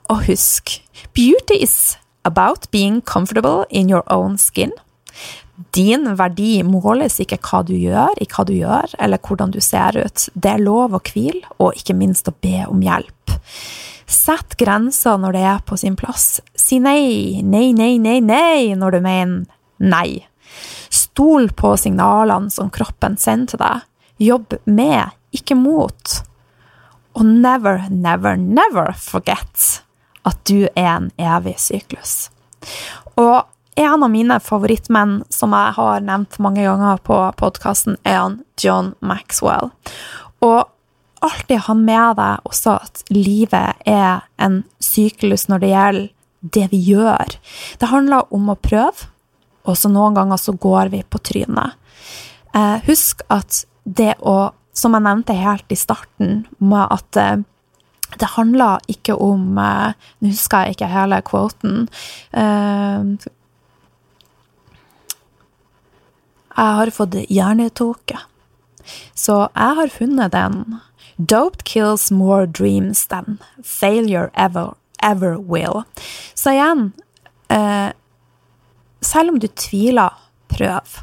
Og 0.09 0.25
husk, 0.27 0.79
beauty 1.13 1.61
is 1.63 1.97
about 2.25 2.69
being 2.71 3.01
comfortable 3.01 3.65
in 3.69 3.89
your 3.89 4.03
own 4.11 4.37
skin. 4.37 4.71
Din 5.75 6.09
verdi 6.19 6.59
måles 6.67 7.17
ikke 7.23 7.39
hva 7.39 7.61
du 7.65 7.73
gjør, 7.77 8.17
i 8.19 8.27
hva 8.27 8.43
du 8.45 8.53
gjør, 8.57 8.95
eller 8.99 9.21
hvordan 9.23 9.53
du 9.55 9.61
ser 9.63 9.97
ut. 9.97 10.27
Det 10.35 10.51
er 10.51 10.63
lov 10.63 10.97
å 10.97 11.01
hvile, 11.05 11.45
og 11.57 11.77
ikke 11.79 11.95
minst 11.97 12.27
å 12.29 12.35
be 12.43 12.65
om 12.67 12.83
hjelp. 12.83 13.35
Sett 14.05 14.57
grenser 14.59 15.17
når 15.17 15.37
det 15.37 15.43
er 15.49 15.63
på 15.65 15.77
sin 15.79 15.95
plass. 15.97 16.39
Si 16.53 16.77
nei, 16.83 17.41
nei, 17.41 17.71
nei, 17.73 17.95
nei, 18.01 18.19
nei 18.21 18.75
når 18.77 18.97
du 18.97 19.05
mener 19.05 19.45
nei. 19.81 20.25
Stol 20.93 21.49
på 21.57 21.73
signalene 21.79 22.53
som 22.53 22.69
kroppen 22.73 23.17
sender 23.19 23.55
til 23.55 23.63
deg. 23.63 23.87
Jobb 24.21 24.59
med, 24.69 25.15
ikke 25.35 25.57
mot. 25.57 26.19
Og 27.15 27.25
never, 27.25 27.87
never, 27.89 28.37
never 28.37 28.93
forget 28.99 29.84
at 30.25 30.39
du 30.49 30.67
er 30.73 30.89
en 30.95 31.11
evig 31.21 31.57
syklus. 31.61 32.29
Og 33.15 33.43
en 33.75 34.03
av 34.03 34.11
mine 34.11 34.37
favorittmenn 34.39 35.17
som 35.29 35.53
jeg 35.55 35.75
har 35.77 36.03
nevnt 36.05 36.37
mange 36.43 36.63
ganger 36.63 37.01
på 37.03 37.17
podkasten, 37.39 37.97
er 38.07 38.21
han 38.21 38.37
John 38.61 38.93
Maxwell. 39.03 39.71
Og 40.45 40.63
alltid 41.25 41.65
ha 41.67 41.75
med 41.77 42.19
deg 42.19 42.47
også 42.47 42.77
at 42.85 43.03
livet 43.11 43.87
er 43.89 44.23
en 44.41 44.61
syklus 44.83 45.47
når 45.51 45.63
det 45.63 45.71
gjelder 45.73 46.11
det 46.55 46.67
vi 46.71 46.81
gjør. 46.91 47.35
Det 47.81 47.89
handler 47.89 48.29
om 48.35 48.51
å 48.53 48.59
prøve, 48.59 49.09
og 49.65 49.77
så 49.79 49.89
noen 49.89 50.15
ganger 50.17 50.39
så 50.39 50.53
går 50.53 50.93
vi 50.93 51.01
på 51.01 51.19
trynet. 51.25 51.75
Eh, 52.55 52.77
husk 52.85 53.25
at 53.33 53.65
det 53.83 54.13
å, 54.21 54.53
som 54.77 54.93
jeg 54.95 55.05
nevnte 55.07 55.35
helt 55.35 55.73
i 55.73 55.79
starten, 55.79 56.45
med 56.61 56.85
at 56.93 57.19
eh, 57.19 57.41
det 58.19 58.33
handler 58.35 58.83
ikke 58.91 59.15
om 59.21 59.57
eh, 59.57 59.95
Nå 60.19 60.31
husker 60.31 60.65
jeg 60.65 60.75
ikke 60.75 60.91
hele 60.91 61.21
kvoten. 61.25 61.87
Eh, 62.31 63.31
jeg 66.55 66.79
har 66.79 66.91
fått 66.95 67.17
hjernetåke. 67.27 68.19
Så 69.17 69.47
jeg 69.49 69.79
har 69.79 69.91
funnet 69.91 70.31
den. 70.31 70.79
Dope 71.17 71.63
kills 71.63 72.11
more 72.11 72.45
dreams 72.45 73.05
than 73.07 73.39
failure 73.63 74.29
ever, 74.35 74.75
ever 75.01 75.37
will. 75.37 75.83
Så 76.35 76.51
igjen, 76.55 76.93
eh, 77.49 77.91
selv 79.01 79.29
om 79.29 79.39
du 79.39 79.47
tviler, 79.47 80.13
prøv. 80.47 81.01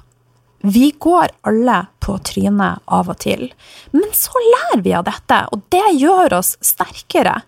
Vi 0.65 0.95
går 0.99 1.29
alle 1.41 1.87
på 1.99 2.15
trynet 2.23 2.79
av 2.87 3.09
og 3.11 3.19
til, 3.19 3.49
men 3.91 4.13
så 4.15 4.39
lærer 4.45 4.83
vi 4.85 4.93
av 4.95 5.03
dette, 5.09 5.41
og 5.51 5.65
det 5.75 5.89
gjør 5.99 6.37
oss 6.39 6.53
sterkere. 6.63 7.41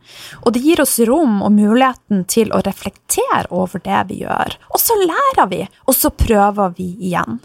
Og 0.42 0.56
det 0.56 0.62
gir 0.64 0.82
oss 0.82 0.96
rom 1.06 1.36
og 1.46 1.54
muligheten 1.54 2.24
til 2.26 2.50
å 2.50 2.62
reflektere 2.66 3.46
over 3.54 3.82
det 3.84 4.00
vi 4.10 4.24
gjør. 4.24 4.56
Og 4.74 4.82
så 4.82 4.98
lærer 4.98 5.46
vi, 5.52 5.60
og 5.86 5.94
så 5.94 6.10
prøver 6.10 6.74
vi 6.74 6.88
igjen. 7.06 7.38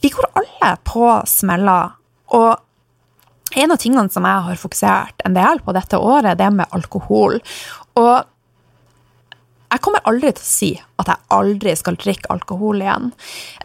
Vi 0.00 0.08
går 0.14 0.30
alle 0.40 0.72
på 0.88 1.10
smeller, 1.28 1.92
og 2.32 3.60
en 3.60 3.76
av 3.76 3.80
tingene 3.84 4.08
som 4.12 4.24
jeg 4.24 4.48
har 4.48 4.64
fokusert 4.64 5.28
en 5.28 5.36
del 5.36 5.60
på 5.64 5.76
dette 5.76 6.00
året, 6.00 6.40
det 6.40 6.48
er 6.48 6.56
med 6.56 6.72
alkohol. 6.76 7.38
Og 8.00 8.14
jeg 9.66 9.82
kommer 9.84 10.04
aldri 10.08 10.32
til 10.32 10.44
å 10.44 10.48
si 10.48 10.74
at 11.02 11.12
jeg 11.12 11.26
aldri 11.36 11.76
skal 11.76 11.96
drikke 12.00 12.30
alkohol 12.32 12.80
igjen. 12.80 13.10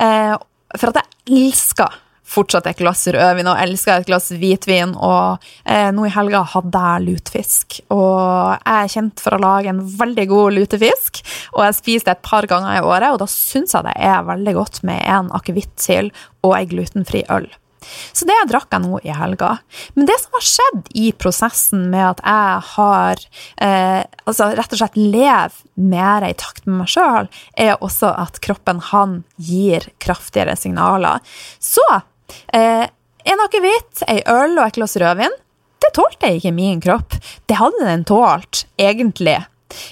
Eh, 0.03 0.35
for 0.77 0.91
at 0.91 1.01
jeg 1.01 1.41
elsker 1.41 1.99
fortsatt 2.31 2.67
et 2.69 2.79
glass 2.79 3.03
rødvin 3.11 3.49
og 3.51 3.59
elsker 3.59 3.99
et 3.99 4.09
glass 4.09 4.31
hvitvin. 4.31 4.93
Og 4.95 5.43
eh, 5.65 5.89
nå 5.93 6.07
i 6.07 6.13
helga 6.13 6.43
hadde 6.53 6.83
jeg 6.85 7.07
lutefisk. 7.07 7.79
Og 7.93 8.53
jeg 8.55 8.75
er 8.77 8.93
kjent 8.95 9.23
for 9.23 9.35
å 9.35 9.41
lage 9.43 9.73
en 9.73 9.81
veldig 9.99 10.27
god 10.31 10.59
lutefisk. 10.59 11.23
Og 11.55 11.65
jeg 11.67 11.79
spiser 11.79 12.09
det 12.09 12.17
et 12.17 12.27
par 12.29 12.47
ganger 12.49 12.77
i 12.77 12.85
året, 12.85 13.11
og 13.11 13.21
da 13.23 13.29
syns 13.31 13.75
jeg 13.75 13.87
det 13.87 13.97
er 14.11 14.29
veldig 14.29 14.55
godt 14.57 14.83
med 14.87 15.01
en 15.03 15.33
akevitt 15.37 15.73
til 15.81 16.13
og 16.45 16.55
ei 16.57 16.65
glutenfri 16.69 17.25
øl. 17.33 17.49
Så 18.13 18.27
det 18.29 18.37
drakk 18.49 18.69
jeg 18.71 18.83
nå 18.83 18.99
i 19.03 19.13
helga. 19.15 19.55
Men 19.95 20.07
det 20.09 20.17
som 20.21 20.37
har 20.37 20.45
skjedd 20.45 20.91
i 20.97 21.09
prosessen 21.17 21.87
med 21.93 22.05
at 22.11 22.23
jeg 22.23 22.63
har 22.75 23.23
eh, 23.65 24.01
altså 24.29 24.51
rett 24.57 24.75
og 24.75 24.81
slett 24.83 24.99
lever 24.99 25.57
mer 25.81 26.25
i 26.27 26.33
takt 26.37 26.67
med 26.67 26.83
meg 26.83 26.91
sjøl, 26.93 27.29
er 27.57 27.81
også 27.81 28.13
at 28.21 28.41
kroppen 28.43 28.81
han 28.91 29.21
gir 29.41 29.87
kraftigere 30.03 30.55
signaler. 30.59 31.23
Så 31.59 31.85
eh, 32.53 32.85
en 33.23 33.45
akevitt, 33.45 34.03
ei 34.09 34.21
øl 34.29 34.57
og 34.57 34.67
et 34.67 34.77
glass 34.77 34.97
rødvin, 35.01 35.33
det 35.81 35.93
tålte 35.97 36.29
ikke 36.37 36.53
min 36.53 36.81
kropp. 36.81 37.17
Det 37.49 37.57
hadde 37.57 37.87
den 37.87 38.05
tålt, 38.05 38.65
egentlig. 38.77 39.39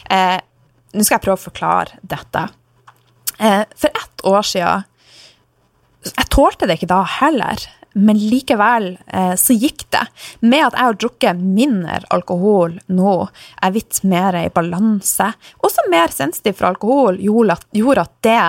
Eh, 0.10 0.38
nå 0.94 1.06
skal 1.06 1.18
jeg 1.18 1.26
prøve 1.26 1.40
å 1.40 1.48
forklare 1.50 2.00
dette. 2.02 2.46
Eh, 3.40 3.64
for 3.76 3.90
ett 3.90 4.26
år 4.28 4.42
siden 4.44 4.84
Jeg 6.16 6.28
tålte 6.32 6.68
det 6.68 6.78
ikke 6.78 6.92
da 6.92 7.02
heller 7.04 7.60
men 7.94 8.20
likevel 8.22 8.92
eh, 9.08 9.34
så 9.40 9.56
gikk 9.58 9.88
det. 9.94 10.06
Med 10.46 10.68
at 10.68 10.78
jeg 10.78 10.90
har 10.90 11.00
drukket 11.02 11.42
mindre 11.42 12.00
alkohol 12.14 12.78
nå, 12.94 13.16
er 13.62 13.76
vidt 13.76 14.02
mer 14.10 14.38
i 14.40 14.48
balanse, 14.54 15.32
også 15.66 15.88
mer 15.92 16.14
sensitiv 16.14 16.60
for 16.60 16.70
alkohol, 16.72 17.20
gjorde 17.24 17.58
at, 17.58 17.70
gjorde 17.76 18.06
at 18.06 18.16
det 18.26 18.42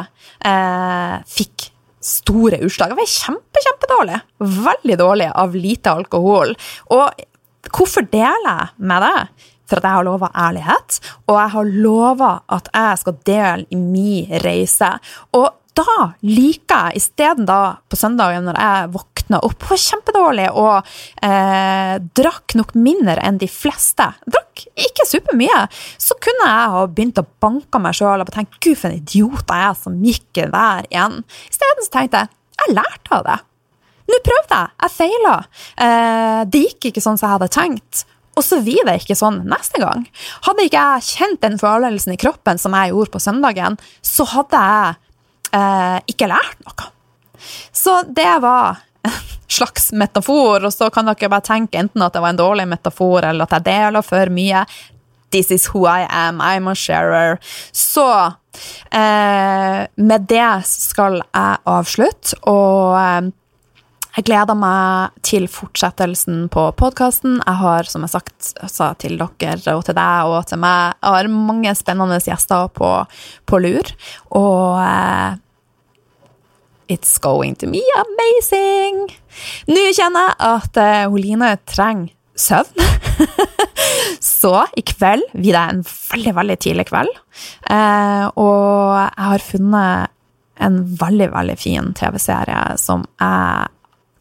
eh, 0.51 1.17
fikk 1.39 1.71
store 2.01 2.61
utslag. 2.65 2.93
Jeg 2.93 3.01
var 3.01 3.15
kjempe, 3.15 3.63
kjempedårlig. 3.67 4.21
Veldig 4.67 4.99
dårlig 5.01 5.31
av 5.43 5.57
lite 5.57 5.95
alkohol. 6.01 6.55
Og 6.97 7.25
hvorfor 7.71 8.07
deler 8.13 8.51
jeg 8.51 8.91
med 8.91 9.05
det? 9.05 9.17
For 9.71 9.79
at 9.79 9.87
jeg 9.87 9.95
har 9.95 10.07
lova 10.09 10.29
ærlighet, 10.35 10.97
og 11.31 11.37
jeg 11.37 11.51
har 11.53 11.69
lova 11.85 12.31
at 12.57 12.71
jeg 12.75 13.01
skal 13.05 13.19
dele 13.29 13.67
i 13.71 13.77
min 13.79 14.33
reise. 14.43 14.89
Og 15.39 15.47
da 15.79 16.09
liker 16.27 16.91
jeg, 16.91 17.01
isteden 17.01 17.47
da 17.47 17.77
på 17.87 17.99
søndagen 17.99 18.49
når 18.49 18.59
jeg 18.59 18.91
våkna 19.31 19.41
opp, 19.47 19.63
var 19.71 19.79
kjempedårlig 19.79 20.49
og 20.51 20.87
eh, 21.23 22.01
drakk 22.17 22.55
nok 22.57 22.75
mindre 22.75 23.21
enn 23.23 23.39
de 23.39 23.49
fleste, 23.49 24.13
drakk 24.27 24.65
ikke 24.75 25.07
supermye, 25.07 25.69
så 25.99 26.15
kunne 26.21 26.47
jeg 26.49 26.73
ha 26.75 26.87
begynt 26.87 27.19
å 27.21 27.27
banke 27.41 27.79
meg 27.79 27.95
sjøl 27.95 28.21
og 28.21 28.33
tenkt 28.33 28.59
gud, 28.61 28.77
for 28.77 28.91
en 28.91 28.99
idiot 28.99 29.47
jeg 29.47 29.69
er 29.69 29.77
som 29.79 30.03
gikk 30.03 30.35
der 30.35 30.87
igjen. 30.91 31.23
Isteden 31.51 31.91
tenkte 31.91 32.25
jeg 32.25 32.37
jeg 32.61 32.75
lærte 32.77 33.15
av 33.17 33.23
det. 33.25 33.39
Nå 34.11 34.17
prøvde 34.21 34.57
jeg, 34.59 34.73
jeg 34.83 34.93
feila. 34.93 35.37
Eh, 35.81 36.41
det 36.45 36.61
gikk 36.67 36.91
ikke 36.91 37.01
sånn 37.01 37.17
som 37.17 37.31
jeg 37.31 37.37
hadde 37.39 37.55
tenkt. 37.55 38.03
Og 38.37 38.45
så 38.45 38.59
blir 38.61 38.85
det 38.85 38.99
ikke 39.01 39.17
sånn 39.17 39.39
neste 39.49 39.81
gang. 39.81 40.05
Hadde 40.45 40.67
ikke 40.67 40.83
jeg 40.83 41.07
kjent 41.07 41.41
den 41.41 41.57
følelsen 41.61 42.13
i 42.13 42.19
kroppen 42.21 42.61
som 42.61 42.77
jeg 42.77 42.93
gjorde 42.93 43.15
på 43.15 43.23
søndagen, 43.23 43.79
så 44.05 44.27
hadde 44.35 44.61
jeg 44.61 44.99
eh, 45.57 45.97
ikke 46.13 46.29
lært 46.29 46.61
noe. 46.67 46.91
Så 47.73 48.03
det 48.13 48.29
var 48.45 48.83
slags 49.51 49.93
metafor, 49.93 50.65
og 50.65 50.73
så 50.73 50.91
kan 50.95 51.09
dere 51.11 51.31
bare 51.31 51.47
tenke 51.47 51.81
enten 51.81 52.03
at 52.05 52.15
det 52.15 52.23
var 52.23 52.35
en 52.35 52.41
dårlig 52.41 52.69
metafor, 52.71 53.25
eller 53.27 53.49
at 53.49 53.59
jeg 53.59 53.69
deler 53.71 54.07
for 54.07 54.33
mye. 54.33 54.65
This 55.31 55.51
is 55.55 55.69
who 55.71 55.87
I 55.87 56.07
am. 56.11 56.41
I'm 56.41 56.71
a 56.71 56.75
sharer. 56.75 57.39
Så 57.73 58.07
eh, 58.91 59.87
med 59.95 60.27
det 60.29 60.49
skal 60.67 61.21
jeg 61.23 61.61
avslutte, 61.71 62.39
og 62.51 62.97
eh, 62.99 63.31
jeg 64.17 64.27
gleder 64.27 64.57
meg 64.59 65.21
til 65.23 65.47
fortsettelsen 65.47 66.49
på 66.51 66.65
podkasten. 66.75 67.39
Jeg 67.45 67.59
har, 67.61 67.87
som 67.87 68.03
jeg 68.03 68.15
sagt, 68.17 68.49
sa 68.73 68.91
til 68.99 69.21
dere 69.21 69.77
og 69.77 69.85
til 69.87 69.95
deg 69.95 70.33
og 70.33 70.49
til 70.51 70.59
meg, 70.59 70.97
jeg 70.99 71.15
har 71.15 71.31
mange 71.31 71.75
spennende 71.79 72.19
gjester 72.19 72.67
på, 72.75 72.91
på 73.47 73.63
lur. 73.63 73.95
Og 74.35 74.83
eh, 74.83 75.39
it's 76.91 77.19
going 77.23 77.55
to 77.63 77.71
be 77.71 77.83
amazing! 78.03 79.05
Nå 79.71 79.91
kjenner 79.95 80.33
jeg 80.33 80.41
at 80.51 80.81
Line 81.15 81.55
trenger 81.71 82.17
søvn. 82.41 82.89
Så 84.21 84.53
i 84.77 84.83
kveld 84.87 85.27
blir 85.35 85.55
det 85.55 85.63
en 85.63 85.83
veldig, 85.85 86.35
veldig 86.37 86.57
tidlig 86.63 86.87
kveld. 86.91 87.13
Eh, 87.71 88.27
og 88.41 88.97
jeg 88.97 89.29
har 89.31 89.45
funnet 89.45 90.17
en 90.61 90.81
veldig, 91.01 91.31
veldig 91.33 91.57
fin 91.61 91.93
TV-serie 91.97 92.77
som 92.81 93.07
jeg 93.21 93.71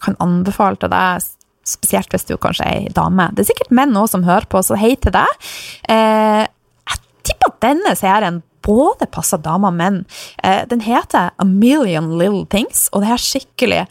kan 0.04 0.16
anbefale 0.24 0.80
til 0.80 0.92
deg, 0.94 1.26
spesielt 1.68 2.14
hvis 2.14 2.28
du 2.30 2.38
kanskje 2.40 2.68
er 2.68 2.86
ei 2.86 2.94
dame. 2.96 3.28
Det 3.36 3.44
er 3.44 3.52
sikkert 3.52 3.74
menn 3.76 3.98
også 3.98 4.18
som 4.18 4.28
hører 4.28 4.48
på, 4.52 4.62
så 4.64 4.80
hei 4.80 4.94
til 4.96 5.16
deg. 5.16 5.50
Eh, 5.92 6.46
jeg 6.90 7.04
tipper 7.28 7.52
at 7.52 7.60
denne 7.68 7.96
serien 8.00 8.40
både 8.66 9.10
passer 9.12 9.42
damer 9.44 9.72
og 9.72 9.78
menn. 9.80 10.02
Eh, 10.44 10.66
den 10.70 10.84
heter 10.86 11.32
A 11.38 11.46
Million 11.46 12.18
Little 12.20 12.46
Things, 12.50 12.88
og 12.94 13.06
det 13.06 13.14
er 13.14 13.24
skikkelig 13.30 13.86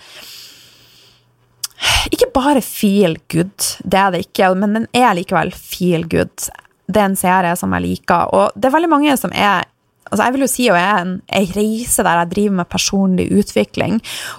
ikke 2.11 2.31
bare 2.35 2.62
feel 2.64 3.16
good, 3.31 3.55
det 3.85 3.99
er 3.99 4.14
det 4.14 4.25
ikke, 4.27 4.51
men 4.59 4.75
den 4.75 4.87
er 4.97 5.14
likevel 5.14 5.53
feel 5.55 6.07
good. 6.11 6.49
Det 6.89 7.01
er 7.01 7.11
en 7.11 7.19
serie 7.19 7.55
som 7.59 7.75
jeg 7.77 7.85
liker, 7.85 8.33
og 8.35 8.57
det 8.57 8.69
er 8.69 8.75
veldig 8.75 8.91
mange 8.91 9.19
som 9.21 9.35
er 9.35 9.66
altså 10.09 10.25
Jeg 10.25 10.33
vil 10.33 10.41
jo 10.41 10.47
si 10.49 10.66
at 10.73 10.77
jeg 10.79 10.89
er 10.89 11.03
en, 11.03 11.11
en 11.37 11.49
reise 11.53 12.05
der 12.07 12.19
jeg 12.23 12.31
driver 12.31 12.55
med 12.57 12.69
personlig 12.73 13.27
utvikling. 13.29 13.99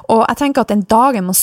Og 0.10 0.24
jeg 0.24 0.40
tenker 0.40 0.64
at 0.66 0.72
den 0.72 0.82
dagen 0.82 1.28
man 1.28 1.38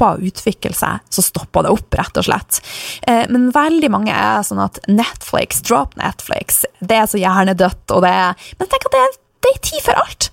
stopper 0.00 0.16
å 0.16 0.30
utvikle 0.30 0.72
seg, 0.76 1.00
så 1.12 1.24
stopper 1.24 1.66
det 1.66 1.74
opp, 1.74 1.94
rett 1.98 2.20
og 2.20 2.26
slett. 2.26 2.60
Eh, 3.06 3.26
men 3.28 3.50
veldig 3.52 3.90
mange 3.92 4.14
er 4.14 4.46
sånn 4.46 4.62
at 4.62 4.80
Netflix, 4.88 5.60
drop 5.66 5.96
Netflix, 6.00 6.64
det 6.80 6.96
er 6.96 7.10
så 7.10 7.20
hjernedødt, 7.20 7.84
og 7.92 8.06
det 8.06 8.14
er 8.14 8.48
Men 8.58 8.68
tenk 8.70 8.86
at 8.86 8.94
det 8.94 9.04
er, 9.04 9.20
det 9.44 9.52
er 9.52 9.62
tid 9.68 9.84
for 9.84 10.00
alt 10.00 10.30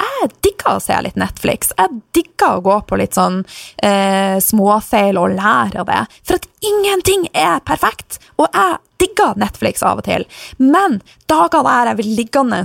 jeg 0.00 0.28
digger 0.40 0.78
å 0.78 0.80
se 0.80 0.96
litt 1.04 1.16
Netflix. 1.20 1.74
Jeg 1.76 1.98
digger 2.16 2.54
å 2.56 2.62
gå 2.64 2.76
på 2.88 2.96
litt 2.96 3.18
sånn 3.18 3.42
eh, 3.84 4.38
småfeil 4.40 5.18
og 5.20 5.34
lære 5.34 5.82
av 5.82 5.90
det. 5.90 5.98
For 6.24 6.40
at 6.40 6.46
ingenting 6.64 7.26
er 7.36 7.60
perfekt. 7.68 8.16
Og 8.40 8.48
jeg 8.48 8.78
digger 9.02 9.36
Netflix 9.36 9.84
av 9.84 10.00
og 10.00 10.08
til. 10.08 10.24
Men 10.56 11.02
dager 11.28 11.68
der 11.68 11.92
jeg 11.92 12.00
vil 12.00 12.14
liggende 12.16 12.62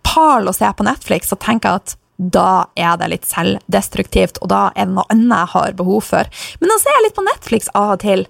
pal 0.00 0.48
og 0.48 0.56
se 0.56 0.72
på 0.72 0.88
Netflix 0.88 1.36
og 1.36 1.44
jeg 1.44 1.60
at 1.68 1.98
da 2.18 2.66
er 2.74 2.96
det 2.98 3.12
litt 3.12 3.28
selvdestruktivt, 3.28 4.40
og 4.42 4.50
da 4.50 4.62
er 4.74 4.88
det 4.88 4.96
noe 4.96 5.06
annet 5.14 5.36
jeg 5.36 5.52
har 5.54 5.78
behov 5.78 6.02
for. 6.08 6.30
Men 6.60 6.74
å 6.74 6.80
se 6.82 6.96
litt 7.04 7.16
på 7.16 7.26
Netflix 7.26 7.70
av 7.78 7.94
og 7.94 8.02
til, 8.02 8.26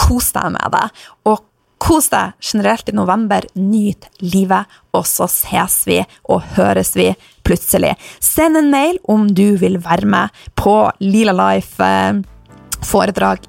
kos 0.00 0.32
deg 0.34 0.50
med 0.56 0.74
det. 0.74 0.86
Og 1.30 1.46
Kos 1.80 2.10
deg 2.12 2.34
generelt 2.44 2.90
i 2.92 2.94
november, 2.94 3.46
nyt 3.56 4.04
livet, 4.20 4.68
og 4.92 5.06
så 5.08 5.24
ses 5.32 5.78
vi 5.88 5.96
og 6.28 6.44
høres 6.58 6.92
vi 6.98 7.08
plutselig. 7.46 7.94
Send 8.20 8.60
en 8.60 8.68
mail 8.72 9.00
om 9.08 9.30
du 9.32 9.56
vil 9.60 9.80
være 9.80 10.10
med 10.12 10.42
på 10.60 10.74
Lila 11.00 11.32
Life 11.32 11.80
eh, 11.80 12.20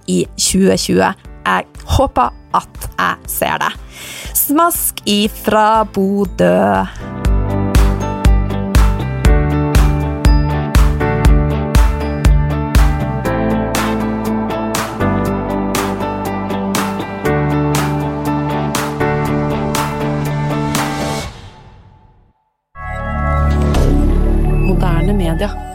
i 0.08 0.20
2020. 0.38 1.28
Jeg 1.42 1.68
håper 1.98 2.32
at 2.56 2.88
jeg 2.88 3.32
ser 3.36 3.60
det. 3.66 3.74
Smask 4.38 5.04
ifra 5.06 5.84
Bodø. 5.92 7.21
rien 25.32 25.38
dire. 25.38 25.71